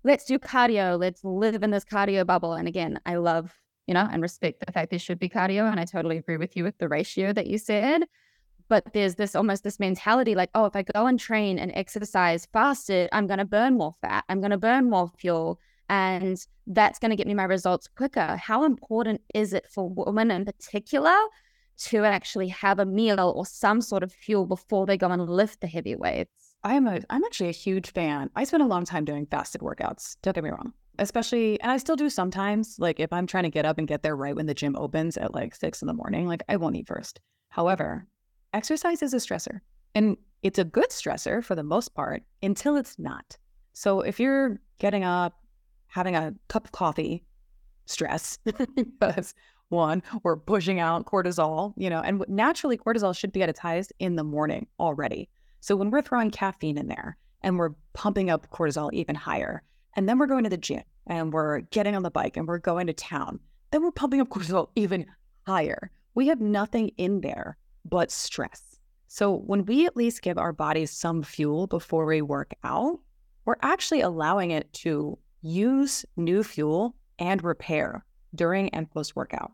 let's 0.04 0.26
do 0.26 0.40
cardio, 0.40 1.00
let's 1.00 1.24
live 1.24 1.64
in 1.64 1.72
this 1.72 1.86
cardio 1.86 2.26
bubble. 2.26 2.54
And 2.54 2.68
again, 2.68 3.00
I 3.06 3.16
love, 3.16 3.54
you 3.88 3.94
know, 3.94 4.08
and 4.10 4.22
respect 4.22 4.66
the 4.66 4.72
fact 4.72 4.90
there 4.90 5.00
should 5.00 5.20
be 5.20 5.30
cardio. 5.30 5.70
And 5.70 5.80
I 5.80 5.86
totally 5.86 6.18
agree 6.18 6.38
with 6.38 6.56
you 6.56 6.64
with 6.64 6.78
the 6.78 6.88
ratio 6.88 7.34
that 7.34 7.48
you 7.48 7.58
said. 7.58 8.04
But 8.70 8.94
there's 8.94 9.16
this 9.16 9.36
almost 9.36 9.64
this 9.64 9.80
mentality 9.80 10.36
like, 10.36 10.50
oh, 10.54 10.66
if 10.66 10.76
I 10.76 10.84
go 10.84 11.06
and 11.08 11.20
train 11.20 11.58
and 11.60 11.72
exercise 11.74 12.48
fasted, 12.52 13.10
I'm 13.12 13.28
going 13.28 13.40
to 13.40 13.46
burn 13.46 13.78
more 13.78 13.96
fat, 14.02 14.26
I'm 14.30 14.40
going 14.40 14.52
to 14.52 14.58
burn 14.58 14.90
more 14.90 15.10
fuel. 15.18 15.60
And 15.90 16.38
that's 16.68 17.00
going 17.00 17.12
to 17.12 17.16
get 17.16 17.28
me 17.28 17.34
my 17.34 17.46
results 17.46 17.88
quicker. 17.88 18.36
How 18.36 18.66
important 18.66 19.22
is 19.34 19.54
it 19.54 19.68
for 19.72 19.90
women 19.90 20.32
in 20.32 20.44
particular 20.44 21.16
to 21.78 22.04
actually 22.04 22.50
have 22.50 22.80
a 22.80 22.86
meal 22.86 23.20
or 23.20 23.46
some 23.46 23.82
sort 23.82 24.04
of 24.04 24.12
fuel 24.12 24.46
before 24.46 24.86
they 24.86 24.98
go 24.98 25.10
and 25.10 25.30
lift 25.30 25.62
the 25.62 25.68
heavy 25.68 25.96
weights? 25.96 26.56
I'm 26.64 26.88
a 26.88 27.00
I'm 27.10 27.24
actually 27.24 27.50
a 27.50 27.54
huge 27.54 27.92
fan. 27.92 28.30
I 28.36 28.44
spent 28.44 28.64
a 28.64 28.68
long 28.68 28.84
time 28.84 29.06
doing 29.06 29.26
fasted 29.28 29.62
workouts. 29.62 30.18
Don't 30.22 30.34
get 30.34 30.44
me 30.44 30.50
wrong. 30.50 30.74
Especially 31.00 31.62
and 31.62 31.72
I 31.72 31.78
still 31.78 31.96
do 31.96 32.10
sometimes. 32.10 32.78
Like 32.80 33.00
if 33.00 33.14
I'm 33.14 33.28
trying 33.28 33.44
to 33.44 33.50
get 33.50 33.66
up 33.66 33.78
and 33.78 33.88
get 33.88 34.04
there 34.04 34.16
right 34.16 34.36
when 34.36 34.48
the 34.48 34.54
gym 34.54 34.76
opens 34.76 35.18
at 35.18 35.34
like 35.34 35.56
six 35.56 35.82
in 35.82 35.88
the 35.88 35.94
morning, 35.94 36.28
like 36.28 36.44
I 36.50 36.58
won't 36.58 36.76
eat 36.76 36.88
first. 36.88 37.22
However, 37.50 38.08
exercise 38.54 39.02
is 39.02 39.14
a 39.14 39.18
stressor. 39.18 39.60
And 39.96 40.18
it's 40.44 40.60
a 40.60 40.64
good 40.64 40.90
stressor 40.90 41.44
for 41.44 41.56
the 41.56 41.64
most 41.64 41.96
part 41.96 42.24
until 42.44 42.76
it's 42.76 43.00
not. 43.00 43.38
So 43.74 44.02
if 44.02 44.20
you're 44.20 44.60
getting 44.80 45.04
up, 45.04 45.42
having 45.88 46.16
a 46.16 46.34
cup 46.48 46.66
of 46.66 46.72
coffee, 46.72 47.24
stress, 47.86 48.38
because 48.76 49.34
one, 49.70 50.02
we're 50.24 50.38
pushing 50.38 50.80
out 50.80 51.06
cortisol, 51.06 51.74
you 51.76 51.90
know, 51.90 52.02
and 52.02 52.24
naturally 52.28 52.78
cortisol 52.78 53.16
should 53.18 53.32
be 53.32 53.42
at 53.44 53.50
its 53.50 53.60
highest 53.60 53.92
in 54.00 54.16
the 54.16 54.24
morning 54.24 54.68
already. 54.80 55.30
So 55.60 55.76
when 55.76 55.92
we're 55.92 56.02
throwing 56.02 56.32
caffeine 56.32 56.78
in 56.78 56.88
there 56.88 57.18
and 57.42 57.58
we're 57.58 57.74
pumping 57.94 58.30
up 58.30 58.50
cortisol 58.52 58.92
even 58.94 59.16
higher, 59.16 59.64
and 59.96 60.08
then 60.08 60.20
we're 60.20 60.28
going 60.28 60.44
to 60.44 60.50
the 60.50 60.58
gym 60.58 60.84
and 61.08 61.34
we're 61.34 61.62
getting 61.62 61.96
on 61.96 62.04
the 62.04 62.12
bike 62.12 62.38
and 62.38 62.48
we're 62.48 62.60
going 62.60 62.88
to 62.88 62.94
town, 62.94 63.40
then 63.72 63.82
we're 63.84 63.92
pumping 63.92 64.22
up 64.22 64.30
cortisol 64.30 64.70
even 64.76 65.06
higher. 65.46 65.92
We 66.14 66.28
have 66.28 66.40
nothing 66.40 66.90
in 66.98 67.22
there 67.22 67.58
but 67.90 68.12
stress. 68.12 68.80
So 69.08 69.34
when 69.34 69.66
we 69.66 69.86
at 69.86 69.96
least 69.96 70.22
give 70.22 70.38
our 70.38 70.54
bodies 70.54 70.92
some 70.92 71.24
fuel 71.24 71.68
before 71.68 72.06
we 72.06 72.22
work 72.22 72.54
out, 72.64 73.00
we're 73.46 73.56
actually 73.62 74.02
allowing 74.02 74.52
it 74.52 74.72
to 74.74 75.18
use 75.42 76.06
new 76.18 76.44
fuel 76.44 76.96
and 77.20 77.44
repair 77.44 78.06
during 78.36 78.70
and 78.70 78.90
post 78.92 79.16
workout. 79.16 79.54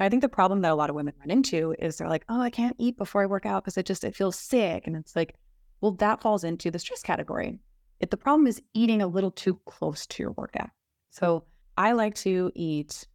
I 0.00 0.08
think 0.08 0.22
the 0.22 0.28
problem 0.28 0.62
that 0.62 0.72
a 0.72 0.74
lot 0.74 0.90
of 0.90 0.96
women 0.96 1.14
run 1.20 1.30
into 1.30 1.74
is 1.78 1.96
they're 1.96 2.08
like, 2.08 2.24
oh, 2.28 2.40
I 2.40 2.50
can't 2.50 2.76
eat 2.78 2.96
before 2.96 3.22
I 3.22 3.26
work 3.26 3.46
out 3.46 3.64
because 3.64 3.78
it 3.78 3.86
just 3.86 4.04
it 4.04 4.16
feels 4.16 4.38
sick. 4.38 4.86
And 4.86 4.96
it's 4.96 5.14
like, 5.14 5.34
well, 5.80 5.92
that 5.92 6.20
falls 6.20 6.44
into 6.44 6.70
the 6.70 6.78
stress 6.78 7.02
category. 7.02 7.58
If 8.00 8.10
the 8.10 8.16
problem 8.16 8.46
is 8.46 8.60
eating 8.74 9.02
a 9.02 9.06
little 9.06 9.30
too 9.30 9.60
close 9.66 10.06
to 10.08 10.22
your 10.22 10.32
workout. 10.32 10.70
So 11.10 11.44
I 11.76 11.92
like 11.92 12.14
to 12.16 12.50
eat, 12.54 13.06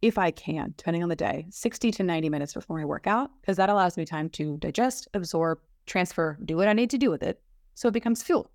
if 0.00 0.18
I 0.18 0.30
can, 0.30 0.74
depending 0.76 1.02
on 1.02 1.08
the 1.08 1.16
day, 1.16 1.46
60 1.50 1.90
to 1.92 2.02
90 2.02 2.28
minutes 2.28 2.54
before 2.54 2.78
my 2.78 2.84
workout, 2.84 3.30
because 3.40 3.56
that 3.56 3.68
allows 3.68 3.96
me 3.96 4.04
time 4.04 4.28
to 4.30 4.56
digest, 4.58 5.08
absorb, 5.14 5.58
transfer, 5.86 6.38
do 6.44 6.56
what 6.56 6.68
I 6.68 6.72
need 6.72 6.90
to 6.90 6.98
do 6.98 7.10
with 7.10 7.22
it. 7.22 7.40
So 7.74 7.88
it 7.88 7.94
becomes 7.94 8.22
fuel. 8.22 8.50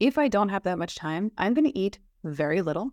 If 0.00 0.16
I 0.16 0.28
don't 0.28 0.48
have 0.48 0.62
that 0.62 0.78
much 0.78 0.94
time, 0.94 1.32
I'm 1.36 1.54
going 1.54 1.70
to 1.70 1.78
eat 1.78 1.98
very 2.24 2.62
little. 2.62 2.90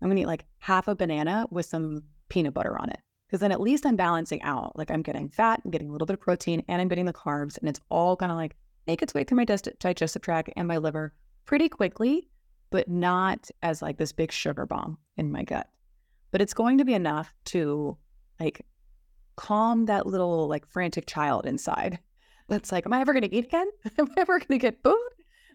I'm 0.00 0.08
going 0.08 0.16
to 0.16 0.22
eat 0.22 0.26
like 0.26 0.44
half 0.58 0.88
a 0.88 0.94
banana 0.94 1.46
with 1.50 1.66
some 1.66 2.02
peanut 2.28 2.54
butter 2.54 2.78
on 2.78 2.90
it 2.90 3.00
because 3.28 3.40
then 3.40 3.52
at 3.52 3.60
least 3.60 3.84
I'm 3.84 3.96
balancing 3.96 4.42
out. 4.42 4.76
Like 4.76 4.90
I'm 4.90 5.02
getting 5.02 5.28
fat, 5.28 5.60
I'm 5.64 5.70
getting 5.70 5.88
a 5.88 5.92
little 5.92 6.06
bit 6.06 6.14
of 6.14 6.20
protein, 6.20 6.64
and 6.68 6.80
I'm 6.80 6.88
getting 6.88 7.04
the 7.04 7.12
carbs, 7.12 7.58
and 7.58 7.68
it's 7.68 7.80
all 7.90 8.16
gonna 8.16 8.34
like 8.34 8.56
make 8.86 9.02
its 9.02 9.12
way 9.12 9.22
through 9.22 9.36
my 9.36 9.44
digestive 9.44 10.22
tract 10.22 10.50
and 10.56 10.66
my 10.66 10.78
liver 10.78 11.12
pretty 11.44 11.68
quickly, 11.68 12.28
but 12.70 12.88
not 12.88 13.50
as 13.62 13.82
like 13.82 13.98
this 13.98 14.12
big 14.12 14.32
sugar 14.32 14.64
bomb 14.64 14.96
in 15.16 15.30
my 15.30 15.42
gut. 15.42 15.68
But 16.30 16.40
it's 16.40 16.54
going 16.54 16.78
to 16.78 16.84
be 16.84 16.94
enough 16.94 17.34
to 17.46 17.96
like 18.38 18.66
calm 19.36 19.86
that 19.86 20.06
little 20.06 20.48
like 20.48 20.66
frantic 20.66 21.06
child 21.06 21.46
inside. 21.46 21.98
That's 22.48 22.72
like, 22.72 22.86
am 22.86 22.92
I 22.92 23.00
ever 23.00 23.12
gonna 23.12 23.28
eat 23.30 23.46
again? 23.46 23.68
am 23.98 24.08
I 24.16 24.20
ever 24.20 24.38
gonna 24.38 24.58
get 24.58 24.82
food? 24.82 25.08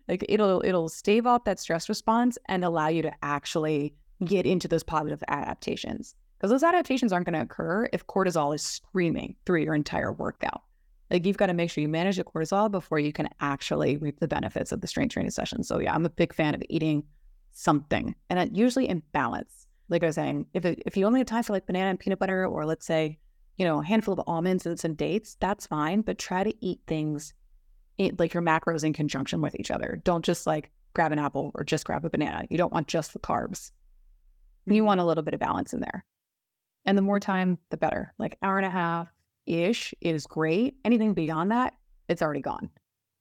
Like 0.07 0.25
it'll 0.29 0.63
it'll 0.65 0.89
stave 0.89 1.25
off 1.25 1.45
that 1.45 1.59
stress 1.59 1.89
response 1.89 2.37
and 2.47 2.63
allow 2.63 2.87
you 2.87 3.01
to 3.03 3.11
actually 3.21 3.95
get 4.25 4.45
into 4.45 4.67
those 4.67 4.83
positive 4.83 5.23
adaptations 5.27 6.15
because 6.43 6.51
those 6.51 6.63
adaptations 6.63 7.13
aren't 7.13 7.25
going 7.25 7.39
to 7.39 7.41
occur 7.41 7.87
if 7.93 8.05
cortisol 8.05 8.53
is 8.53 8.61
screaming 8.61 9.33
through 9.45 9.61
your 9.61 9.75
entire 9.75 10.11
workout. 10.11 10.61
Like 11.09 11.25
you've 11.25 11.37
got 11.37 11.45
to 11.45 11.53
make 11.53 11.69
sure 11.69 11.81
you 11.81 11.87
manage 11.87 12.17
the 12.17 12.25
cortisol 12.25 12.69
before 12.69 12.99
you 12.99 13.13
can 13.13 13.29
actually 13.39 13.95
reap 13.95 14.19
the 14.19 14.27
benefits 14.27 14.73
of 14.73 14.81
the 14.81 14.87
strength 14.87 15.13
training 15.13 15.31
session. 15.31 15.63
So 15.63 15.79
yeah, 15.79 15.95
I'm 15.95 16.05
a 16.05 16.09
big 16.09 16.33
fan 16.33 16.53
of 16.53 16.61
eating 16.69 17.03
something 17.53 18.13
and 18.29 18.57
usually 18.57 18.89
in 18.89 19.03
balance. 19.13 19.62
Like 19.89 20.03
I 20.03 20.07
was 20.07 20.15
saying, 20.15 20.47
if 20.53 20.65
it, 20.65 20.81
if 20.85 20.97
you 20.97 21.05
only 21.05 21.19
have 21.19 21.27
time 21.27 21.43
for 21.43 21.53
like 21.53 21.65
banana 21.65 21.89
and 21.89 21.99
peanut 21.99 22.19
butter, 22.19 22.45
or 22.45 22.65
let's 22.65 22.85
say, 22.85 23.19
you 23.57 23.65
know, 23.65 23.81
a 23.81 23.85
handful 23.85 24.13
of 24.13 24.21
almonds 24.25 24.65
and 24.65 24.79
some 24.79 24.95
dates, 24.95 25.37
that's 25.39 25.67
fine. 25.67 26.01
But 26.01 26.17
try 26.17 26.43
to 26.43 26.65
eat 26.65 26.79
things, 26.87 27.33
eat, 27.97 28.19
like 28.19 28.33
your 28.33 28.43
macros 28.43 28.83
in 28.83 28.93
conjunction 28.93 29.41
with 29.41 29.55
each 29.59 29.71
other. 29.71 30.01
Don't 30.03 30.25
just 30.25 30.47
like 30.47 30.71
grab 30.93 31.11
an 31.11 31.19
apple 31.19 31.51
or 31.55 31.63
just 31.63 31.85
grab 31.85 32.05
a 32.05 32.09
banana. 32.09 32.45
You 32.49 32.57
don't 32.57 32.73
want 32.73 32.87
just 32.87 33.13
the 33.13 33.19
carbs. 33.19 33.71
You 34.65 34.73
mm-hmm. 34.73 34.85
want 34.85 34.99
a 35.01 35.05
little 35.05 35.23
bit 35.23 35.33
of 35.33 35.39
balance 35.39 35.73
in 35.73 35.81
there. 35.81 36.05
And 36.85 36.97
the 36.97 37.01
more 37.01 37.19
time, 37.19 37.57
the 37.69 37.77
better. 37.77 38.13
Like 38.17 38.37
hour 38.41 38.57
and 38.57 38.65
a 38.65 38.69
half 38.69 39.07
ish 39.45 39.93
is 40.01 40.25
great. 40.25 40.75
Anything 40.85 41.13
beyond 41.13 41.51
that, 41.51 41.73
it's 42.09 42.21
already 42.21 42.41
gone. 42.41 42.69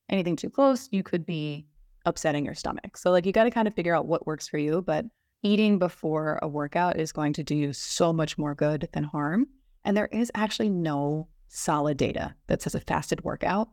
Anything 0.08 0.36
too 0.36 0.50
close, 0.50 0.88
you 0.92 1.02
could 1.02 1.24
be 1.24 1.66
upsetting 2.04 2.44
your 2.44 2.54
stomach. 2.54 2.96
So 2.96 3.10
like 3.10 3.26
you 3.26 3.32
got 3.32 3.44
to 3.44 3.50
kind 3.50 3.68
of 3.68 3.74
figure 3.74 3.94
out 3.94 4.06
what 4.06 4.26
works 4.26 4.48
for 4.48 4.58
you, 4.58 4.82
but 4.82 5.04
eating 5.42 5.78
before 5.78 6.38
a 6.42 6.48
workout 6.48 6.98
is 6.98 7.12
going 7.12 7.32
to 7.34 7.42
do 7.42 7.54
you 7.54 7.72
so 7.72 8.12
much 8.12 8.38
more 8.38 8.54
good 8.54 8.88
than 8.92 9.04
harm. 9.04 9.46
And 9.84 9.96
there 9.96 10.08
is 10.12 10.30
actually 10.34 10.68
no 10.68 11.28
solid 11.48 11.96
data 11.96 12.34
that 12.46 12.62
says 12.62 12.74
a 12.74 12.80
fasted 12.80 13.24
workout 13.24 13.68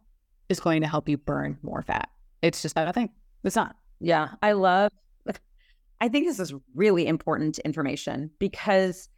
is 0.49 0.59
going 0.59 0.81
to 0.81 0.87
help 0.87 1.07
you 1.07 1.17
burn 1.17 1.57
more 1.61 1.81
fat. 1.81 2.09
It's 2.41 2.61
just 2.61 2.75
not 2.75 2.87
a 2.87 2.93
thing. 2.93 3.09
It's 3.43 3.55
not. 3.55 3.75
Yeah, 3.99 4.29
I 4.41 4.53
love 4.53 4.91
I 6.01 6.07
think 6.07 6.25
this 6.25 6.39
is 6.39 6.53
really 6.73 7.07
important 7.07 7.59
information 7.59 8.31
because 8.39 9.09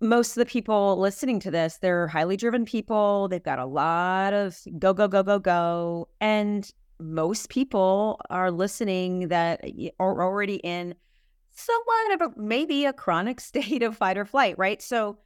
most 0.00 0.30
of 0.30 0.36
the 0.36 0.46
people 0.46 0.98
listening 0.98 1.40
to 1.40 1.50
this, 1.50 1.78
they're 1.78 2.06
highly 2.06 2.36
driven 2.36 2.64
people. 2.64 3.28
They've 3.28 3.42
got 3.42 3.58
a 3.58 3.66
lot 3.66 4.32
of 4.32 4.58
go, 4.78 4.94
go, 4.94 5.08
go, 5.08 5.22
go, 5.22 5.38
go. 5.38 6.08
And 6.20 6.70
most 7.00 7.48
people 7.48 8.20
are 8.30 8.50
listening 8.50 9.28
that 9.28 9.64
are 9.98 10.22
already 10.22 10.56
in 10.56 10.94
somewhat 11.58 12.12
of 12.14 12.20
a 12.20 12.40
maybe 12.40 12.84
a 12.84 12.92
chronic 12.92 13.40
state 13.50 13.82
of 13.82 13.96
fight 13.96 14.18
or 14.18 14.24
flight, 14.24 14.56
right? 14.58 14.80
So, 14.80 15.18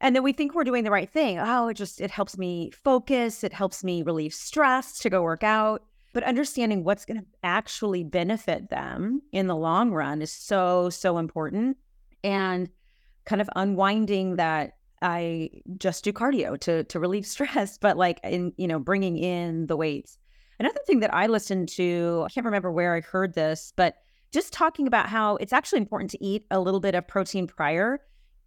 and 0.00 0.14
then 0.14 0.22
we 0.22 0.32
think 0.32 0.54
we're 0.54 0.64
doing 0.64 0.84
the 0.84 0.90
right 0.90 1.10
thing. 1.10 1.38
Oh, 1.38 1.68
it 1.68 1.74
just, 1.74 2.00
it 2.00 2.10
helps 2.10 2.36
me 2.36 2.70
focus. 2.84 3.42
It 3.42 3.52
helps 3.52 3.82
me 3.82 4.02
relieve 4.02 4.34
stress 4.34 4.98
to 4.98 5.10
go 5.10 5.22
work 5.22 5.42
out. 5.42 5.84
But 6.12 6.24
understanding 6.24 6.84
what's 6.84 7.04
going 7.04 7.20
to 7.20 7.26
actually 7.42 8.04
benefit 8.04 8.70
them 8.70 9.22
in 9.32 9.46
the 9.46 9.56
long 9.56 9.90
run 9.90 10.22
is 10.22 10.32
so, 10.32 10.90
so 10.90 11.18
important. 11.18 11.76
And 12.24 12.68
kind 13.26 13.42
of 13.42 13.50
unwinding 13.56 14.36
that 14.36 14.72
I 15.02 15.50
just 15.76 16.04
do 16.04 16.12
cardio 16.12 16.58
to 16.60 16.84
to 16.84 17.00
relieve 17.00 17.26
stress, 17.36 17.76
but 17.76 17.96
like 17.96 18.18
in 18.24 18.52
you 18.56 18.66
know 18.66 18.78
bringing 18.78 19.18
in 19.18 19.66
the 19.66 19.76
weights. 19.76 20.18
Another 20.58 20.80
thing 20.86 21.00
that 21.00 21.12
I 21.12 21.26
listened 21.26 21.68
to, 21.70 22.24
I 22.24 22.32
can't 22.32 22.46
remember 22.46 22.72
where 22.72 22.94
I 22.94 23.02
heard 23.02 23.34
this, 23.34 23.74
but 23.76 23.96
just 24.36 24.52
talking 24.52 24.86
about 24.86 25.08
how 25.08 25.36
it's 25.36 25.52
actually 25.52 25.78
important 25.78 26.10
to 26.10 26.22
eat 26.22 26.44
a 26.50 26.60
little 26.60 26.78
bit 26.78 26.94
of 26.94 27.08
protein 27.08 27.46
prior 27.46 28.00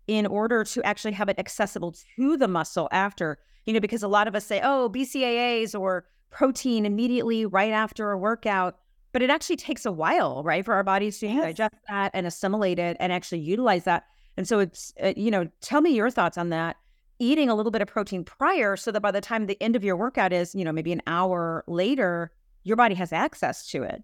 in 0.08 0.28
order 0.28 0.64
to 0.64 0.84
actually 0.84 1.14
have 1.14 1.30
it 1.30 1.40
accessible 1.40 1.96
to 2.16 2.38
the 2.38 2.48
muscle 2.48 2.88
after. 2.92 3.40
You 3.66 3.74
know, 3.74 3.80
because 3.80 4.04
a 4.04 4.08
lot 4.08 4.28
of 4.28 4.36
us 4.36 4.46
say, 4.46 4.62
"Oh, 4.64 4.90
BCAAs 4.90 5.78
or 5.78 6.06
protein 6.30 6.86
immediately 6.86 7.46
right 7.46 7.72
after 7.72 8.12
a 8.12 8.18
workout." 8.18 8.78
But 9.12 9.24
it 9.24 9.32
actually 9.32 9.56
takes 9.56 9.86
a 9.86 9.92
while, 9.92 10.44
right, 10.44 10.64
for 10.64 10.76
our 10.76 10.84
bodies 10.84 11.18
to 11.20 11.28
yes. 11.28 11.44
digest 11.44 11.76
that 11.88 12.12
and 12.14 12.28
assimilate 12.28 12.78
it 12.78 12.96
and 13.00 13.12
actually 13.12 13.40
utilize 13.40 13.86
that. 13.86 14.06
And 14.38 14.48
so 14.48 14.60
it's, 14.60 14.94
uh, 15.04 15.14
you 15.18 15.32
know, 15.32 15.50
tell 15.62 15.82
me 15.82 15.90
your 15.90 16.12
thoughts 16.12 16.38
on 16.38 16.50
that. 16.50 16.78
Eating 17.18 17.50
a 17.50 17.56
little 17.56 17.72
bit 17.72 17.82
of 17.82 17.88
protein 17.88 18.24
prior 18.24 18.78
so 18.78 18.92
that 18.92 19.02
by 19.02 19.10
the 19.10 19.20
time 19.20 19.48
the 19.48 19.62
end 19.62 19.76
of 19.76 19.84
your 19.84 19.98
workout 19.98 20.32
is, 20.32 20.54
you 20.54 20.64
know, 20.64 20.72
maybe 20.72 20.94
an 20.94 21.02
hour 21.08 21.64
later, 21.68 22.32
your 22.64 22.78
body 22.78 22.94
has 22.96 23.12
access 23.12 23.68
to 23.72 23.82
it. 23.82 24.04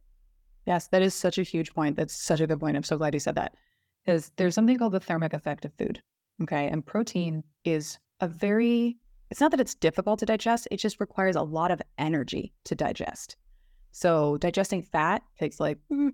Yes, 0.65 0.87
that 0.87 1.01
is 1.01 1.13
such 1.13 1.37
a 1.37 1.43
huge 1.43 1.73
point. 1.73 1.95
That's 1.95 2.15
such 2.15 2.39
a 2.39 2.47
good 2.47 2.59
point. 2.59 2.75
I'm 2.75 2.83
so 2.83 2.97
glad 2.97 3.13
you 3.13 3.19
said 3.19 3.35
that. 3.35 3.55
is 4.07 4.31
there's 4.37 4.55
something 4.55 4.77
called 4.77 4.93
the 4.93 4.99
thermic 4.99 5.33
effect 5.33 5.65
of 5.65 5.73
food. 5.73 6.01
Okay. 6.41 6.67
And 6.67 6.85
protein 6.85 7.43
is 7.63 7.97
a 8.19 8.27
very, 8.27 8.97
it's 9.29 9.39
not 9.39 9.51
that 9.51 9.59
it's 9.59 9.75
difficult 9.75 10.19
to 10.19 10.25
digest, 10.25 10.67
it 10.71 10.77
just 10.77 10.99
requires 10.99 11.35
a 11.35 11.41
lot 11.41 11.71
of 11.71 11.81
energy 11.97 12.53
to 12.65 12.75
digest. 12.75 13.37
So 13.91 14.37
digesting 14.37 14.83
fat 14.83 15.23
takes 15.39 15.59
like 15.59 15.77
mm, 15.91 16.11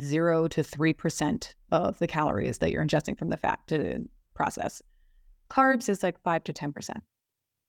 zero 0.00 0.48
to 0.48 0.62
3% 0.62 1.54
of 1.70 1.98
the 1.98 2.06
calories 2.06 2.58
that 2.58 2.70
you're 2.70 2.84
ingesting 2.84 3.18
from 3.18 3.30
the 3.30 3.36
fat 3.36 3.60
to 3.68 4.04
process. 4.34 4.82
Carbs 5.50 5.88
is 5.88 6.02
like 6.02 6.20
five 6.22 6.44
to 6.44 6.52
10%. 6.52 6.90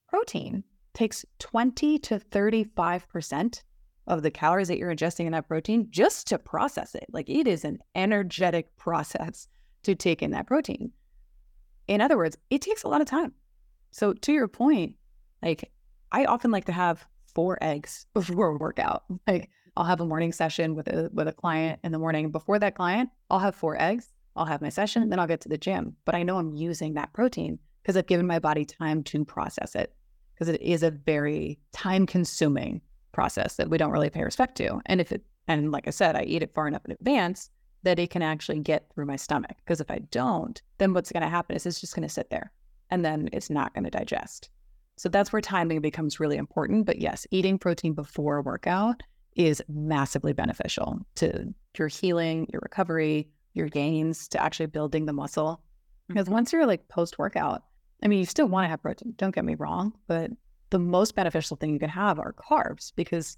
Protein 0.10 0.64
takes 0.94 1.26
20 1.40 2.00
to 2.00 2.20
35% 2.20 3.62
of 4.08 4.22
the 4.22 4.32
calories 4.32 4.68
that 4.68 4.78
you're 4.78 4.94
ingesting 4.94 5.26
in 5.26 5.32
that 5.32 5.48
protein 5.48 5.88
just 5.90 6.28
to 6.28 6.38
process 6.38 6.96
it. 6.96 7.06
Like 7.12 7.30
it 7.30 7.48
is 7.48 7.66
an 7.66 7.80
energetic 7.96 8.76
process 8.78 9.48
to 9.84 9.96
take 9.96 10.22
in 10.22 10.32
that 10.32 10.48
protein. 10.48 10.92
In 11.88 12.02
other 12.02 12.18
words, 12.18 12.38
it 12.50 12.62
takes 12.62 12.84
a 12.84 12.88
lot 12.88 13.02
of 13.02 13.08
time. 13.08 13.34
So 13.92 14.14
to 14.14 14.34
your 14.34 14.48
point, 14.48 14.96
like 15.42 15.72
I 16.12 16.26
often 16.26 16.52
like 16.52 16.66
to 16.66 16.72
have 16.72 17.06
four 17.34 17.58
eggs 17.62 18.06
before 18.14 18.48
a 18.50 18.58
workout. 18.58 19.04
Like 19.28 19.50
I'll 19.78 19.86
have 19.86 20.02
a 20.02 20.06
morning 20.06 20.32
session 20.32 20.76
with 20.76 20.88
a 20.88 21.10
with 21.14 21.28
a 21.28 21.34
client 21.34 21.80
in 21.84 21.92
the 21.92 22.00
morning. 22.00 22.32
Before 22.32 22.60
that 22.60 22.76
client, 22.76 23.10
I'll 23.30 23.40
have 23.40 23.56
four 23.56 23.82
eggs. 23.82 24.12
I'll 24.36 24.46
have 24.46 24.62
my 24.62 24.70
session, 24.70 25.10
then 25.10 25.20
I'll 25.20 25.28
get 25.28 25.42
to 25.42 25.50
the 25.50 25.58
gym. 25.58 25.96
But 26.04 26.16
I 26.16 26.24
know 26.24 26.38
I'm 26.38 26.54
using 26.54 26.96
that 26.96 27.14
protein 27.14 27.58
because 27.82 27.96
I've 27.96 28.08
given 28.08 28.28
my 28.28 28.40
body 28.40 28.66
time 28.66 29.02
to 29.04 29.24
process 29.24 29.76
it 29.76 29.94
because 30.34 30.50
it 30.50 30.62
is 30.62 30.84
a 30.84 30.92
very 30.92 31.60
time 31.72 32.06
consuming 32.06 32.82
process 33.16 33.56
that 33.56 33.70
we 33.70 33.80
don't 33.80 33.92
really 33.92 34.10
pay 34.12 34.24
respect 34.24 34.56
to. 34.58 34.82
And 34.86 35.02
if 35.02 35.12
it, 35.12 35.24
and 35.48 35.72
like 35.72 35.88
I 35.88 35.92
said, 35.92 36.16
I 36.16 36.24
eat 36.24 36.44
it 36.44 36.54
far 36.54 36.68
enough 36.68 36.86
in 36.86 36.92
advance 36.92 37.50
that 37.84 37.98
it 37.98 38.10
can 38.10 38.22
actually 38.22 38.60
get 38.60 38.88
through 38.94 39.06
my 39.06 39.16
stomach. 39.16 39.56
Because 39.64 39.80
if 39.80 39.90
I 39.90 40.00
don't, 40.12 40.62
then 40.78 40.94
what's 40.94 41.12
going 41.12 41.24
to 41.24 41.30
happen 41.30 41.56
is 41.56 41.66
it's 41.66 41.80
just 41.80 41.96
going 41.96 42.08
to 42.08 42.14
sit 42.14 42.30
there 42.30 42.52
and 42.92 43.06
then 43.06 43.30
it's 43.32 43.50
not 43.50 43.74
going 43.74 43.86
to 43.86 43.90
digest. 43.90 44.50
So 44.98 45.10
that's 45.10 45.32
where 45.32 45.42
timing 45.42 45.82
becomes 45.82 46.20
really 46.20 46.38
important. 46.38 46.86
But 46.86 47.00
yes, 47.00 47.26
eating 47.32 47.58
protein 47.58 47.94
before 47.94 48.38
a 48.38 48.42
workout 48.42 49.02
is 49.36 49.62
massively 49.68 50.34
beneficial 50.34 51.00
to 51.16 51.54
your 51.78 51.88
healing, 51.88 52.48
your 52.52 52.62
recovery, 52.62 53.30
your 53.54 53.68
gains, 53.70 54.28
to 54.30 54.42
actually 54.42 54.68
building 54.68 55.06
the 55.06 55.14
muscle. 55.14 55.62
Because 56.08 56.26
mm-hmm. 56.26 56.34
once 56.34 56.54
you're 56.54 56.66
like 56.66 56.88
post 56.88 57.18
workout, 57.20 57.64
I 58.04 58.08
mean, 58.08 58.20
you 58.20 58.26
still 58.26 58.48
want 58.48 58.66
to 58.66 58.70
have 58.70 58.82
protein, 58.82 59.14
don't 59.18 59.34
get 59.36 59.46
me 59.46 59.56
wrong, 59.56 59.94
but 60.08 60.32
the 60.70 60.80
most 60.80 61.16
beneficial 61.16 61.58
thing 61.58 61.72
you 61.72 61.80
can 61.80 61.90
have 61.90 62.20
are 62.20 62.34
carbs 62.34 62.92
because 62.96 63.38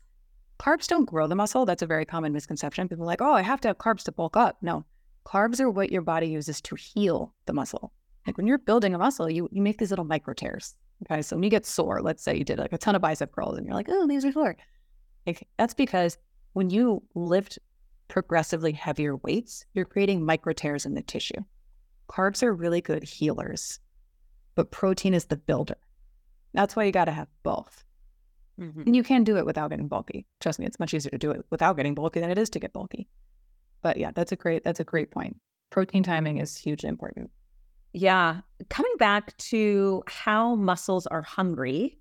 carbs 0.59 0.87
don't 0.87 1.05
grow 1.05 1.27
the 1.27 1.35
muscle. 1.35 1.65
That's 1.65 1.81
a 1.81 1.87
very 1.87 2.05
common 2.05 2.33
misconception. 2.33 2.87
People 2.87 3.03
are 3.03 3.07
like, 3.07 3.21
oh, 3.21 3.33
I 3.33 3.41
have 3.41 3.61
to 3.61 3.67
have 3.67 3.77
carbs 3.77 4.03
to 4.03 4.11
bulk 4.11 4.37
up. 4.37 4.57
No, 4.61 4.85
carbs 5.25 5.59
are 5.59 5.69
what 5.69 5.91
your 5.91 6.01
body 6.01 6.27
uses 6.27 6.61
to 6.61 6.75
heal 6.75 7.33
the 7.45 7.53
muscle. 7.53 7.91
Like 8.25 8.37
when 8.37 8.47
you're 8.47 8.57
building 8.57 8.93
a 8.93 8.97
muscle, 8.97 9.29
you, 9.29 9.47
you 9.51 9.61
make 9.61 9.77
these 9.77 9.89
little 9.89 10.05
micro 10.05 10.33
tears. 10.33 10.75
Okay. 11.03 11.21
So 11.21 11.35
when 11.35 11.43
you 11.43 11.49
get 11.49 11.65
sore, 11.65 12.01
let's 12.01 12.23
say 12.23 12.35
you 12.35 12.43
did 12.43 12.59
like 12.59 12.73
a 12.73 12.77
ton 12.77 12.95
of 12.95 13.01
bicep 13.01 13.31
curls 13.31 13.57
and 13.57 13.65
you're 13.65 13.75
like, 13.75 13.87
oh, 13.89 14.07
these 14.07 14.25
are 14.25 14.31
sore. 14.31 14.57
Like, 15.25 15.47
that's 15.57 15.73
because 15.73 16.17
when 16.53 16.69
you 16.69 17.03
lift 17.13 17.59
progressively 18.07 18.71
heavier 18.71 19.15
weights, 19.17 19.65
you're 19.73 19.85
creating 19.85 20.25
micro 20.25 20.53
tears 20.53 20.85
in 20.85 20.95
the 20.95 21.01
tissue. 21.01 21.43
Carbs 22.09 22.41
are 22.41 22.53
really 22.53 22.81
good 22.81 23.03
healers, 23.03 23.79
but 24.55 24.71
protein 24.71 25.13
is 25.13 25.25
the 25.25 25.37
builder. 25.37 25.77
That's 26.57 26.75
why 26.75 26.85
you 26.85 26.91
got 26.91 27.05
to 27.05 27.11
have 27.11 27.27
both. 27.43 27.85
Mm-hmm. 28.59 28.81
And 28.81 28.95
you 28.95 29.03
can 29.03 29.23
do 29.23 29.37
it 29.37 29.45
without 29.45 29.69
getting 29.69 29.87
bulky. 29.87 30.25
Trust 30.39 30.57
me, 30.57 30.65
it's 30.65 30.79
much 30.79 30.91
easier 30.91 31.11
to 31.11 31.17
do 31.19 31.29
it 31.29 31.45
without 31.51 31.77
getting 31.77 31.93
bulky 31.93 32.19
than 32.19 32.31
it 32.31 32.37
is 32.39 32.49
to 32.49 32.59
get 32.59 32.73
bulky. 32.73 33.07
But 33.83 33.97
yeah, 33.97 34.09
that's 34.15 34.31
a 34.31 34.35
great 34.35 34.63
that's 34.63 34.79
a 34.79 34.83
great 34.83 35.11
point. 35.11 35.37
Protein 35.69 36.01
timing 36.01 36.39
is 36.39 36.57
hugely 36.57 36.89
important. 36.89 37.29
Yeah. 37.93 38.41
Coming 38.69 38.93
back 38.97 39.37
to 39.37 40.01
how 40.07 40.55
muscles 40.55 41.05
are 41.05 41.21
hungry, 41.21 41.99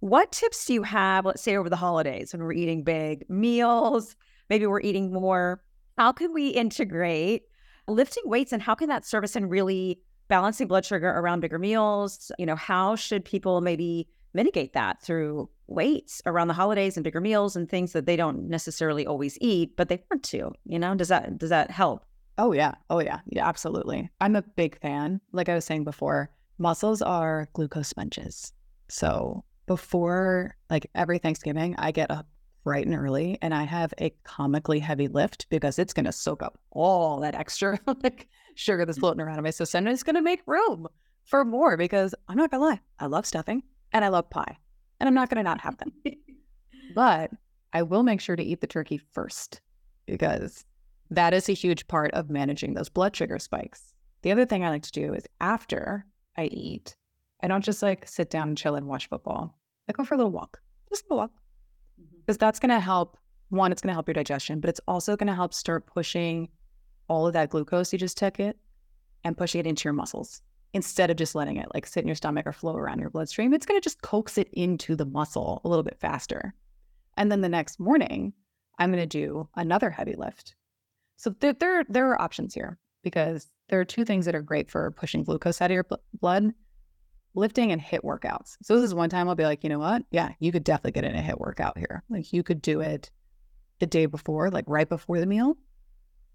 what 0.00 0.32
tips 0.32 0.66
do 0.66 0.74
you 0.74 0.82
have, 0.82 1.24
let's 1.24 1.42
say 1.42 1.56
over 1.56 1.70
the 1.70 1.76
holidays 1.76 2.32
when 2.32 2.42
we're 2.42 2.52
eating 2.52 2.82
big 2.82 3.30
meals, 3.30 4.16
maybe 4.50 4.66
we're 4.66 4.80
eating 4.80 5.12
more? 5.12 5.62
How 5.96 6.10
can 6.10 6.34
we 6.34 6.48
integrate 6.48 7.44
lifting 7.86 8.24
weights 8.26 8.52
and 8.52 8.60
how 8.60 8.74
can 8.74 8.88
that 8.88 9.06
service 9.06 9.36
in 9.36 9.48
really 9.48 10.00
balancing 10.28 10.66
blood 10.66 10.84
sugar 10.84 11.08
around 11.08 11.40
bigger 11.40 11.58
meals? 11.58 12.30
You 12.38 12.46
know, 12.46 12.56
how 12.56 12.96
should 12.96 13.24
people 13.24 13.60
maybe 13.60 14.08
mitigate 14.34 14.72
that 14.74 15.02
through 15.02 15.48
weights 15.66 16.20
around 16.26 16.48
the 16.48 16.54
holidays 16.54 16.96
and 16.96 17.04
bigger 17.04 17.20
meals 17.20 17.56
and 17.56 17.68
things 17.68 17.92
that 17.92 18.06
they 18.06 18.16
don't 18.16 18.48
necessarily 18.48 19.06
always 19.06 19.38
eat, 19.40 19.76
but 19.76 19.88
they 19.88 20.02
want 20.10 20.22
to? 20.24 20.52
You 20.64 20.78
know, 20.78 20.94
does 20.94 21.08
that 21.08 21.38
does 21.38 21.50
that 21.50 21.70
help? 21.70 22.04
Oh 22.38 22.52
yeah. 22.52 22.74
Oh 22.90 23.00
yeah. 23.00 23.20
Yeah, 23.26 23.48
absolutely. 23.48 24.10
I'm 24.20 24.36
a 24.36 24.42
big 24.42 24.80
fan. 24.80 25.20
Like 25.32 25.48
I 25.48 25.54
was 25.54 25.64
saying 25.64 25.84
before, 25.84 26.30
muscles 26.58 27.02
are 27.02 27.48
glucose 27.54 27.88
sponges. 27.88 28.52
So 28.88 29.44
before 29.66 30.56
like 30.70 30.88
every 30.94 31.18
Thanksgiving, 31.18 31.74
I 31.78 31.90
get 31.90 32.10
up 32.10 32.26
bright 32.66 32.84
and 32.84 32.96
early 32.96 33.38
and 33.42 33.54
I 33.54 33.62
have 33.62 33.94
a 34.00 34.10
comically 34.24 34.80
heavy 34.80 35.06
lift 35.06 35.46
because 35.50 35.78
it's 35.78 35.92
going 35.92 36.04
to 36.04 36.12
soak 36.12 36.42
up 36.42 36.58
all 36.72 37.20
that 37.20 37.36
extra 37.36 37.78
like 38.02 38.28
sugar 38.56 38.84
that's 38.84 38.98
floating 38.98 39.20
around 39.20 39.38
in 39.38 39.44
my 39.44 39.50
system. 39.50 39.86
And 39.86 39.92
it's 39.92 40.02
going 40.02 40.16
to 40.16 40.22
make 40.22 40.42
room 40.46 40.88
for 41.24 41.44
more 41.44 41.76
because 41.76 42.14
I'm 42.28 42.36
not 42.36 42.50
going 42.50 42.60
to 42.60 42.66
lie, 42.68 42.80
I 42.98 43.06
love 43.06 43.26
stuffing 43.26 43.62
and 43.92 44.04
I 44.04 44.08
love 44.08 44.28
pie 44.30 44.56
and 45.00 45.08
I'm 45.08 45.14
not 45.14 45.28
going 45.28 45.38
to 45.38 45.48
not 45.48 45.60
have 45.60 45.76
them. 45.78 45.92
but 46.94 47.30
I 47.72 47.82
will 47.82 48.02
make 48.02 48.20
sure 48.20 48.36
to 48.36 48.42
eat 48.42 48.60
the 48.60 48.66
turkey 48.66 49.00
first 49.12 49.60
because 50.06 50.64
that 51.10 51.34
is 51.34 51.48
a 51.48 51.52
huge 51.52 51.86
part 51.88 52.10
of 52.12 52.30
managing 52.30 52.74
those 52.74 52.88
blood 52.88 53.14
sugar 53.14 53.38
spikes. 53.38 53.92
The 54.22 54.32
other 54.32 54.46
thing 54.46 54.64
I 54.64 54.70
like 54.70 54.82
to 54.82 54.92
do 54.92 55.14
is 55.14 55.24
after 55.40 56.06
I 56.36 56.46
eat, 56.46 56.96
I 57.42 57.48
don't 57.48 57.64
just 57.64 57.82
like 57.82 58.08
sit 58.08 58.30
down 58.30 58.48
and 58.48 58.58
chill 58.58 58.74
and 58.74 58.86
watch 58.86 59.08
football. 59.08 59.58
I 59.88 59.92
go 59.92 60.04
for 60.04 60.14
a 60.14 60.16
little 60.16 60.32
walk, 60.32 60.60
just 60.88 61.04
a 61.10 61.14
walk 61.14 61.30
mm-hmm. 62.00 62.16
because 62.20 62.38
that's 62.38 62.58
going 62.58 62.70
to 62.70 62.80
help. 62.80 63.16
One, 63.50 63.70
it's 63.70 63.80
going 63.80 63.90
to 63.90 63.94
help 63.94 64.08
your 64.08 64.14
digestion, 64.14 64.58
but 64.58 64.68
it's 64.68 64.80
also 64.88 65.16
going 65.16 65.28
to 65.28 65.34
help 65.34 65.54
start 65.54 65.86
pushing 65.86 66.48
all 67.08 67.26
of 67.26 67.32
that 67.32 67.50
glucose 67.50 67.92
you 67.92 67.98
just 67.98 68.18
took 68.18 68.40
it 68.40 68.58
and 69.24 69.36
pushing 69.36 69.60
it 69.60 69.66
into 69.66 69.84
your 69.84 69.92
muscles 69.92 70.42
instead 70.72 71.10
of 71.10 71.16
just 71.16 71.34
letting 71.34 71.56
it 71.56 71.68
like 71.74 71.86
sit 71.86 72.02
in 72.02 72.08
your 72.08 72.14
stomach 72.14 72.46
or 72.46 72.52
flow 72.52 72.76
around 72.76 72.98
your 72.98 73.10
bloodstream. 73.10 73.54
It's 73.54 73.66
going 73.66 73.80
to 73.80 73.84
just 73.84 74.02
coax 74.02 74.38
it 74.38 74.48
into 74.52 74.94
the 74.94 75.06
muscle 75.06 75.60
a 75.64 75.68
little 75.68 75.82
bit 75.82 75.98
faster. 75.98 76.54
And 77.16 77.32
then 77.32 77.40
the 77.40 77.48
next 77.48 77.80
morning, 77.80 78.34
I'm 78.78 78.90
going 78.90 79.02
to 79.02 79.06
do 79.06 79.48
another 79.56 79.90
heavy 79.90 80.14
lift. 80.16 80.54
So 81.16 81.34
there, 81.40 81.54
there, 81.54 81.84
there 81.88 82.10
are 82.10 82.20
options 82.20 82.52
here 82.52 82.78
because 83.02 83.50
there 83.68 83.80
are 83.80 83.84
two 83.84 84.04
things 84.04 84.26
that 84.26 84.34
are 84.34 84.42
great 84.42 84.70
for 84.70 84.90
pushing 84.90 85.24
glucose 85.24 85.60
out 85.60 85.70
of 85.70 85.74
your 85.74 85.86
blood 86.20 86.52
lifting 87.34 87.72
and 87.72 87.80
HIIT 87.80 88.02
workouts. 88.02 88.56
So 88.62 88.74
this 88.74 88.84
is 88.84 88.94
one 88.94 89.10
time 89.10 89.28
I'll 89.28 89.34
be 89.34 89.44
like, 89.44 89.62
you 89.62 89.70
know 89.70 89.78
what? 89.78 90.02
Yeah, 90.10 90.30
you 90.40 90.52
could 90.52 90.64
definitely 90.64 90.92
get 90.92 91.04
in 91.04 91.16
a 91.16 91.22
HIIT 91.22 91.38
workout 91.38 91.78
here. 91.78 92.02
Like 92.08 92.32
you 92.32 92.42
could 92.42 92.62
do 92.62 92.80
it 92.80 93.10
the 93.78 93.86
day 93.86 94.06
before, 94.06 94.50
like 94.50 94.64
right 94.66 94.88
before 94.88 95.20
the 95.20 95.26
meal, 95.26 95.56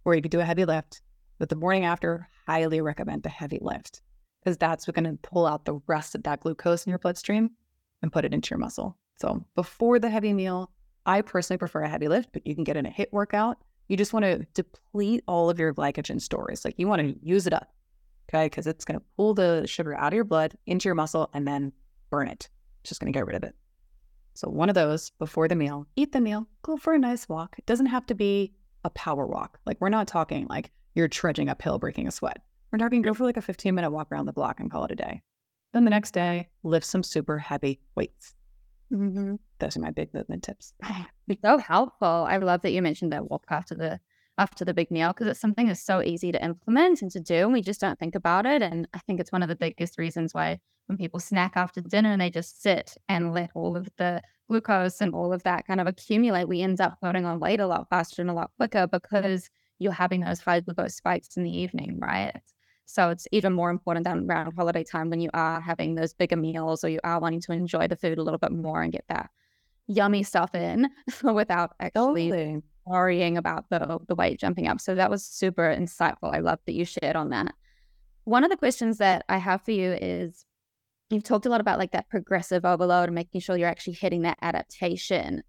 or 0.06 0.16
you 0.16 0.22
could 0.22 0.32
do 0.32 0.40
a 0.40 0.46
heavy 0.46 0.66
lift. 0.66 1.02
But 1.40 1.50
the 1.50 1.56
morning 1.56 1.86
after, 1.86 2.28
highly 2.48 2.82
recommend 2.82 3.24
the 3.24 3.30
heavy 3.30 3.60
lift 3.62 4.02
because 4.44 4.58
that's 4.58 4.86
going 4.86 5.06
to 5.06 5.18
pull 5.22 5.46
out 5.46 5.66
the 5.66 5.80
rest 5.88 6.16
of 6.16 6.24
that 6.24 6.42
glucose 6.42 6.86
in 6.86 6.90
your 6.90 7.00
bloodstream 7.00 7.52
and 8.02 8.12
put 8.12 8.26
it 8.26 8.34
into 8.34 8.52
your 8.52 8.60
muscle. 8.60 8.98
So 9.20 9.46
before 9.56 10.00
the 10.00 10.10
heavy 10.10 10.34
meal, 10.34 10.72
I 11.06 11.22
personally 11.22 11.58
prefer 11.58 11.82
a 11.82 11.90
heavy 11.90 12.08
lift, 12.08 12.30
but 12.34 12.46
you 12.46 12.56
can 12.56 12.64
get 12.64 12.78
in 12.78 12.86
a 12.86 12.92
HIIT 12.92 13.12
workout. 13.12 13.58
You 13.88 13.98
just 13.98 14.14
want 14.14 14.26
to 14.26 14.46
deplete 14.54 15.24
all 15.28 15.50
of 15.50 15.60
your 15.60 15.74
glycogen 15.74 16.22
stores. 16.22 16.64
Like 16.64 16.76
you 16.78 16.88
want 16.88 17.02
to 17.02 17.16
use 17.26 17.48
it 17.48 17.54
up 17.54 17.72
okay? 18.32 18.46
Because 18.46 18.68
it's 18.68 18.86
going 18.86 19.00
to 19.00 19.06
pull 19.18 19.34
the 19.34 19.66
sugar 19.68 19.96
out 19.96 20.14
of 20.14 20.16
your 20.16 20.24
blood 20.24 20.58
into 20.66 20.88
your 20.88 20.96
muscle 20.96 21.30
and 21.34 21.48
then 21.48 21.72
burn 22.10 22.28
it. 22.28 22.50
It's 22.82 22.90
just 22.90 23.02
going 23.02 23.12
to 23.12 23.18
get 23.18 23.26
rid 23.26 23.36
of 23.36 23.44
it. 23.44 23.56
So, 24.34 24.50
one 24.50 24.70
of 24.70 24.76
those 24.76 25.10
before 25.12 25.48
the 25.48 25.56
meal, 25.56 25.88
eat 25.96 26.14
the 26.14 26.22
meal, 26.22 26.48
go 26.62 26.78
for 26.78 26.94
a 26.94 27.00
nice 27.00 27.28
walk. 27.28 27.56
It 27.58 27.66
doesn't 27.66 27.88
have 27.88 28.06
to 28.08 28.16
be 28.16 28.54
a 28.84 28.90
power 28.90 29.26
walk. 29.26 29.60
Like, 29.66 29.78
we're 29.80 29.90
not 29.90 30.08
talking 30.08 30.48
like 30.50 30.72
you're 30.96 31.08
trudging 31.08 31.50
uphill, 31.50 31.80
breaking 31.80 32.08
a 32.08 32.12
sweat. 32.12 32.42
We're 32.72 32.80
talking 32.80 33.02
go 33.02 33.14
for 33.14 33.24
like 33.24 33.38
a 33.38 33.42
15 33.42 33.76
minute 33.76 33.92
walk 33.92 34.12
around 34.12 34.26
the 34.26 34.34
block 34.34 34.60
and 34.60 34.72
call 34.72 34.86
it 34.86 34.92
a 34.92 34.96
day. 34.96 35.22
Then 35.74 35.86
the 35.86 35.90
next 35.90 36.12
day, 36.12 36.50
lift 36.64 36.86
some 36.86 37.04
super 37.04 37.38
heavy 37.38 37.80
weights. 37.96 38.36
Mm-hmm. 38.92 39.36
Those 39.60 39.78
are 39.78 39.82
my 39.82 39.92
big 39.92 40.14
movement 40.14 40.44
tips. 40.44 40.74
so 41.44 41.58
helpful. 41.58 42.08
I 42.08 42.38
love 42.38 42.62
that 42.64 42.72
you 42.72 42.82
mentioned 42.82 43.14
that 43.14 43.30
walk 43.30 43.46
after 43.50 43.76
the 43.76 44.00
after 44.38 44.66
the 44.66 44.74
big 44.74 44.90
meal 44.90 45.10
because 45.10 45.28
it's 45.28 45.40
something 45.40 45.68
that's 45.68 45.82
so 45.82 46.02
easy 46.02 46.32
to 46.32 46.44
implement 46.44 47.02
and 47.02 47.12
to 47.12 47.20
do. 47.20 47.36
And 47.36 47.54
we 47.54 47.62
just 47.62 47.80
don't 47.80 48.00
think 48.00 48.16
about 48.16 48.46
it. 48.46 48.62
And 48.62 48.88
I 48.94 49.00
think 49.00 49.20
it's 49.20 49.32
one 49.32 49.44
of 49.44 49.50
the 49.50 49.56
biggest 49.56 49.98
reasons 49.98 50.34
why 50.34 50.60
when 50.92 50.98
people 50.98 51.22
snack 51.22 51.54
after 51.56 51.80
dinner 51.80 52.12
and 52.12 52.22
they 52.22 52.30
just 52.30 52.62
sit 52.62 52.98
and 53.08 53.34
let 53.34 53.50
all 53.56 53.78
of 53.78 53.88
the 53.96 54.22
glucose 54.50 55.00
and 55.00 55.16
all 55.16 55.32
of 55.32 55.42
that 55.44 55.66
kind 55.66 55.80
of 55.80 55.88
accumulate, 55.88 56.50
we 56.50 56.62
end 56.62 56.82
up 56.82 56.98
putting 57.02 57.24
on 57.24 57.40
weight 57.40 57.62
a 57.62 57.66
lot 57.66 57.88
faster 57.90 58.22
and 58.22 58.30
a 58.30 58.34
lot 58.34 58.52
quicker 58.58 58.88
because 58.88 59.50
you're 59.80 59.94
having 59.94 60.20
those 60.20 60.42
high 60.42 60.60
glucose 60.60 60.96
spikes 60.96 61.38
in 61.38 61.44
the 61.44 61.58
evening, 61.58 61.98
right? 61.98 62.34
So 62.88 63.10
it's 63.10 63.26
even 63.32 63.54
more 63.54 63.70
important 63.70 64.04
than 64.04 64.30
around 64.30 64.52
holiday 64.52 64.84
time 64.84 65.10
when 65.10 65.22
you 65.22 65.30
are 65.34 65.62
having 65.62 65.96
those 65.96 66.14
bigger 66.14 66.36
meals 66.36 66.84
or 66.84 66.90
you 66.90 67.00
are 67.06 67.22
wanting 67.22 67.40
to 67.42 67.54
enjoy 67.54 67.88
the 67.88 67.96
food 67.96 68.18
a 68.18 68.24
little 68.24 68.38
bit 68.38 68.52
more 68.52 68.82
and 68.82 68.92
get 68.92 69.06
that 69.08 69.30
yummy 69.88 70.24
stuff 70.24 70.54
in 70.54 70.90
without 71.24 71.72
actually 71.80 72.62
worrying 72.86 73.38
about 73.38 73.70
the 73.70 73.98
the 74.10 74.16
weight 74.16 74.42
jumping 74.42 74.68
up. 74.68 74.82
So 74.82 74.96
that 74.96 75.10
was 75.10 75.24
super 75.24 75.74
insightful. 75.74 76.36
I 76.36 76.40
love 76.40 76.60
that 76.66 76.74
you 76.74 76.84
shared 76.84 77.16
on 77.16 77.30
that. 77.30 77.54
One 78.26 78.44
of 78.44 78.50
the 78.50 78.58
questions 78.58 78.98
that 78.98 79.24
I 79.30 79.38
have 79.38 79.62
for 79.62 79.72
you 79.72 79.94
is 79.94 80.46
you've 81.12 81.24
talked 81.24 81.46
a 81.46 81.50
lot 81.50 81.62
about 81.62 81.80
like 81.80 81.92
that 81.92 82.10
progressive 82.10 82.66
overload 82.66 83.06
and 83.06 83.16
making 83.16 83.42
sure 83.42 83.58
you're 83.58 83.70
actually 83.70 83.94
hitting 83.94 84.22
that 84.24 84.38
adaptation. 84.42 85.44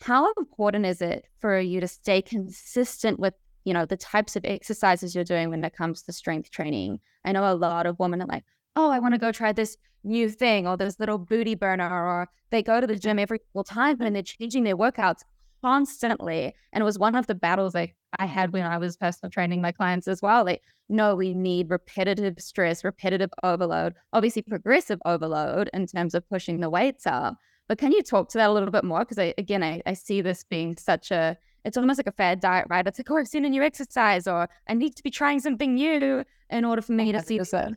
How 0.00 0.32
important 0.38 0.86
is 0.86 1.02
it 1.02 1.26
for 1.40 1.58
you 1.58 1.80
to 1.80 1.88
stay 1.88 2.22
consistent 2.22 3.18
with, 3.18 3.34
you 3.64 3.74
know, 3.74 3.84
the 3.84 3.96
types 3.96 4.36
of 4.36 4.44
exercises 4.44 5.14
you're 5.14 5.24
doing 5.24 5.50
when 5.50 5.64
it 5.64 5.74
comes 5.74 6.02
to 6.02 6.12
strength 6.12 6.50
training? 6.50 7.00
I 7.24 7.32
know 7.32 7.50
a 7.50 7.54
lot 7.54 7.86
of 7.86 7.98
women 7.98 8.22
are 8.22 8.26
like, 8.26 8.44
oh, 8.76 8.90
I 8.90 8.98
want 8.98 9.14
to 9.14 9.18
go 9.18 9.32
try 9.32 9.52
this 9.52 9.76
new 10.04 10.30
thing 10.30 10.66
or 10.66 10.76
this 10.76 10.98
little 10.98 11.18
booty 11.18 11.54
burner, 11.54 11.88
or 11.88 12.28
they 12.50 12.62
go 12.62 12.80
to 12.80 12.86
the 12.86 12.96
gym 12.96 13.18
every 13.18 13.40
single 13.52 13.64
time 13.64 14.00
and 14.00 14.14
they're 14.14 14.22
changing 14.22 14.64
their 14.64 14.76
workouts 14.76 15.22
constantly. 15.62 16.54
And 16.72 16.82
it 16.82 16.84
was 16.84 16.98
one 16.98 17.14
of 17.14 17.26
the 17.26 17.34
battles 17.34 17.74
like 17.74 17.94
I 18.18 18.26
had 18.26 18.52
when 18.52 18.64
I 18.64 18.78
was 18.78 18.96
personal 18.96 19.30
training 19.30 19.60
my 19.60 19.72
clients 19.72 20.08
as 20.08 20.22
well. 20.22 20.44
Like, 20.44 20.62
no, 20.88 21.14
we 21.14 21.34
need 21.34 21.70
repetitive 21.70 22.36
stress, 22.38 22.82
repetitive 22.82 23.30
overload, 23.42 23.94
obviously 24.12 24.42
progressive 24.42 25.00
overload 25.04 25.70
in 25.72 25.86
terms 25.86 26.14
of 26.14 26.28
pushing 26.28 26.60
the 26.60 26.70
weights 26.70 27.06
up. 27.06 27.36
But 27.68 27.78
can 27.78 27.92
you 27.92 28.02
talk 28.02 28.28
to 28.30 28.38
that 28.38 28.50
a 28.50 28.52
little 28.52 28.70
bit 28.70 28.82
more? 28.82 29.00
Because 29.00 29.18
I, 29.18 29.32
again, 29.38 29.62
I, 29.62 29.80
I 29.86 29.92
see 29.92 30.20
this 30.20 30.44
being 30.44 30.76
such 30.76 31.12
a, 31.12 31.36
it's 31.64 31.76
almost 31.76 31.98
like 31.98 32.08
a 32.08 32.12
fad 32.12 32.40
diet, 32.40 32.66
right? 32.68 32.86
It's 32.86 32.98
like, 32.98 33.10
oh, 33.10 33.18
I've 33.18 33.28
seen 33.28 33.44
a 33.44 33.48
new 33.48 33.62
exercise 33.62 34.26
or 34.26 34.48
I 34.68 34.74
need 34.74 34.96
to 34.96 35.02
be 35.02 35.10
trying 35.10 35.38
something 35.40 35.74
new 35.74 36.24
in 36.50 36.64
order 36.64 36.82
for 36.82 36.92
me 36.92 37.12
to 37.12 37.22
see. 37.22 37.36
The 37.36 37.44
results. 37.44 37.76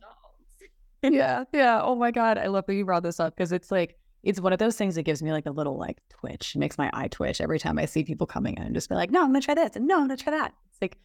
Yeah. 1.04 1.44
Yeah. 1.54 1.82
Oh 1.84 1.96
my 1.96 2.10
God. 2.10 2.38
I 2.38 2.48
love 2.48 2.66
that 2.66 2.74
you 2.74 2.86
brought 2.86 3.04
this 3.04 3.20
up 3.20 3.36
because 3.36 3.52
it's 3.52 3.70
like, 3.70 3.98
it's 4.24 4.40
one 4.40 4.54
of 4.54 4.60
those 4.60 4.78
things 4.78 4.96
that 4.96 5.04
gives 5.04 5.22
me 5.22 5.32
like 5.32 5.46
a 5.46 5.52
little 5.52 5.78
like 5.78 6.02
twitch, 6.10 6.56
it 6.56 6.60
makes 6.60 6.78
my 6.78 6.90
eye 6.94 7.10
twitch 7.10 7.42
every 7.42 7.60
time 7.60 7.78
I 7.78 7.86
see 7.86 8.04
people 8.04 8.26
coming 8.26 8.56
in 8.56 8.64
and 8.64 8.74
just 8.74 8.90
be 8.90 8.96
like, 8.96 9.12
no, 9.12 9.22
I'm 9.22 9.28
gonna 9.28 9.42
try 9.42 9.54
this 9.54 9.76
and 9.76 9.86
no, 9.86 9.98
I'm 9.98 10.08
gonna 10.08 10.18
try 10.18 10.32
that. 10.32 10.54
It's 10.72 10.82
like 10.82 10.98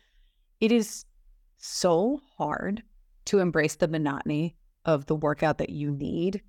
it 0.60 0.72
is 0.72 1.04
so 1.58 2.20
hard 2.36 2.82
to 3.26 3.40
embrace 3.40 3.74
the 3.74 3.88
monotony 3.88 4.56
of 4.84 5.06
the 5.06 5.16
workout 5.16 5.58
that 5.58 5.70
you 5.70 5.90
need 5.90 6.42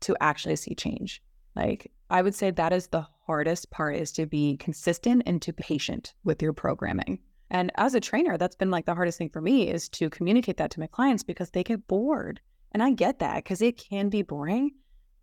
to 0.00 0.16
actually 0.20 0.56
see 0.56 0.74
change. 0.74 1.22
Like 1.54 1.92
I 2.10 2.22
would 2.22 2.34
say 2.34 2.50
that 2.50 2.72
is 2.72 2.88
the 2.88 3.06
hardest 3.26 3.70
part 3.70 3.96
is 3.96 4.10
to 4.12 4.26
be 4.26 4.56
consistent 4.56 5.22
and 5.26 5.40
to 5.42 5.52
patient 5.52 6.14
with 6.24 6.42
your 6.42 6.52
programming. 6.52 7.18
And 7.50 7.70
as 7.76 7.94
a 7.94 8.00
trainer, 8.00 8.36
that's 8.36 8.56
been 8.56 8.70
like 8.70 8.86
the 8.86 8.94
hardest 8.94 9.18
thing 9.18 9.28
for 9.28 9.40
me 9.40 9.68
is 9.68 9.88
to 9.90 10.10
communicate 10.10 10.56
that 10.56 10.70
to 10.72 10.80
my 10.80 10.86
clients 10.86 11.22
because 11.22 11.50
they 11.50 11.62
get 11.62 11.86
bored. 11.86 12.40
And 12.72 12.82
I 12.82 12.90
get 12.90 13.20
that 13.20 13.36
because 13.36 13.62
it 13.62 13.78
can 13.78 14.08
be 14.08 14.22
boring. 14.22 14.72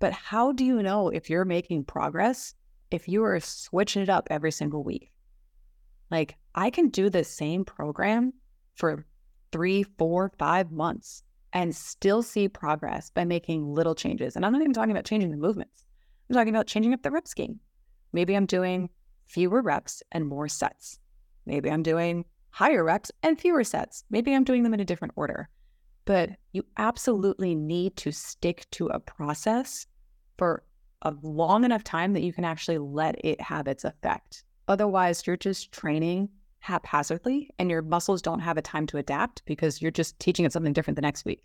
But 0.01 0.13
how 0.13 0.51
do 0.51 0.65
you 0.65 0.81
know 0.81 1.09
if 1.09 1.29
you're 1.29 1.45
making 1.45 1.83
progress 1.83 2.55
if 2.89 3.07
you 3.07 3.23
are 3.23 3.39
switching 3.39 4.01
it 4.01 4.09
up 4.09 4.27
every 4.31 4.51
single 4.51 4.83
week? 4.83 5.11
Like, 6.09 6.37
I 6.55 6.71
can 6.71 6.89
do 6.89 7.11
the 7.11 7.23
same 7.23 7.63
program 7.63 8.33
for 8.73 9.05
three, 9.51 9.83
four, 9.83 10.31
five 10.39 10.71
months 10.71 11.21
and 11.53 11.75
still 11.75 12.23
see 12.23 12.49
progress 12.49 13.11
by 13.11 13.25
making 13.25 13.71
little 13.71 13.93
changes. 13.93 14.35
And 14.35 14.43
I'm 14.43 14.53
not 14.53 14.61
even 14.61 14.73
talking 14.73 14.89
about 14.89 15.05
changing 15.05 15.29
the 15.29 15.37
movements, 15.37 15.85
I'm 16.29 16.35
talking 16.35 16.53
about 16.53 16.65
changing 16.65 16.95
up 16.95 17.03
the 17.03 17.11
rep 17.11 17.27
scheme. 17.27 17.59
Maybe 18.11 18.35
I'm 18.35 18.47
doing 18.47 18.89
fewer 19.27 19.61
reps 19.61 20.01
and 20.11 20.25
more 20.25 20.47
sets. 20.47 20.97
Maybe 21.45 21.69
I'm 21.69 21.83
doing 21.83 22.25
higher 22.49 22.83
reps 22.83 23.11
and 23.21 23.39
fewer 23.39 23.63
sets. 23.63 24.03
Maybe 24.09 24.33
I'm 24.33 24.45
doing 24.45 24.63
them 24.63 24.73
in 24.73 24.79
a 24.79 24.85
different 24.85 25.13
order. 25.15 25.47
But 26.05 26.31
you 26.53 26.65
absolutely 26.77 27.53
need 27.53 27.97
to 27.97 28.11
stick 28.11 28.65
to 28.71 28.87
a 28.87 28.99
process 28.99 29.85
for 30.41 30.63
a 31.03 31.13
long 31.21 31.63
enough 31.63 31.83
time 31.83 32.13
that 32.13 32.23
you 32.23 32.33
can 32.33 32.43
actually 32.43 32.79
let 32.79 33.23
it 33.23 33.39
have 33.39 33.67
its 33.67 33.83
effect. 33.83 34.43
Otherwise, 34.67 35.27
you're 35.27 35.37
just 35.37 35.71
training 35.71 36.29
haphazardly 36.57 37.51
and 37.59 37.69
your 37.69 37.83
muscles 37.83 38.23
don't 38.23 38.39
have 38.39 38.57
a 38.57 38.61
time 38.63 38.87
to 38.87 38.97
adapt 38.97 39.45
because 39.45 39.83
you're 39.83 39.91
just 39.91 40.17
teaching 40.17 40.43
it 40.43 40.51
something 40.51 40.73
different 40.73 40.95
the 40.95 41.01
next 41.03 41.25
week. 41.25 41.43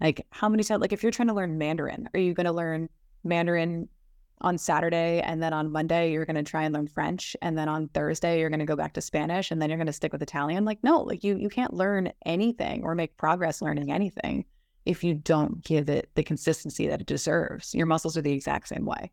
Like, 0.00 0.24
how 0.30 0.48
many 0.48 0.64
times, 0.64 0.80
like, 0.80 0.94
if 0.94 1.02
you're 1.02 1.12
trying 1.12 1.28
to 1.28 1.34
learn 1.34 1.58
Mandarin, 1.58 2.08
are 2.14 2.20
you 2.20 2.32
going 2.32 2.46
to 2.46 2.52
learn 2.52 2.88
Mandarin 3.22 3.86
on 4.40 4.56
Saturday 4.56 5.20
and 5.20 5.42
then 5.42 5.52
on 5.52 5.70
Monday 5.70 6.10
you're 6.10 6.24
going 6.24 6.36
to 6.36 6.42
try 6.42 6.62
and 6.62 6.74
learn 6.74 6.88
French 6.88 7.36
and 7.42 7.58
then 7.58 7.68
on 7.68 7.88
Thursday 7.88 8.40
you're 8.40 8.48
going 8.48 8.60
to 8.60 8.64
go 8.64 8.76
back 8.76 8.94
to 8.94 9.02
Spanish 9.02 9.50
and 9.50 9.60
then 9.60 9.68
you're 9.68 9.78
going 9.78 9.86
to 9.88 9.92
stick 9.92 10.12
with 10.14 10.22
Italian? 10.22 10.64
Like, 10.64 10.82
no, 10.82 11.02
like, 11.02 11.22
you, 11.22 11.36
you 11.36 11.50
can't 11.50 11.74
learn 11.74 12.14
anything 12.24 12.82
or 12.82 12.94
make 12.94 13.18
progress 13.18 13.60
learning 13.60 13.92
anything 13.92 14.46
if 14.86 15.02
you 15.02 15.14
don't 15.14 15.62
give 15.64 15.88
it 15.88 16.10
the 16.14 16.22
consistency 16.22 16.86
that 16.88 17.00
it 17.00 17.06
deserves. 17.06 17.74
Your 17.74 17.86
muscles 17.86 18.16
are 18.16 18.22
the 18.22 18.32
exact 18.32 18.68
same 18.68 18.84
way. 18.84 19.10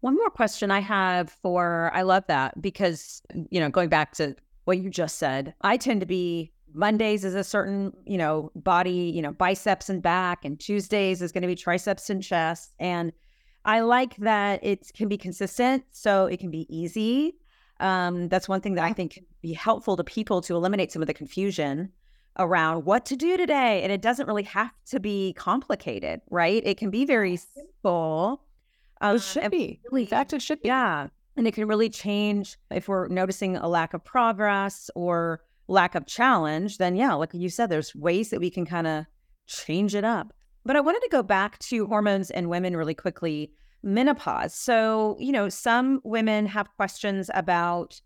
One 0.00 0.16
more 0.16 0.30
question 0.30 0.70
I 0.70 0.80
have 0.80 1.30
for 1.30 1.90
I 1.94 2.02
love 2.02 2.24
that 2.28 2.60
because 2.60 3.22
you 3.50 3.60
know 3.60 3.70
going 3.70 3.88
back 3.88 4.12
to 4.14 4.34
what 4.64 4.78
you 4.78 4.90
just 4.90 5.18
said, 5.18 5.54
I 5.62 5.76
tend 5.76 6.00
to 6.00 6.06
be 6.06 6.52
Mondays 6.74 7.24
is 7.24 7.34
a 7.34 7.44
certain, 7.44 7.92
you 8.06 8.16
know, 8.16 8.50
body, 8.56 9.12
you 9.14 9.20
know, 9.20 9.32
biceps 9.32 9.90
and 9.90 10.02
back 10.02 10.44
and 10.44 10.58
Tuesdays 10.58 11.20
is 11.20 11.30
going 11.30 11.42
to 11.42 11.48
be 11.48 11.54
triceps 11.54 12.08
and 12.10 12.22
chest 12.22 12.74
and 12.78 13.12
I 13.64 13.80
like 13.80 14.16
that 14.16 14.64
it 14.64 14.90
can 14.94 15.08
be 15.08 15.16
consistent 15.16 15.84
so 15.92 16.26
it 16.26 16.40
can 16.40 16.50
be 16.50 16.66
easy. 16.68 17.36
Um, 17.78 18.28
that's 18.28 18.48
one 18.48 18.60
thing 18.60 18.74
that 18.74 18.84
I 18.84 18.92
think 18.92 19.14
can 19.14 19.24
be 19.40 19.52
helpful 19.52 19.96
to 19.96 20.04
people 20.04 20.40
to 20.42 20.56
eliminate 20.56 20.90
some 20.90 21.02
of 21.02 21.06
the 21.06 21.14
confusion 21.14 21.90
around 22.38 22.84
what 22.84 23.04
to 23.06 23.16
do 23.16 23.36
today. 23.36 23.82
And 23.82 23.92
it 23.92 24.00
doesn't 24.00 24.26
really 24.26 24.42
have 24.44 24.72
to 24.86 25.00
be 25.00 25.34
complicated, 25.34 26.20
right? 26.30 26.62
It 26.64 26.76
can 26.76 26.90
be 26.90 27.04
very 27.04 27.36
simple. 27.36 28.42
Um, 29.00 29.16
it 29.16 29.22
should 29.22 29.50
be. 29.50 29.80
Really, 29.90 30.02
In 30.02 30.08
fact, 30.08 30.32
it 30.32 30.42
should 30.42 30.62
be. 30.62 30.68
Yeah. 30.68 31.08
And 31.36 31.46
it 31.46 31.54
can 31.54 31.66
really 31.66 31.88
change 31.88 32.56
if 32.70 32.88
we're 32.88 33.08
noticing 33.08 33.56
a 33.56 33.68
lack 33.68 33.94
of 33.94 34.04
progress 34.04 34.90
or 34.94 35.42
lack 35.68 35.94
of 35.94 36.06
challenge, 36.06 36.78
then 36.78 36.96
yeah, 36.96 37.14
like 37.14 37.32
you 37.32 37.48
said, 37.48 37.70
there's 37.70 37.94
ways 37.94 38.30
that 38.30 38.40
we 38.40 38.50
can 38.50 38.66
kind 38.66 38.86
of 38.86 39.06
change 39.46 39.94
it 39.94 40.04
up. 40.04 40.32
But 40.64 40.76
I 40.76 40.80
wanted 40.80 41.00
to 41.00 41.08
go 41.10 41.22
back 41.22 41.58
to 41.60 41.86
hormones 41.86 42.30
and 42.30 42.48
women 42.48 42.76
really 42.76 42.94
quickly. 42.94 43.52
Menopause. 43.82 44.54
So, 44.54 45.16
you 45.18 45.32
know, 45.32 45.48
some 45.48 46.00
women 46.04 46.46
have 46.46 46.68
questions 46.76 47.30
about 47.34 48.00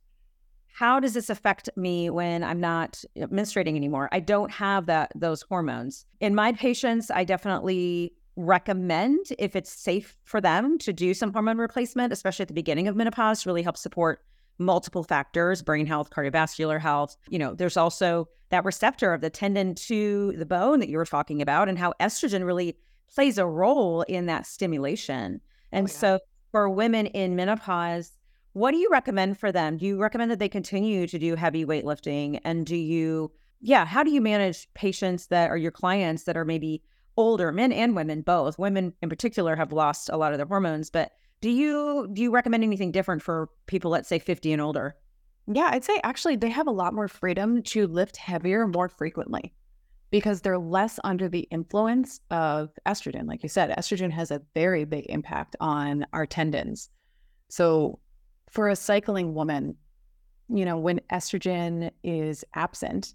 how 0.77 1.01
does 1.01 1.15
this 1.15 1.31
affect 1.31 1.71
me 1.75 2.11
when 2.11 2.45
I'm 2.45 2.61
not 2.61 3.03
menstruating 3.17 3.77
anymore? 3.77 4.11
I 4.13 4.21
don't 4.21 4.51
have 4.51 4.85
that 4.87 5.11
those 5.15 5.41
hormones. 5.41 6.05
In 6.21 6.35
my 6.35 6.53
patients, 6.53 7.11
I 7.11 7.25
definitely 7.25 8.13
recommend 8.37 9.25
if 9.39 9.57
it's 9.57 9.73
safe 9.73 10.19
for 10.25 10.39
them 10.39 10.77
to 10.81 10.93
do 10.93 11.15
some 11.15 11.33
hormone 11.33 11.57
replacement, 11.57 12.13
especially 12.13 12.43
at 12.43 12.49
the 12.49 12.55
beginning 12.55 12.89
of 12.89 12.95
menopause, 12.95 13.47
really 13.47 13.63
help 13.63 13.79
support 13.79 14.21
multiple 14.59 15.03
factors, 15.03 15.63
brain 15.63 15.87
health, 15.87 16.11
cardiovascular 16.11 16.79
health. 16.79 17.17
You 17.31 17.39
know, 17.39 17.55
there's 17.55 17.79
also 17.79 18.29
that 18.51 18.67
receptor 18.67 19.15
of 19.15 19.23
the 19.23 19.31
tendon 19.31 19.77
to 19.77 20.35
the 20.37 20.45
bone 20.45 20.81
that 20.81 20.91
you 20.91 20.99
were 20.99 21.07
talking 21.07 21.41
about 21.41 21.71
and 21.71 21.79
how 21.79 21.95
estrogen 22.01 22.45
really 22.45 22.77
plays 23.15 23.39
a 23.39 23.47
role 23.47 24.03
in 24.03 24.27
that 24.27 24.47
stimulation. 24.47 25.41
Oh, 25.43 25.49
and 25.73 25.87
oh, 25.87 25.91
yeah. 25.91 25.99
so 25.99 26.19
for 26.53 26.69
women 26.69 27.07
in 27.07 27.35
menopause, 27.35 28.13
what 28.57 28.71
do 28.71 28.79
you 28.79 28.89
recommend 28.91 29.39
for 29.39 29.53
them? 29.53 29.77
Do 29.77 29.85
you 29.85 30.01
recommend 30.01 30.31
that 30.31 30.39
they 30.39 30.49
continue 30.49 31.07
to 31.09 31.19
do 31.19 31.35
heavy 31.35 31.67
weightlifting? 31.67 32.41
And 32.43 32.65
do 32.65 32.75
you, 32.75 33.31
yeah, 33.61 33.85
how 33.85 34.03
do 34.03 34.11
you 34.11 34.23
manage 34.23 34.67
patients 34.73 35.27
that 35.27 35.51
are 35.51 35.59
your 35.59 35.71
clients 35.71 36.23
that 36.23 36.39
are 36.39 36.45
maybe 36.47 36.83
older, 37.19 37.53
men 37.53 37.71
and 37.71 37.95
women 37.95 38.23
both? 38.23 38.59
Women 38.59 38.95
in 39.03 39.11
particular 39.11 39.57
have 39.57 39.75
lost 39.75 40.09
a 40.09 40.17
lot 40.17 40.33
of 40.33 40.39
their 40.39 40.47
hormones, 40.47 40.89
but 40.89 41.13
do 41.43 41.51
you 41.51 42.09
do 42.15 42.23
you 42.23 42.31
recommend 42.31 42.65
anything 42.65 42.93
different 42.93 43.23
for 43.23 43.51
people, 43.67 43.91
let's 43.91 44.09
say 44.09 44.19
50 44.19 44.55
and 44.55 44.63
older? 44.63 44.97
Yeah, 45.53 45.69
I'd 45.71 45.85
say 45.85 46.01
actually 46.03 46.37
they 46.37 46.49
have 46.49 46.67
a 46.67 46.71
lot 46.71 46.95
more 46.95 47.09
freedom 47.09 47.63
to 47.65 47.87
lift 47.87 48.17
heavier 48.17 48.67
more 48.67 48.89
frequently 48.89 49.53
because 50.11 50.41
they're 50.41 50.57
less 50.57 50.99
under 51.05 51.29
the 51.29 51.47
influence 51.51 52.23
of 52.31 52.71
estrogen. 52.87 53.29
Like 53.29 53.43
you 53.43 53.51
said, 53.51 53.77
estrogen 53.77 54.13
has 54.13 54.31
a 54.31 54.41
very 54.55 54.87
big 54.87 55.05
impact 55.11 55.57
on 55.61 56.07
our 56.15 56.25
tendons. 56.25 56.89
So 57.51 58.01
for 58.57 58.71
a 58.71 58.75
cycling 58.75 59.35
woman, 59.35 59.77
you 60.49 60.65
know, 60.65 60.79
when 60.79 60.99
estrogen 61.13 61.91
is 62.03 62.43
absent, 62.55 63.15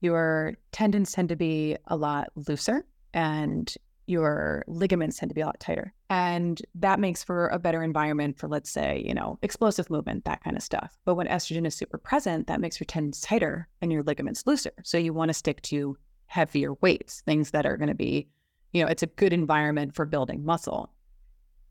your 0.00 0.54
tendons 0.72 1.12
tend 1.12 1.28
to 1.28 1.36
be 1.36 1.76
a 1.86 1.96
lot 1.96 2.30
looser 2.34 2.84
and 3.12 3.72
your 4.08 4.64
ligaments 4.66 5.16
tend 5.16 5.30
to 5.30 5.34
be 5.34 5.42
a 5.42 5.46
lot 5.46 5.60
tighter. 5.60 5.94
And 6.10 6.60
that 6.74 6.98
makes 6.98 7.22
for 7.22 7.46
a 7.50 7.58
better 7.60 7.84
environment 7.84 8.36
for, 8.36 8.48
let's 8.48 8.68
say, 8.68 9.00
you 9.06 9.14
know, 9.14 9.38
explosive 9.42 9.90
movement, 9.90 10.24
that 10.24 10.42
kind 10.42 10.56
of 10.56 10.62
stuff. 10.64 10.98
But 11.04 11.14
when 11.14 11.28
estrogen 11.28 11.68
is 11.68 11.76
super 11.76 11.96
present, 11.96 12.48
that 12.48 12.60
makes 12.60 12.80
your 12.80 12.86
tendons 12.86 13.20
tighter 13.20 13.68
and 13.80 13.92
your 13.92 14.02
ligaments 14.02 14.44
looser. 14.44 14.72
So 14.82 14.98
you 14.98 15.12
want 15.12 15.28
to 15.28 15.34
stick 15.34 15.62
to 15.62 15.96
heavier 16.26 16.74
weights, 16.80 17.20
things 17.20 17.52
that 17.52 17.64
are 17.64 17.76
going 17.76 17.90
to 17.90 17.94
be, 17.94 18.26
you 18.72 18.82
know, 18.82 18.90
it's 18.90 19.04
a 19.04 19.06
good 19.06 19.32
environment 19.32 19.94
for 19.94 20.04
building 20.04 20.44
muscle. 20.44 20.92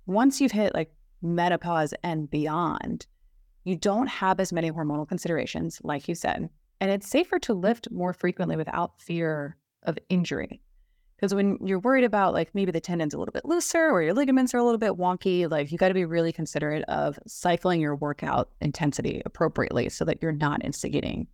Once 0.06 0.40
you've 0.40 0.54
hit 0.54 0.74
like 0.74 0.94
menopause 1.24 1.94
and 2.04 2.30
beyond, 2.30 3.08
you 3.64 3.76
don't 3.76 4.08
have 4.08 4.40
as 4.40 4.54
many 4.54 4.72
hormonal 4.72 5.08
considerations, 5.08 5.80
like 5.84 6.08
you 6.08 6.16
said, 6.16 6.50
and 6.82 6.92
it's 6.92 7.10
safer 7.10 7.40
to 7.40 7.54
lift 7.54 7.90
more 7.92 8.14
frequently 8.14 8.56
without 8.56 9.02
fear 9.02 9.58
of 9.84 9.98
injury. 10.10 10.62
Because 11.16 11.34
when 11.34 11.58
you're 11.66 11.80
worried 11.80 12.04
about 12.04 12.34
like 12.34 12.54
maybe 12.54 12.72
the 12.72 12.82
tendon's 12.82 13.14
a 13.14 13.18
little 13.18 13.32
bit 13.32 13.46
looser 13.46 13.90
or 13.90 14.02
your 14.02 14.14
ligaments 14.14 14.54
are 14.54 14.58
a 14.58 14.64
little 14.64 14.78
bit 14.78 14.94
wonky, 14.94 15.50
like 15.50 15.72
you 15.72 15.78
got 15.78 15.88
to 15.88 15.94
be 15.94 16.04
really 16.04 16.34
considerate 16.34 16.84
of 16.90 17.18
cycling 17.26 17.80
your 17.80 17.96
workout 17.96 18.50
intensity 18.60 19.22
appropriately 19.26 19.88
so 19.88 20.04
that 20.04 20.22
you're 20.22 20.34
not 20.34 20.66
instigating 20.66 21.28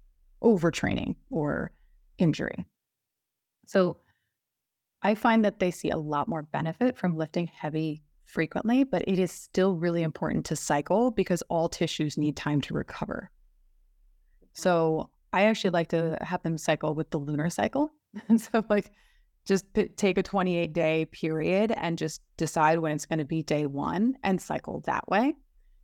overtraining 0.43 1.15
or 1.31 1.71
injury. 2.19 2.67
So 3.65 3.97
I 5.01 5.15
find 5.15 5.43
that 5.45 5.59
they 5.59 5.71
see 5.71 5.89
a 5.89 5.97
lot 5.97 6.27
more 6.27 6.43
benefit 6.43 6.97
from 6.97 7.17
lifting 7.17 7.47
heavy 7.47 8.03
frequently, 8.29 8.83
but 8.83 9.03
it 9.07 9.19
is 9.19 9.31
still 9.31 9.75
really 9.75 10.03
important 10.03 10.45
to 10.45 10.55
cycle 10.55 11.11
because 11.11 11.41
all 11.49 11.67
tissues 11.67 12.17
need 12.17 12.35
time 12.35 12.61
to 12.61 12.73
recover. 12.73 13.31
Mm-hmm. 14.43 14.47
So 14.53 15.09
I 15.33 15.43
actually 15.43 15.71
like 15.71 15.89
to 15.89 16.17
have 16.21 16.43
them 16.43 16.57
cycle 16.57 16.93
with 16.93 17.09
the 17.09 17.17
lunar 17.17 17.49
cycle. 17.49 17.91
And 18.27 18.39
so, 18.41 18.63
like, 18.69 18.91
just 19.45 19.71
p- 19.73 19.87
take 19.89 20.17
a 20.17 20.23
28 20.23 20.73
day 20.73 21.05
period 21.05 21.71
and 21.75 21.97
just 21.97 22.21
decide 22.37 22.79
when 22.79 22.91
it's 22.91 23.05
going 23.05 23.19
to 23.19 23.25
be 23.25 23.43
day 23.43 23.65
one 23.65 24.15
and 24.23 24.41
cycle 24.41 24.81
that 24.81 25.07
way. 25.07 25.35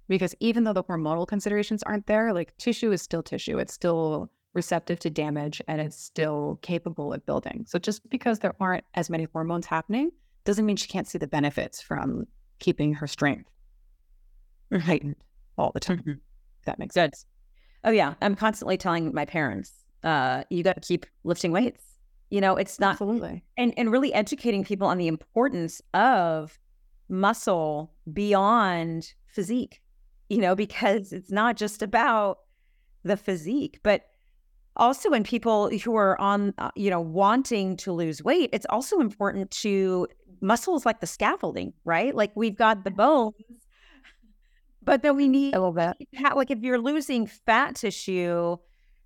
Because 0.08 0.36
even 0.40 0.64
though 0.64 0.74
the 0.74 0.84
hormonal 0.84 1.28
considerations 1.28 1.82
aren't 1.82 2.06
there, 2.06 2.32
like 2.32 2.56
tissue 2.58 2.92
is 2.92 3.02
still 3.02 3.24
tissue, 3.24 3.58
it's 3.58 3.74
still 3.74 4.30
receptive 4.54 5.00
to 5.00 5.10
damage 5.10 5.62
and 5.68 5.82
it's 5.82 5.98
still 5.98 6.60
capable 6.62 7.12
of 7.12 7.26
building. 7.26 7.66
So 7.68 7.80
just 7.80 8.08
because 8.10 8.40
there 8.40 8.56
aren't 8.60 8.86
as 8.94 9.10
many 9.10 9.28
hormones 9.34 9.66
happening 9.66 10.12
doesn't 10.46 10.66
mean 10.66 10.76
she 10.76 10.88
can't 10.88 11.08
see 11.08 11.18
the 11.18 11.28
benefits 11.28 11.82
from 11.82 12.26
keeping 12.60 12.94
her 12.96 13.08
strength 13.08 13.50
heightened 14.74 15.16
all 15.58 15.72
the 15.74 15.80
time. 15.80 16.00
Mhm. 16.00 16.20
If 16.60 16.66
that 16.66 16.80
makes 16.80 16.94
sense. 16.94 17.26
Oh 17.84 17.92
yeah, 17.92 18.16
I'm 18.22 18.36
constantly 18.36 18.78
telling 18.78 19.14
my 19.14 19.26
parents, 19.26 19.72
uh, 20.04 20.44
you 20.50 20.64
got 20.64 20.74
to 20.76 20.82
keep 20.82 21.06
lifting 21.24 21.52
weights. 21.52 21.84
You 22.30 22.42
know, 22.42 22.56
it's 22.56 22.80
not 22.80 22.94
Absolutely. 22.94 23.44
and 23.58 23.74
and 23.78 23.92
really 23.92 24.14
educating 24.14 24.64
people 24.64 24.88
on 24.88 24.98
the 24.98 25.08
importance 25.08 25.82
of 25.94 26.60
muscle 27.08 27.94
beyond 28.12 29.14
physique. 29.28 29.82
You 30.30 30.40
know, 30.40 30.56
because 30.56 31.14
it's 31.14 31.32
not 31.32 31.56
just 31.56 31.84
about 31.84 32.40
the 33.04 33.16
physique, 33.16 33.80
but 33.84 34.06
also 34.78 35.10
when 35.10 35.24
people 35.24 35.70
who 35.70 35.96
are 35.96 36.20
on, 36.20 36.54
uh, 36.58 36.72
you 36.76 36.90
know, 36.90 37.02
wanting 37.02 37.78
to 37.78 37.92
lose 37.92 38.24
weight, 38.24 38.50
it's 38.54 38.66
also 38.70 39.00
important 39.00 39.52
to 39.52 40.08
muscles 40.42 40.86
like 40.86 41.00
the 41.00 41.08
scaffolding, 41.08 41.74
right? 41.86 42.14
Like 42.16 42.32
we've 42.36 42.56
got 42.56 42.84
the 42.84 42.92
bones, 42.92 43.34
but 44.82 45.02
then 45.02 45.16
we 45.16 45.28
need 45.28 45.54
A 45.56 45.60
little 45.60 45.74
bit. 45.74 45.96
like 46.36 46.52
if 46.52 46.60
you're 46.62 46.80
losing 46.80 47.26
fat 47.26 47.76
tissue 47.76 48.58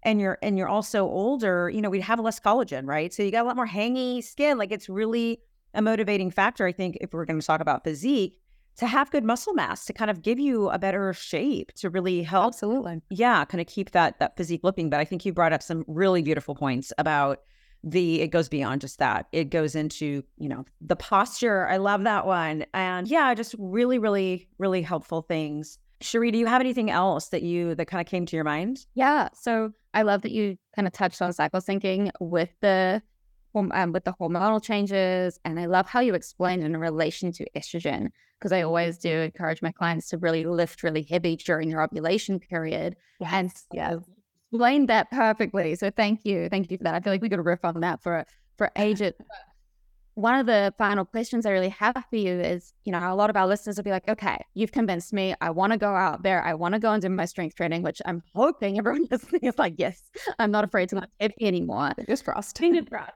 and 0.04 0.20
you're 0.20 0.38
and 0.42 0.58
you're 0.58 0.68
also 0.68 1.06
older, 1.06 1.70
you 1.70 1.82
know, 1.82 1.90
we'd 1.90 2.02
have 2.02 2.20
less 2.20 2.40
collagen, 2.40 2.86
right? 2.86 3.14
So 3.14 3.24
you 3.24 3.32
got 3.32 3.44
a 3.44 3.48
lot 3.48 3.56
more 3.56 3.68
hangy 3.68 4.24
skin. 4.24 4.58
Like 4.58 4.72
it's 4.72 4.90
really 4.90 5.40
a 5.74 5.82
motivating 5.82 6.32
factor, 6.32 6.66
I 6.66 6.72
think, 6.72 6.98
if 7.00 7.14
we're 7.14 7.26
going 7.26 7.40
to 7.40 7.46
talk 7.46 7.62
about 7.62 7.84
physique, 7.84 8.40
to 8.80 8.88
have 8.88 9.12
good 9.12 9.26
muscle 9.26 9.54
mass 9.54 9.86
to 9.86 9.94
kind 9.94 10.10
of 10.10 10.22
give 10.22 10.40
you 10.40 10.70
a 10.70 10.80
better 10.80 11.14
shape 11.14 11.74
to 11.74 11.90
really 11.90 12.24
help 12.24 12.54
Absolutely. 12.54 13.02
yeah, 13.10 13.44
kind 13.44 13.60
of 13.60 13.68
keep 13.68 13.92
that 13.92 14.18
that 14.20 14.38
physique 14.38 14.62
looking. 14.64 14.90
But 14.90 15.02
I 15.02 15.06
think 15.06 15.26
you 15.26 15.34
brought 15.34 15.54
up 15.54 15.62
some 15.62 15.84
really 15.88 16.22
beautiful 16.22 16.56
points 16.56 16.94
about 16.98 17.42
the 17.84 18.22
it 18.22 18.30
goes 18.30 18.48
beyond 18.48 18.82
just 18.82 19.00
that. 19.00 19.28
It 19.34 19.50
goes 19.50 19.76
into, 19.76 20.24
you 20.38 20.50
know, 20.50 20.66
the 20.82 20.96
posture. 20.96 21.68
I 21.68 21.78
love 21.78 22.04
that 22.04 22.26
one. 22.26 22.66
And 22.74 23.08
yeah, 23.08 23.34
just 23.34 23.54
really, 23.60 24.00
really, 24.00 24.48
really 24.58 24.82
helpful 24.82 25.22
things. 25.24 25.78
Cherie, 26.02 26.32
do 26.32 26.38
you 26.38 26.46
have 26.46 26.62
anything 26.62 26.90
else 26.90 27.30
that 27.30 27.44
you 27.44 27.76
that 27.76 27.88
kind 27.88 28.00
of 28.00 28.08
came 28.08 28.26
to 28.26 28.36
your 28.36 28.46
mind? 28.46 28.86
Yeah. 28.96 29.28
So 29.34 29.74
I 29.94 30.04
love 30.04 30.22
that 30.22 30.32
you 30.32 30.58
kind 30.74 30.88
of 30.88 30.94
touched 30.94 31.22
on 31.22 31.34
cycle 31.34 31.60
syncing 31.60 32.12
with 32.22 32.50
the 32.62 33.02
um, 33.56 33.92
with 33.92 34.04
the 34.04 34.14
hormonal 34.20 34.62
changes, 34.62 35.40
and 35.46 35.60
I 35.60 35.66
love 35.66 35.88
how 35.88 36.00
you 36.00 36.14
explained 36.14 36.64
in 36.64 36.76
relation 36.78 37.32
to 37.34 37.46
estrogen 37.56 38.10
because 38.40 38.52
I 38.52 38.62
always 38.62 38.98
do 38.98 39.10
encourage 39.10 39.62
my 39.62 39.72
clients 39.72 40.10
to 40.10 40.18
really 40.18 40.46
lift 40.46 40.84
really 40.84 41.04
heavy 41.04 41.36
during 41.36 41.70
their 41.70 41.82
ovulation 41.82 42.40
period, 42.40 42.96
and 43.26 43.52
so 43.52 43.66
yes. 43.74 43.98
explained 44.52 44.90
that 44.90 45.12
perfectly. 45.12 45.76
So 45.76 45.92
thank 45.92 46.26
you, 46.26 46.50
thank 46.50 46.72
you 46.72 46.78
for 46.78 46.84
that. 46.86 46.96
I 46.96 47.00
feel 47.00 47.14
like 47.14 47.22
we 47.22 47.30
could 47.30 47.44
riff 47.44 47.64
on 47.64 47.82
that 47.82 48.02
for 48.02 48.26
for 48.58 48.72
ages. 48.76 49.14
One 50.20 50.38
of 50.38 50.48
the 50.48 50.74
final 50.78 51.06
questions 51.06 51.46
I 51.46 51.52
really 51.52 51.70
have 51.70 51.96
for 52.10 52.18
you 52.18 52.42
is, 52.42 52.74
you 52.84 52.92
know, 52.92 53.00
a 53.00 53.16
lot 53.16 53.30
of 53.30 53.38
our 53.38 53.48
listeners 53.48 53.78
will 53.78 53.86
be 53.86 53.92
like, 53.92 54.10
okay, 54.10 54.38
you've 54.54 54.74
convinced 54.74 55.14
me. 55.14 55.34
I 55.40 55.50
want 55.50 55.72
to 55.72 55.80
go 55.80 55.96
out 55.96 56.24
there. 56.24 56.44
I 56.44 56.56
want 56.56 56.74
to 56.74 56.80
go 56.80 56.92
and 56.92 57.02
do 57.02 57.08
my 57.08 57.24
strength 57.24 57.56
training, 57.56 57.84
which 57.84 58.02
I'm 58.06 58.22
hoping 58.36 58.78
everyone 58.78 59.08
listening 59.12 59.46
is 59.46 59.58
like, 59.58 59.76
yes, 59.78 60.02
I'm 60.38 60.52
not 60.52 60.66
afraid 60.66 60.90
to 60.90 60.96
lift 60.96 61.08
heavy 61.22 61.36
anymore. 61.40 61.94
Fingers 61.96 62.22
crossed. 62.22 62.58
Fingers 62.58 62.84
crossed. 62.90 63.14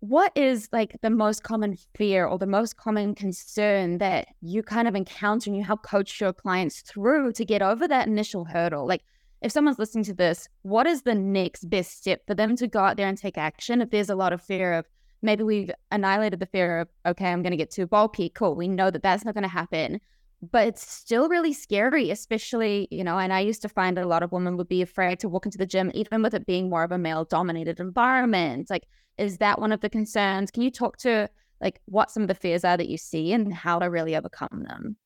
What 0.00 0.32
is 0.34 0.70
like 0.72 0.96
the 1.02 1.10
most 1.10 1.42
common 1.42 1.76
fear 1.94 2.24
or 2.24 2.38
the 2.38 2.46
most 2.46 2.78
common 2.78 3.14
concern 3.14 3.98
that 3.98 4.28
you 4.40 4.62
kind 4.62 4.88
of 4.88 4.94
encounter 4.94 5.50
and 5.50 5.56
you 5.58 5.64
help 5.64 5.82
coach 5.82 6.18
your 6.18 6.32
clients 6.32 6.80
through 6.80 7.32
to 7.32 7.44
get 7.44 7.60
over 7.60 7.86
that 7.86 8.06
initial 8.06 8.46
hurdle? 8.46 8.86
Like, 8.86 9.02
if 9.42 9.52
someone's 9.52 9.78
listening 9.78 10.04
to 10.04 10.14
this, 10.14 10.48
what 10.62 10.86
is 10.86 11.02
the 11.02 11.14
next 11.14 11.68
best 11.68 11.98
step 11.98 12.22
for 12.26 12.34
them 12.34 12.56
to 12.56 12.66
go 12.66 12.78
out 12.78 12.96
there 12.96 13.06
and 13.06 13.18
take 13.18 13.36
action? 13.36 13.82
If 13.82 13.90
there's 13.90 14.08
a 14.08 14.16
lot 14.16 14.32
of 14.32 14.40
fear 14.40 14.72
of 14.72 14.86
maybe 15.22 15.42
we've 15.42 15.70
annihilated 15.90 16.40
the 16.40 16.46
fear 16.46 16.80
of, 16.80 16.88
okay, 17.06 17.26
I'm 17.30 17.42
going 17.42 17.50
to 17.52 17.56
get 17.56 17.70
too 17.70 17.86
bulky. 17.86 18.28
Cool. 18.28 18.54
We 18.54 18.68
know 18.68 18.90
that 18.90 19.02
that's 19.02 19.24
not 19.24 19.34
going 19.34 19.42
to 19.42 19.48
happen. 19.48 20.00
But 20.40 20.68
it's 20.68 20.88
still 20.88 21.28
really 21.28 21.52
scary, 21.52 22.10
especially, 22.10 22.86
you 22.92 23.02
know, 23.02 23.18
and 23.18 23.32
I 23.32 23.40
used 23.40 23.60
to 23.62 23.68
find 23.68 23.96
that 23.96 24.04
a 24.04 24.08
lot 24.08 24.22
of 24.22 24.30
women 24.30 24.56
would 24.56 24.68
be 24.68 24.82
afraid 24.82 25.18
to 25.20 25.28
walk 25.28 25.46
into 25.46 25.58
the 25.58 25.66
gym, 25.66 25.90
even 25.94 26.22
with 26.22 26.32
it 26.32 26.46
being 26.46 26.70
more 26.70 26.84
of 26.84 26.92
a 26.92 26.98
male 26.98 27.24
dominated 27.24 27.80
environment. 27.80 28.70
Like, 28.70 28.86
is 29.16 29.38
that 29.38 29.60
one 29.60 29.72
of 29.72 29.80
the 29.80 29.90
concerns? 29.90 30.52
Can 30.52 30.62
you 30.62 30.70
talk 30.70 30.96
to 30.98 31.28
like 31.60 31.80
what 31.86 32.12
some 32.12 32.22
of 32.22 32.28
the 32.28 32.36
fears 32.36 32.64
are 32.64 32.76
that 32.76 32.88
you 32.88 32.96
see 32.96 33.32
and 33.32 33.52
how 33.52 33.80
to 33.80 33.86
really 33.86 34.14
overcome 34.14 34.64
them? 34.68 34.96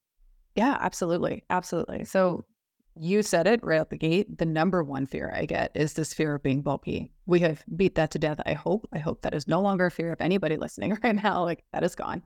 Yeah, 0.54 0.76
absolutely. 0.80 1.44
Absolutely. 1.48 2.04
So 2.04 2.44
you 2.98 3.22
said 3.22 3.46
it 3.46 3.64
right 3.64 3.80
out 3.80 3.90
the 3.90 3.96
gate. 3.96 4.38
The 4.38 4.44
number 4.44 4.82
one 4.82 5.06
fear 5.06 5.32
I 5.34 5.46
get 5.46 5.72
is 5.74 5.94
this 5.94 6.12
fear 6.12 6.34
of 6.34 6.42
being 6.42 6.62
bulky. 6.62 7.10
We 7.26 7.40
have 7.40 7.64
beat 7.76 7.94
that 7.94 8.10
to 8.12 8.18
death. 8.18 8.40
I 8.44 8.52
hope. 8.52 8.86
I 8.92 8.98
hope 8.98 9.22
that 9.22 9.34
is 9.34 9.48
no 9.48 9.60
longer 9.60 9.86
a 9.86 9.90
fear 9.90 10.12
of 10.12 10.20
anybody 10.20 10.56
listening 10.58 10.98
right 11.02 11.14
now. 11.14 11.44
Like 11.44 11.64
that 11.72 11.84
is 11.84 11.94
gone. 11.94 12.22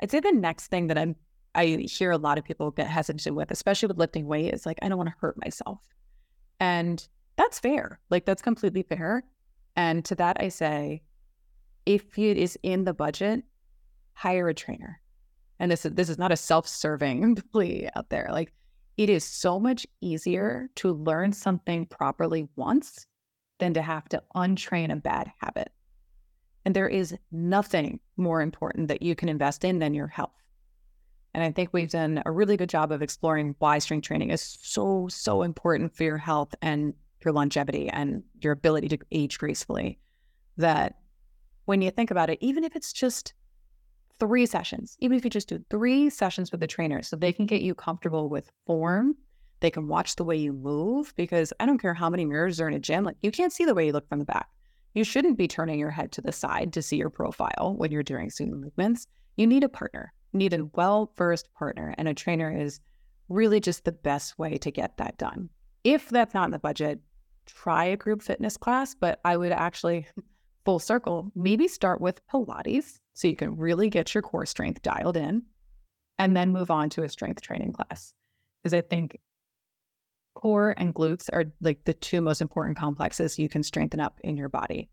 I'd 0.00 0.10
say 0.10 0.20
the 0.20 0.32
next 0.32 0.68
thing 0.68 0.88
that 0.88 0.98
I'm 0.98 1.16
I 1.54 1.86
hear 1.88 2.10
a 2.10 2.18
lot 2.18 2.38
of 2.38 2.44
people 2.44 2.72
get 2.72 2.88
hesitant 2.88 3.36
with, 3.36 3.50
especially 3.50 3.86
with 3.86 3.98
lifting 3.98 4.26
weight, 4.26 4.52
is 4.52 4.66
like, 4.66 4.78
I 4.82 4.88
don't 4.88 4.98
want 4.98 5.08
to 5.08 5.14
hurt 5.20 5.36
myself. 5.42 5.80
And 6.58 7.06
that's 7.36 7.60
fair. 7.60 8.00
Like 8.10 8.24
that's 8.24 8.42
completely 8.42 8.82
fair. 8.82 9.24
And 9.76 10.04
to 10.06 10.14
that 10.16 10.36
I 10.40 10.48
say, 10.48 11.02
if 11.86 12.18
it 12.18 12.38
is 12.38 12.58
in 12.62 12.84
the 12.84 12.94
budget, 12.94 13.44
hire 14.14 14.48
a 14.48 14.54
trainer. 14.54 15.00
And 15.58 15.70
this 15.70 15.84
is 15.84 15.92
this 15.92 16.08
is 16.08 16.18
not 16.18 16.32
a 16.32 16.36
self-serving 16.36 17.36
plea 17.52 17.88
out 17.94 18.10
there. 18.10 18.28
Like 18.30 18.52
it 18.96 19.10
is 19.10 19.24
so 19.24 19.58
much 19.58 19.86
easier 20.00 20.68
to 20.76 20.92
learn 20.92 21.32
something 21.32 21.86
properly 21.86 22.48
once 22.56 23.06
than 23.58 23.74
to 23.74 23.82
have 23.82 24.08
to 24.10 24.22
untrain 24.34 24.92
a 24.92 24.96
bad 24.96 25.30
habit. 25.40 25.72
And 26.64 26.74
there 26.74 26.88
is 26.88 27.14
nothing 27.30 28.00
more 28.16 28.40
important 28.40 28.88
that 28.88 29.02
you 29.02 29.14
can 29.14 29.28
invest 29.28 29.64
in 29.64 29.78
than 29.78 29.94
your 29.94 30.06
health. 30.06 30.30
And 31.34 31.42
I 31.42 31.50
think 31.50 31.70
we've 31.72 31.90
done 31.90 32.22
a 32.24 32.30
really 32.30 32.56
good 32.56 32.68
job 32.68 32.92
of 32.92 33.02
exploring 33.02 33.56
why 33.58 33.78
strength 33.80 34.06
training 34.06 34.30
is 34.30 34.58
so, 34.62 35.08
so 35.08 35.42
important 35.42 35.94
for 35.94 36.04
your 36.04 36.16
health 36.16 36.54
and 36.62 36.94
your 37.24 37.34
longevity 37.34 37.88
and 37.88 38.22
your 38.40 38.52
ability 38.52 38.88
to 38.88 38.98
age 39.10 39.38
gracefully. 39.38 39.98
That 40.56 40.98
when 41.64 41.82
you 41.82 41.90
think 41.90 42.12
about 42.12 42.30
it, 42.30 42.38
even 42.40 42.62
if 42.62 42.76
it's 42.76 42.92
just 42.92 43.34
three 44.20 44.46
sessions, 44.46 44.96
even 45.00 45.16
if 45.16 45.24
you 45.24 45.30
just 45.30 45.48
do 45.48 45.64
three 45.70 46.10
sessions 46.10 46.50
with 46.50 46.60
the 46.60 46.66
trainer 46.66 47.02
so 47.02 47.16
they 47.16 47.32
can 47.32 47.46
get 47.46 47.62
you 47.62 47.74
comfortable 47.74 48.28
with 48.28 48.50
form, 48.66 49.16
they 49.60 49.70
can 49.70 49.88
watch 49.88 50.16
the 50.16 50.24
way 50.24 50.36
you 50.36 50.52
move 50.52 51.12
because 51.16 51.52
I 51.60 51.66
don't 51.66 51.78
care 51.78 51.94
how 51.94 52.10
many 52.10 52.24
mirrors 52.24 52.60
are 52.60 52.68
in 52.68 52.74
a 52.74 52.80
gym, 52.80 53.04
like 53.04 53.16
you 53.22 53.30
can't 53.30 53.52
see 53.52 53.64
the 53.64 53.74
way 53.74 53.86
you 53.86 53.92
look 53.92 54.08
from 54.08 54.18
the 54.18 54.24
back. 54.24 54.48
You 54.94 55.04
shouldn't 55.04 55.38
be 55.38 55.48
turning 55.48 55.78
your 55.78 55.90
head 55.90 56.12
to 56.12 56.20
the 56.20 56.32
side 56.32 56.72
to 56.74 56.82
see 56.82 56.96
your 56.96 57.10
profile 57.10 57.74
when 57.76 57.90
you're 57.90 58.02
doing 58.02 58.30
certain 58.30 58.60
movements. 58.60 59.06
You 59.36 59.46
need 59.46 59.64
a 59.64 59.68
partner, 59.68 60.12
you 60.32 60.38
need 60.38 60.54
a 60.54 60.66
well 60.74 61.12
versed 61.16 61.52
partner, 61.54 61.94
and 61.98 62.06
a 62.06 62.14
trainer 62.14 62.56
is 62.56 62.80
really 63.28 63.58
just 63.58 63.84
the 63.84 63.92
best 63.92 64.38
way 64.38 64.58
to 64.58 64.70
get 64.70 64.96
that 64.98 65.18
done. 65.18 65.48
If 65.82 66.08
that's 66.10 66.34
not 66.34 66.44
in 66.44 66.50
the 66.50 66.58
budget, 66.58 67.00
try 67.46 67.86
a 67.86 67.96
group 67.96 68.22
fitness 68.22 68.56
class, 68.56 68.94
but 68.94 69.20
I 69.24 69.36
would 69.36 69.52
actually 69.52 70.06
full 70.64 70.78
circle, 70.78 71.30
maybe 71.34 71.68
start 71.68 72.00
with 72.00 72.26
Pilates 72.28 72.98
so 73.12 73.28
you 73.28 73.36
can 73.36 73.56
really 73.56 73.88
get 73.88 74.14
your 74.14 74.22
core 74.22 74.46
strength 74.46 74.82
dialed 74.82 75.16
in 75.16 75.42
and 76.18 76.36
then 76.36 76.52
move 76.52 76.70
on 76.70 76.90
to 76.90 77.02
a 77.02 77.08
strength 77.08 77.42
training 77.42 77.72
class. 77.72 78.12
Because 78.62 78.74
I 78.74 78.80
think 78.80 79.18
core 80.34 80.74
and 80.76 80.94
glutes 80.94 81.28
are 81.32 81.44
like 81.60 81.84
the 81.84 81.94
two 81.94 82.20
most 82.20 82.40
important 82.40 82.76
complexes 82.76 83.38
you 83.38 83.48
can 83.48 83.62
strengthen 83.62 84.00
up 84.00 84.20
in 84.24 84.36
your 84.36 84.48
body. 84.48 84.88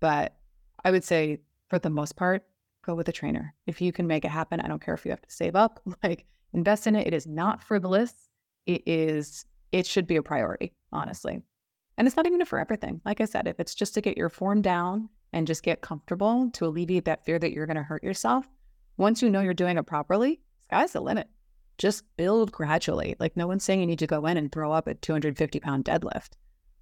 But 0.00 0.36
I 0.84 0.90
would 0.90 1.04
say 1.04 1.40
for 1.68 1.78
the 1.78 1.90
most 1.90 2.16
part, 2.16 2.44
go 2.84 2.94
with 2.94 3.08
a 3.08 3.12
trainer. 3.12 3.54
If 3.66 3.80
you 3.80 3.92
can 3.92 4.06
make 4.06 4.24
it 4.24 4.30
happen, 4.30 4.60
I 4.60 4.68
don't 4.68 4.82
care 4.82 4.94
if 4.94 5.04
you 5.04 5.10
have 5.10 5.22
to 5.22 5.30
save 5.30 5.56
up, 5.56 5.80
like 6.02 6.24
invest 6.52 6.86
in 6.86 6.96
it. 6.96 7.06
It 7.06 7.14
is 7.14 7.26
not 7.26 7.62
frivolous. 7.62 8.12
It 8.66 8.82
is, 8.86 9.44
it 9.72 9.86
should 9.86 10.06
be 10.06 10.16
a 10.16 10.22
priority, 10.22 10.74
honestly. 10.92 11.40
And 11.98 12.06
it's 12.06 12.16
not 12.16 12.26
even 12.26 12.44
for 12.44 12.58
everything. 12.58 13.00
Like 13.04 13.20
I 13.20 13.24
said, 13.24 13.46
if 13.46 13.58
it's 13.58 13.74
just 13.74 13.94
to 13.94 14.00
get 14.00 14.16
your 14.16 14.28
form 14.28 14.60
down 14.60 15.08
and 15.32 15.46
just 15.46 15.62
get 15.62 15.80
comfortable 15.80 16.50
to 16.52 16.66
alleviate 16.66 17.04
that 17.04 17.24
fear 17.24 17.38
that 17.38 17.52
you're 17.52 17.66
going 17.66 17.76
to 17.76 17.82
hurt 17.82 18.02
yourself. 18.02 18.46
Once 18.96 19.22
you 19.22 19.30
know 19.30 19.40
you're 19.40 19.54
doing 19.54 19.76
it 19.76 19.86
properly, 19.86 20.40
sky's 20.64 20.92
the 20.92 21.00
limit. 21.00 21.28
Just 21.78 22.04
build 22.16 22.52
gradually. 22.52 23.16
Like 23.18 23.36
no 23.36 23.46
one's 23.46 23.64
saying 23.64 23.80
you 23.80 23.86
need 23.86 23.98
to 23.98 24.06
go 24.06 24.24
in 24.26 24.36
and 24.36 24.50
throw 24.50 24.72
up 24.72 24.86
a 24.86 24.94
250 24.94 25.60
pound 25.60 25.84
deadlift. 25.84 26.30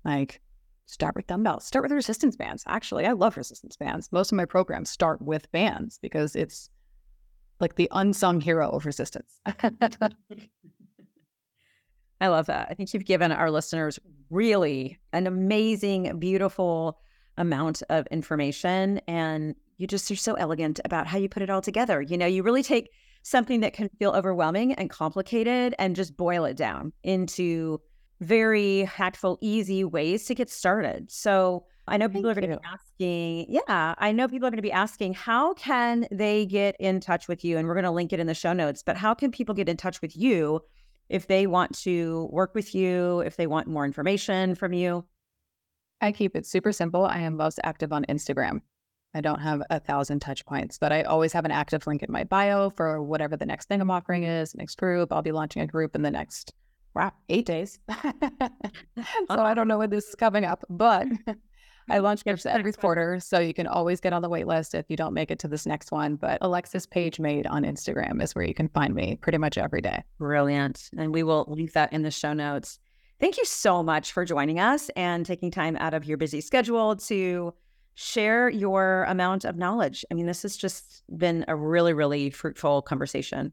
Like 0.04 0.40
start 0.86 1.16
with 1.16 1.26
dumbbells, 1.26 1.64
start 1.64 1.82
with 1.82 1.92
resistance 1.92 2.36
bands. 2.36 2.62
Actually, 2.66 3.06
I 3.06 3.12
love 3.12 3.36
resistance 3.36 3.76
bands. 3.76 4.08
Most 4.12 4.30
of 4.30 4.36
my 4.36 4.44
programs 4.44 4.90
start 4.90 5.20
with 5.20 5.50
bands 5.50 5.98
because 6.00 6.36
it's 6.36 6.68
like 7.60 7.76
the 7.76 7.88
unsung 7.92 8.40
hero 8.40 8.68
of 8.70 8.86
resistance. 8.86 9.40
I 12.20 12.28
love 12.28 12.46
that. 12.46 12.68
I 12.70 12.74
think 12.74 12.94
you've 12.94 13.04
given 13.04 13.32
our 13.32 13.50
listeners 13.50 13.98
really 14.30 14.98
an 15.12 15.26
amazing, 15.26 16.18
beautiful 16.18 16.98
amount 17.36 17.82
of 17.88 18.06
information. 18.08 19.00
And 19.06 19.54
you 19.78 19.86
just 19.86 20.10
are 20.10 20.16
so 20.16 20.34
elegant 20.34 20.80
about 20.84 21.06
how 21.06 21.18
you 21.18 21.28
put 21.28 21.42
it 21.42 21.50
all 21.50 21.60
together. 21.60 22.00
You 22.00 22.16
know, 22.16 22.26
you 22.26 22.42
really 22.42 22.62
take 22.62 22.90
something 23.22 23.60
that 23.60 23.72
can 23.72 23.88
feel 23.98 24.12
overwhelming 24.12 24.74
and 24.74 24.90
complicated 24.90 25.74
and 25.78 25.96
just 25.96 26.16
boil 26.16 26.44
it 26.44 26.56
down 26.56 26.92
into 27.02 27.80
very 28.20 28.88
tactful, 28.94 29.38
easy 29.40 29.82
ways 29.82 30.24
to 30.26 30.34
get 30.34 30.50
started. 30.50 31.10
So 31.10 31.64
I 31.88 31.96
know 31.96 32.08
people 32.08 32.32
Thank 32.32 32.38
are 32.38 32.40
going 32.40 32.52
to 32.52 32.58
be 32.58 32.68
asking, 32.72 33.46
yeah, 33.48 33.94
I 33.98 34.12
know 34.12 34.28
people 34.28 34.46
are 34.46 34.50
going 34.50 34.56
to 34.56 34.62
be 34.62 34.72
asking, 34.72 35.14
how 35.14 35.54
can 35.54 36.06
they 36.10 36.46
get 36.46 36.76
in 36.78 37.00
touch 37.00 37.28
with 37.28 37.44
you? 37.44 37.58
And 37.58 37.66
we're 37.66 37.74
going 37.74 37.84
to 37.84 37.90
link 37.90 38.12
it 38.12 38.20
in 38.20 38.26
the 38.26 38.34
show 38.34 38.52
notes, 38.52 38.82
but 38.82 38.96
how 38.96 39.14
can 39.14 39.30
people 39.30 39.54
get 39.54 39.68
in 39.68 39.76
touch 39.76 40.00
with 40.00 40.16
you 40.16 40.60
if 41.08 41.26
they 41.26 41.46
want 41.46 41.76
to 41.80 42.28
work 42.30 42.54
with 42.54 42.74
you, 42.74 43.20
if 43.20 43.36
they 43.36 43.46
want 43.46 43.66
more 43.66 43.84
information 43.84 44.54
from 44.54 44.72
you? 44.72 45.04
I 46.04 46.12
keep 46.12 46.36
it 46.36 46.44
super 46.44 46.70
simple. 46.70 47.06
I 47.06 47.20
am 47.20 47.34
most 47.34 47.58
active 47.64 47.90
on 47.90 48.04
Instagram. 48.10 48.60
I 49.14 49.22
don't 49.22 49.40
have 49.40 49.62
a 49.70 49.80
thousand 49.80 50.20
touch 50.20 50.44
points, 50.44 50.76
but 50.76 50.92
I 50.92 51.02
always 51.02 51.32
have 51.32 51.46
an 51.46 51.50
active 51.50 51.86
link 51.86 52.02
in 52.02 52.12
my 52.12 52.24
bio 52.24 52.68
for 52.68 53.02
whatever 53.02 53.38
the 53.38 53.46
next 53.46 53.68
thing 53.68 53.80
I'm 53.80 53.90
offering 53.90 54.24
is, 54.24 54.54
next 54.54 54.76
group. 54.76 55.10
I'll 55.10 55.22
be 55.22 55.32
launching 55.32 55.62
a 55.62 55.66
group 55.66 55.96
in 55.96 56.02
the 56.02 56.10
next, 56.10 56.52
wow, 56.94 57.10
eight 57.30 57.46
days. 57.46 57.78
so 57.90 58.50
I 59.30 59.54
don't 59.54 59.66
know 59.66 59.78
when 59.78 59.88
this 59.88 60.08
is 60.08 60.14
coming 60.14 60.44
up, 60.44 60.62
but 60.68 61.06
I 61.88 62.00
launch 62.00 62.22
groups 62.22 62.44
every 62.44 62.74
quarter. 62.74 63.18
So 63.18 63.38
you 63.38 63.54
can 63.54 63.66
always 63.66 63.98
get 63.98 64.12
on 64.12 64.20
the 64.20 64.28
wait 64.28 64.46
list 64.46 64.74
if 64.74 64.84
you 64.90 64.98
don't 64.98 65.14
make 65.14 65.30
it 65.30 65.38
to 65.38 65.48
this 65.48 65.64
next 65.64 65.90
one. 65.90 66.16
But 66.16 66.36
Alexis 66.42 66.84
Paige 66.84 67.18
Made 67.18 67.46
on 67.46 67.62
Instagram 67.62 68.22
is 68.22 68.34
where 68.34 68.44
you 68.44 68.52
can 68.52 68.68
find 68.68 68.94
me 68.94 69.16
pretty 69.22 69.38
much 69.38 69.56
every 69.56 69.80
day. 69.80 70.02
Brilliant. 70.18 70.90
And 70.98 71.14
we 71.14 71.22
will 71.22 71.46
link 71.48 71.72
that 71.72 71.94
in 71.94 72.02
the 72.02 72.10
show 72.10 72.34
notes. 72.34 72.78
Thank 73.20 73.38
you 73.38 73.44
so 73.44 73.82
much 73.82 74.12
for 74.12 74.24
joining 74.24 74.58
us 74.58 74.90
and 74.96 75.24
taking 75.24 75.50
time 75.50 75.76
out 75.76 75.94
of 75.94 76.04
your 76.04 76.16
busy 76.16 76.40
schedule 76.40 76.96
to 76.96 77.54
share 77.94 78.48
your 78.48 79.04
amount 79.04 79.44
of 79.44 79.56
knowledge. 79.56 80.04
I 80.10 80.14
mean, 80.14 80.26
this 80.26 80.42
has 80.42 80.56
just 80.56 81.04
been 81.16 81.44
a 81.46 81.54
really, 81.54 81.92
really 81.92 82.30
fruitful 82.30 82.82
conversation. 82.82 83.52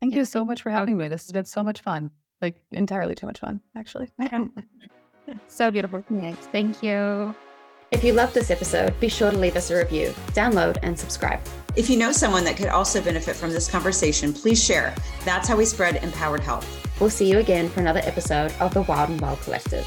Thank 0.00 0.14
you 0.14 0.24
so 0.24 0.44
much 0.44 0.62
for 0.62 0.70
having 0.70 0.96
me. 0.96 1.08
This 1.08 1.26
has 1.26 1.32
been 1.32 1.46
so 1.46 1.62
much 1.62 1.80
fun. 1.80 2.10
Like 2.42 2.56
entirely 2.72 3.14
too 3.14 3.26
much 3.26 3.40
fun, 3.40 3.60
actually. 3.76 4.10
So 5.46 5.70
beautiful. 5.70 6.04
Yes, 6.10 6.36
thank 6.50 6.82
you. 6.82 7.34
If 7.92 8.04
you 8.04 8.12
loved 8.12 8.34
this 8.34 8.52
episode, 8.52 8.98
be 9.00 9.08
sure 9.08 9.32
to 9.32 9.36
leave 9.36 9.56
us 9.56 9.70
a 9.70 9.76
review, 9.76 10.14
download, 10.28 10.78
and 10.84 10.96
subscribe. 10.96 11.40
If 11.74 11.90
you 11.90 11.96
know 11.98 12.12
someone 12.12 12.44
that 12.44 12.56
could 12.56 12.68
also 12.68 13.02
benefit 13.02 13.34
from 13.34 13.50
this 13.50 13.68
conversation, 13.68 14.32
please 14.32 14.62
share. 14.62 14.94
That's 15.24 15.48
how 15.48 15.56
we 15.56 15.64
spread 15.64 15.96
empowered 15.96 16.40
health. 16.40 16.68
We'll 17.00 17.10
see 17.10 17.28
you 17.28 17.38
again 17.38 17.68
for 17.68 17.80
another 17.80 18.00
episode 18.04 18.52
of 18.60 18.72
the 18.74 18.82
Wild 18.82 19.10
and 19.10 19.20
Well 19.20 19.36
Collective. 19.38 19.84